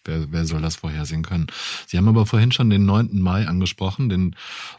Wer, 0.07 0.31
wer 0.31 0.45
soll 0.45 0.61
das 0.61 0.75
vorhersehen 0.75 1.23
können? 1.23 1.47
Sie 1.87 1.97
haben 1.97 2.07
aber 2.07 2.27
vorhin 2.27 2.51
schon 2.51 2.69
den 2.69 2.85
9. 2.85 3.19
Mai 3.19 3.47
angesprochen, 3.47 4.07
den 4.09 4.35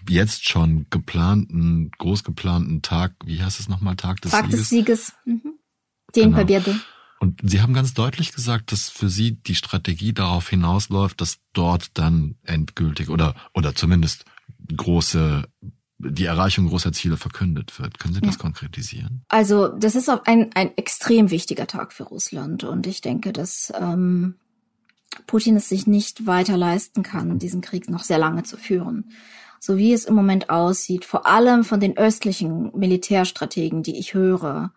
jetzt 0.09 0.49
schon 0.49 0.87
geplanten, 0.91 1.91
groß 1.99 2.23
geplanten 2.23 2.81
Tag, 2.83 3.14
wie 3.25 3.43
heißt 3.43 3.59
es 3.59 3.69
nochmal, 3.69 3.97
Tag 3.97 4.21
des 4.21 4.31
Tag 4.31 4.45
Sieges? 4.45 4.53
Tag 4.53 4.61
des 4.61 4.69
Sieges, 4.69 5.12
mhm. 5.25 5.59
den 6.14 6.25
genau. 6.31 6.37
Papierde. 6.37 6.81
Und 7.19 7.41
Sie 7.43 7.62
haben 7.62 7.73
ganz 7.73 7.95
deutlich 7.95 8.33
gesagt, 8.33 8.73
dass 8.73 8.89
für 8.89 9.09
Sie 9.09 9.33
die 9.33 9.55
Strategie 9.55 10.12
darauf 10.12 10.49
hinausläuft, 10.49 11.21
dass 11.21 11.39
dort 11.53 11.91
dann 11.95 12.37
endgültig 12.43 13.09
oder, 13.09 13.35
oder 13.55 13.75
zumindest 13.75 14.25
große 14.77 15.45
die 15.99 16.27
Erreichung 16.27 16.69
großer 16.69 16.93
Ziele 16.93 17.17
verkündet 17.17 17.79
wird. 17.81 17.99
Können 17.99 18.14
Sie 18.14 18.21
das 18.21 18.35
ja. 18.35 18.41
konkretisieren? 18.41 19.25
Also 19.29 19.69
das 19.69 19.95
ist 19.95 20.11
auch 20.11 20.25
ein, 20.27 20.51
ein 20.55 20.77
extrem 20.77 21.31
wichtiger 21.31 21.67
Tag 21.67 21.93
für 21.93 22.05
Russland 22.05 22.64
und 22.64 22.87
ich 22.87 23.01
denke, 23.01 23.33
dass 23.33 23.73
ähm, 23.81 24.35
Putin 25.27 25.57
es 25.57 25.69
sich 25.69 25.87
nicht 25.87 26.27
weiter 26.27 26.57
leisten 26.57 27.03
kann, 27.03 27.39
diesen 27.39 27.62
Krieg 27.62 27.89
noch 27.89 28.05
sehr 28.05 28.19
lange 28.19 28.43
zu 28.43 28.57
führen. 28.57 29.11
So 29.59 29.79
wie 29.79 29.95
es 29.95 30.05
im 30.05 30.14
Moment 30.14 30.51
aussieht, 30.51 31.07
vor 31.07 31.27
allem 31.27 31.64
von 31.64 31.81
den 31.81 31.97
östlichen 31.97 32.73
Militärstrategen, 32.77 33.83
die 33.83 33.99
ich 33.99 34.12
höre, 34.12 34.73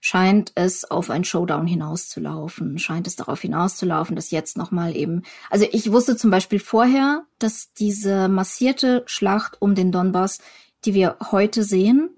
scheint 0.00 0.52
es 0.54 0.90
auf 0.90 1.10
ein 1.10 1.24
Showdown 1.24 1.66
hinauszulaufen, 1.66 2.78
scheint 2.78 3.06
es 3.06 3.16
darauf 3.16 3.40
hinauszulaufen, 3.40 4.14
dass 4.14 4.30
jetzt 4.30 4.56
nochmal 4.56 4.96
eben, 4.96 5.22
also 5.50 5.66
ich 5.70 5.90
wusste 5.90 6.16
zum 6.16 6.30
Beispiel 6.30 6.60
vorher, 6.60 7.24
dass 7.38 7.72
diese 7.72 8.28
massierte 8.28 9.02
Schlacht 9.06 9.60
um 9.60 9.74
den 9.74 9.92
Donbass, 9.92 10.38
die 10.84 10.94
wir 10.94 11.16
heute 11.30 11.64
sehen, 11.64 12.10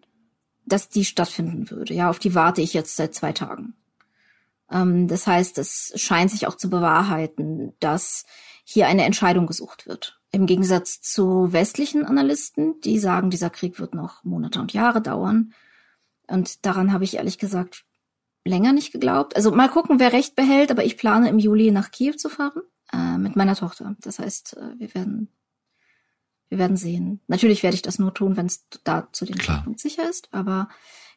dass 0.66 0.88
die 0.88 1.04
stattfinden 1.04 1.70
würde. 1.70 1.94
Ja, 1.94 2.10
auf 2.10 2.18
die 2.18 2.34
warte 2.34 2.60
ich 2.60 2.74
jetzt 2.74 2.96
seit 2.96 3.14
zwei 3.14 3.32
Tagen. 3.32 3.74
Ähm, 4.70 5.08
das 5.08 5.26
heißt, 5.26 5.58
es 5.58 5.92
scheint 5.96 6.30
sich 6.30 6.46
auch 6.46 6.56
zu 6.56 6.68
bewahrheiten, 6.68 7.72
dass 7.80 8.26
hier 8.64 8.86
eine 8.86 9.04
Entscheidung 9.04 9.46
gesucht 9.46 9.86
wird. 9.86 10.20
Im 10.30 10.44
Gegensatz 10.44 11.00
zu 11.00 11.52
westlichen 11.52 12.04
Analysten, 12.04 12.78
die 12.82 12.98
sagen, 12.98 13.30
dieser 13.30 13.48
Krieg 13.48 13.80
wird 13.80 13.94
noch 13.94 14.24
Monate 14.24 14.60
und 14.60 14.74
Jahre 14.74 15.00
dauern. 15.00 15.54
Und 16.28 16.64
daran 16.66 16.92
habe 16.92 17.04
ich 17.04 17.16
ehrlich 17.16 17.38
gesagt 17.38 17.84
länger 18.44 18.72
nicht 18.72 18.92
geglaubt. 18.92 19.36
Also 19.36 19.50
mal 19.50 19.68
gucken, 19.68 19.98
wer 19.98 20.12
recht 20.12 20.36
behält, 20.36 20.70
aber 20.70 20.84
ich 20.84 20.96
plane 20.96 21.28
im 21.28 21.38
Juli 21.38 21.70
nach 21.70 21.90
Kiew 21.90 22.14
zu 22.14 22.28
fahren 22.28 22.62
äh, 22.92 23.18
mit 23.18 23.36
meiner 23.36 23.56
Tochter. 23.56 23.96
Das 24.00 24.18
heißt, 24.18 24.56
äh, 24.56 24.78
wir 24.78 24.94
werden 24.94 25.28
wir 26.48 26.58
werden 26.58 26.76
sehen. 26.76 27.20
Natürlich 27.26 27.62
werde 27.62 27.74
ich 27.74 27.82
das 27.82 27.98
nur 27.98 28.14
tun, 28.14 28.36
wenn 28.36 28.46
es 28.46 28.66
da 28.84 29.08
zu 29.12 29.24
dem. 29.24 29.40
Zeitpunkt 29.40 29.80
sicher 29.80 30.08
ist. 30.08 30.28
Aber 30.32 30.68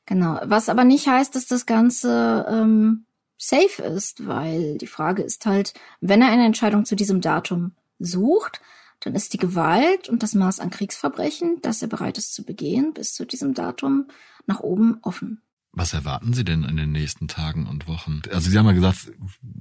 genau. 0.06 0.40
Was 0.44 0.70
aber 0.70 0.84
nicht 0.84 1.08
heißt, 1.08 1.36
dass 1.36 1.48
das 1.48 1.66
Ganze 1.66 2.46
ähm, 2.50 3.06
safe 3.38 3.82
ist, 3.82 4.28
weil 4.28 4.78
die 4.78 4.88
Frage 4.88 5.24
ist 5.24 5.46
halt, 5.46 5.74
wenn 6.02 6.22
er 6.22 6.30
eine 6.30 6.46
Entscheidung 6.46 6.86
zu 6.86 6.96
diesem 6.96 7.22
Datum 7.22 7.72
sucht, 7.98 8.62
dann 9.02 9.16
ist 9.16 9.34
die 9.34 9.38
Gewalt 9.38 10.10
und 10.10 10.24
das 10.24 10.34
Maß 10.34 10.60
an 10.60 10.70
Kriegsverbrechen, 10.70 11.58
das 11.62 11.82
er 11.82 11.88
bereit 11.88 12.18
ist 12.18 12.34
zu 12.34 12.44
begehen, 12.44 12.94
bis 12.94 13.14
zu 13.14 13.26
diesem 13.26 13.54
Datum 13.54 14.08
nach 14.46 14.60
oben 14.60 15.00
offen. 15.02 15.42
Was 15.74 15.94
erwarten 15.94 16.34
Sie 16.34 16.44
denn 16.44 16.64
in 16.64 16.78
den 16.78 16.92
nächsten 16.92 17.28
Tagen 17.28 17.66
und 17.66 17.88
Wochen? 17.88 18.22
Also 18.32 18.50
Sie 18.50 18.58
haben 18.58 18.66
ja 18.66 18.74
gesagt, 18.74 19.12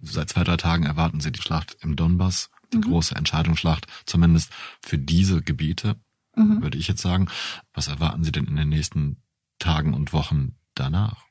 seit 0.03 0.29
zwei, 0.29 0.45
drei 0.45 0.57
Tagen 0.57 0.85
erwarten 0.85 1.21
Sie 1.21 1.31
die 1.31 1.41
Schlacht 1.41 1.77
im 1.83 1.97
Donbass, 1.97 2.51
die 2.73 2.79
mhm. 2.79 2.83
große 2.83 3.15
Entscheidungsschlacht, 3.15 3.87
zumindest 4.07 4.51
für 4.83 4.99
diese 4.99 5.41
Gebiete, 5.41 5.97
mhm. 6.35 6.63
würde 6.63 6.79
ich 6.79 6.89
jetzt 6.89 7.03
sagen. 7.03 7.29
Was 7.73 7.89
erwarten 7.89 8.25
Sie 8.25 8.33
denn 8.33 8.47
in 8.47 8.57
den 8.57 8.69
nächsten 8.69 9.23
Tagen 9.59 9.95
und 9.95 10.13
Wochen 10.13 10.57
danach? 10.75 11.30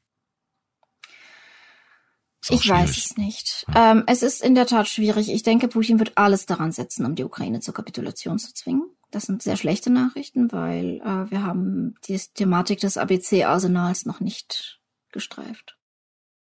Ich 2.48 2.64
schwierig. 2.64 2.70
weiß 2.70 2.98
es 2.98 3.18
nicht. 3.18 3.66
Ja. 3.74 3.92
Ähm, 3.92 4.04
es 4.08 4.24
ist 4.24 4.42
in 4.42 4.56
der 4.56 4.66
Tat 4.66 4.88
schwierig. 4.88 5.30
Ich 5.30 5.44
denke, 5.44 5.68
Putin 5.68 6.00
wird 6.00 6.18
alles 6.18 6.46
daran 6.46 6.72
setzen, 6.72 7.06
um 7.06 7.16
die 7.16 7.24
Ukraine 7.24 7.60
zur 7.60 7.74
Kapitulation 7.74 8.40
zu 8.40 8.54
zwingen. 8.54 8.84
Das 9.12 9.24
sind 9.24 9.42
sehr 9.42 9.58
schlechte 9.58 9.90
Nachrichten, 9.90 10.52
weil 10.52 11.02
äh, 11.02 11.32
wir 11.32 11.44
haben 11.44 11.96
die 12.08 12.20
Thematik 12.34 12.80
des 12.80 12.98
ABC-Arsenals 12.98 14.06
noch 14.06 14.20
nicht 14.20 14.80
gestreift. 15.12 15.80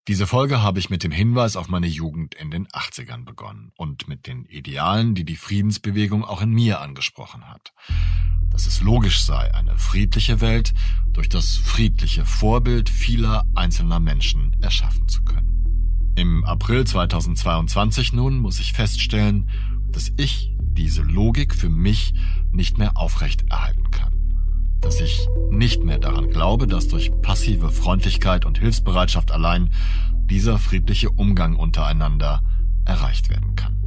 Diese 0.07 0.27
Folge 0.27 0.61
habe 0.61 0.79
ich 0.79 0.89
mit 0.89 1.03
dem 1.03 1.11
Hinweis 1.11 1.55
auf 1.55 1.69
meine 1.69 1.87
Jugend 1.87 2.33
in 2.35 2.49
den 2.49 2.67
80ern 2.67 3.23
begonnen 3.23 3.71
und 3.77 4.07
mit 4.07 4.25
den 4.27 4.45
Idealen, 4.45 5.13
die 5.13 5.23
die 5.23 5.35
Friedensbewegung 5.35 6.25
auch 6.25 6.41
in 6.41 6.49
mir 6.49 6.81
angesprochen 6.81 7.47
hat. 7.47 7.71
Dass 8.49 8.65
es 8.65 8.81
logisch 8.81 9.23
sei, 9.23 9.53
eine 9.53 9.77
friedliche 9.77 10.41
Welt 10.41 10.73
durch 11.13 11.29
das 11.29 11.55
friedliche 11.55 12.25
Vorbild 12.25 12.89
vieler 12.89 13.45
einzelner 13.55 13.99
Menschen 13.99 14.57
erschaffen 14.59 15.07
zu 15.07 15.23
können. 15.23 15.60
Im 16.15 16.43
April 16.43 16.85
2022 16.85 18.13
nun 18.13 18.39
muss 18.39 18.59
ich 18.59 18.73
feststellen, 18.73 19.49
dass 19.91 20.11
ich 20.17 20.53
diese 20.59 21.01
Logik 21.01 21.55
für 21.55 21.69
mich 21.69 22.13
nicht 22.51 22.77
mehr 22.77 22.97
aufrecht 22.97 23.45
erhalten 23.49 23.91
kann. 23.91 24.13
Dass 24.81 24.99
ich 24.99 25.27
nicht 25.49 25.83
mehr 25.83 25.99
daran 25.99 26.29
glaube, 26.29 26.67
dass 26.67 26.87
durch 26.87 27.11
passive 27.21 27.69
Freundlichkeit 27.69 28.45
und 28.45 28.57
Hilfsbereitschaft 28.57 29.31
allein 29.31 29.71
dieser 30.25 30.57
friedliche 30.59 31.09
Umgang 31.09 31.55
untereinander 31.55 32.41
erreicht 32.85 33.29
werden 33.29 33.55
kann. 33.55 33.77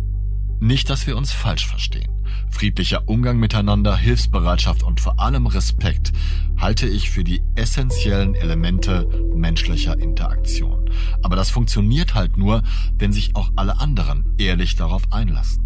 Nicht, 0.60 0.88
dass 0.88 1.06
wir 1.06 1.16
uns 1.16 1.32
falsch 1.32 1.66
verstehen. 1.66 2.13
Friedlicher 2.50 3.08
Umgang 3.08 3.38
miteinander, 3.38 3.96
Hilfsbereitschaft 3.96 4.82
und 4.82 5.00
vor 5.00 5.20
allem 5.20 5.46
Respekt 5.46 6.12
halte 6.56 6.86
ich 6.86 7.10
für 7.10 7.24
die 7.24 7.42
essentiellen 7.54 8.34
Elemente 8.34 9.08
menschlicher 9.34 9.98
Interaktion. 9.98 10.90
Aber 11.22 11.36
das 11.36 11.50
funktioniert 11.50 12.14
halt 12.14 12.36
nur, 12.36 12.62
wenn 12.98 13.12
sich 13.12 13.34
auch 13.36 13.50
alle 13.56 13.80
anderen 13.80 14.24
ehrlich 14.38 14.76
darauf 14.76 15.12
einlassen. 15.12 15.64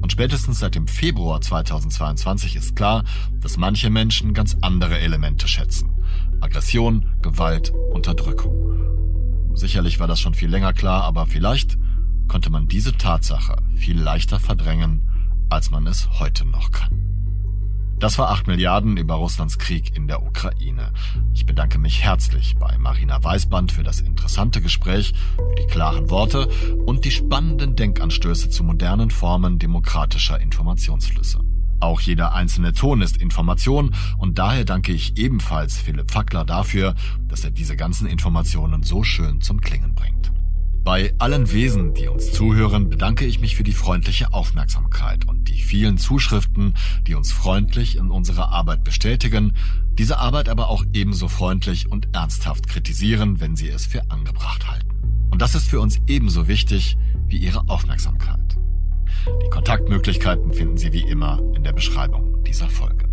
Und 0.00 0.12
spätestens 0.12 0.58
seit 0.58 0.74
dem 0.74 0.86
Februar 0.86 1.40
2022 1.40 2.56
ist 2.56 2.76
klar, 2.76 3.04
dass 3.40 3.56
manche 3.56 3.90
Menschen 3.90 4.34
ganz 4.34 4.56
andere 4.60 4.98
Elemente 4.98 5.48
schätzen. 5.48 5.90
Aggression, 6.40 7.06
Gewalt, 7.22 7.72
Unterdrückung. 7.92 9.54
Sicherlich 9.54 10.00
war 10.00 10.06
das 10.06 10.20
schon 10.20 10.34
viel 10.34 10.50
länger 10.50 10.72
klar, 10.72 11.04
aber 11.04 11.26
vielleicht 11.26 11.78
konnte 12.28 12.50
man 12.50 12.68
diese 12.68 12.96
Tatsache 12.96 13.56
viel 13.76 13.98
leichter 13.98 14.40
verdrängen, 14.40 15.08
als 15.50 15.70
man 15.70 15.86
es 15.86 16.08
heute 16.18 16.44
noch 16.44 16.70
kann. 16.70 17.04
Das 17.98 18.18
war 18.18 18.30
8 18.30 18.48
Milliarden 18.48 18.96
über 18.96 19.14
Russlands 19.14 19.58
Krieg 19.58 19.96
in 19.96 20.08
der 20.08 20.22
Ukraine. 20.22 20.92
Ich 21.32 21.46
bedanke 21.46 21.78
mich 21.78 22.02
herzlich 22.02 22.56
bei 22.58 22.76
Marina 22.76 23.22
Weißband 23.22 23.72
für 23.72 23.82
das 23.82 24.00
interessante 24.00 24.60
Gespräch, 24.60 25.14
für 25.36 25.62
die 25.62 25.66
klaren 25.66 26.10
Worte 26.10 26.48
und 26.84 27.04
die 27.04 27.10
spannenden 27.10 27.76
Denkanstöße 27.76 28.50
zu 28.50 28.62
modernen 28.62 29.10
Formen 29.10 29.58
demokratischer 29.58 30.40
Informationsflüsse. 30.40 31.40
Auch 31.80 32.00
jeder 32.00 32.34
einzelne 32.34 32.72
Ton 32.72 33.00
ist 33.00 33.16
Information 33.16 33.94
und 34.18 34.38
daher 34.38 34.64
danke 34.64 34.92
ich 34.92 35.16
ebenfalls 35.16 35.78
Philipp 35.78 36.10
Fackler 36.10 36.44
dafür, 36.44 36.94
dass 37.28 37.44
er 37.44 37.52
diese 37.52 37.76
ganzen 37.76 38.06
Informationen 38.06 38.82
so 38.82 39.02
schön 39.02 39.40
zum 39.40 39.60
Klingen 39.60 39.94
bringt. 39.94 40.33
Bei 40.84 41.14
allen 41.16 41.50
Wesen, 41.50 41.94
die 41.94 42.08
uns 42.08 42.30
zuhören, 42.30 42.90
bedanke 42.90 43.24
ich 43.24 43.40
mich 43.40 43.56
für 43.56 43.62
die 43.62 43.72
freundliche 43.72 44.34
Aufmerksamkeit 44.34 45.26
und 45.26 45.48
die 45.48 45.62
vielen 45.62 45.96
Zuschriften, 45.96 46.74
die 47.06 47.14
uns 47.14 47.32
freundlich 47.32 47.96
in 47.96 48.10
unserer 48.10 48.50
Arbeit 48.50 48.84
bestätigen, 48.84 49.54
diese 49.94 50.18
Arbeit 50.18 50.50
aber 50.50 50.68
auch 50.68 50.84
ebenso 50.92 51.28
freundlich 51.28 51.90
und 51.90 52.14
ernsthaft 52.14 52.68
kritisieren, 52.68 53.40
wenn 53.40 53.56
sie 53.56 53.70
es 53.70 53.86
für 53.86 54.10
angebracht 54.10 54.70
halten. 54.70 54.90
Und 55.30 55.40
das 55.40 55.54
ist 55.54 55.70
für 55.70 55.80
uns 55.80 56.00
ebenso 56.06 56.48
wichtig 56.48 56.98
wie 57.28 57.38
Ihre 57.38 57.66
Aufmerksamkeit. 57.70 58.58
Die 59.42 59.50
Kontaktmöglichkeiten 59.50 60.52
finden 60.52 60.76
Sie 60.76 60.92
wie 60.92 61.08
immer 61.08 61.40
in 61.56 61.64
der 61.64 61.72
Beschreibung 61.72 62.44
dieser 62.44 62.68
Folge. 62.68 63.08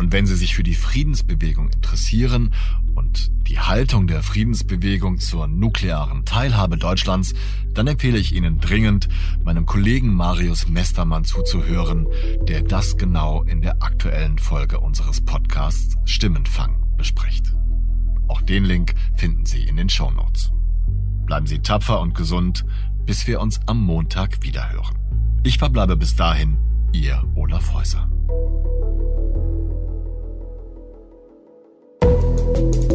Und 0.00 0.10
wenn 0.10 0.26
Sie 0.26 0.36
sich 0.36 0.54
für 0.54 0.62
die 0.62 0.74
Friedensbewegung 0.74 1.68
interessieren 1.68 2.54
und 2.94 3.30
die 3.48 3.58
Haltung 3.58 4.06
der 4.06 4.22
Friedensbewegung 4.22 5.18
zur 5.18 5.46
nuklearen 5.46 6.24
Teilhabe 6.24 6.76
Deutschlands, 6.76 7.34
dann 7.74 7.86
empfehle 7.86 8.18
ich 8.18 8.34
Ihnen 8.34 8.58
dringend, 8.58 9.08
meinem 9.42 9.66
Kollegen 9.66 10.14
Marius 10.14 10.68
Mestermann 10.68 11.24
zuzuhören, 11.24 12.06
der 12.48 12.62
das 12.62 12.96
genau 12.96 13.42
in 13.42 13.60
der 13.60 13.82
aktuellen 13.82 14.38
Folge 14.38 14.80
unseres 14.80 15.20
Podcasts 15.20 15.96
Stimmenfang 16.04 16.84
bespricht. 16.96 17.54
Auch 18.28 18.42
den 18.42 18.64
Link 18.64 18.94
finden 19.16 19.44
Sie 19.44 19.64
in 19.64 19.76
den 19.76 19.88
Show 19.88 20.10
Notes. 20.10 20.50
Bleiben 21.26 21.46
Sie 21.46 21.58
tapfer 21.58 22.00
und 22.00 22.14
gesund, 22.14 22.64
bis 23.06 23.26
wir 23.26 23.40
uns 23.40 23.60
am 23.66 23.82
Montag 23.82 24.42
wiederhören. 24.42 24.98
Ich 25.42 25.58
verbleibe 25.58 25.96
bis 25.96 26.16
dahin, 26.16 26.56
Ihr 26.92 27.22
Olaf 27.34 27.74
Häuser. 27.74 28.08
thank 32.54 32.74
you 32.76 32.93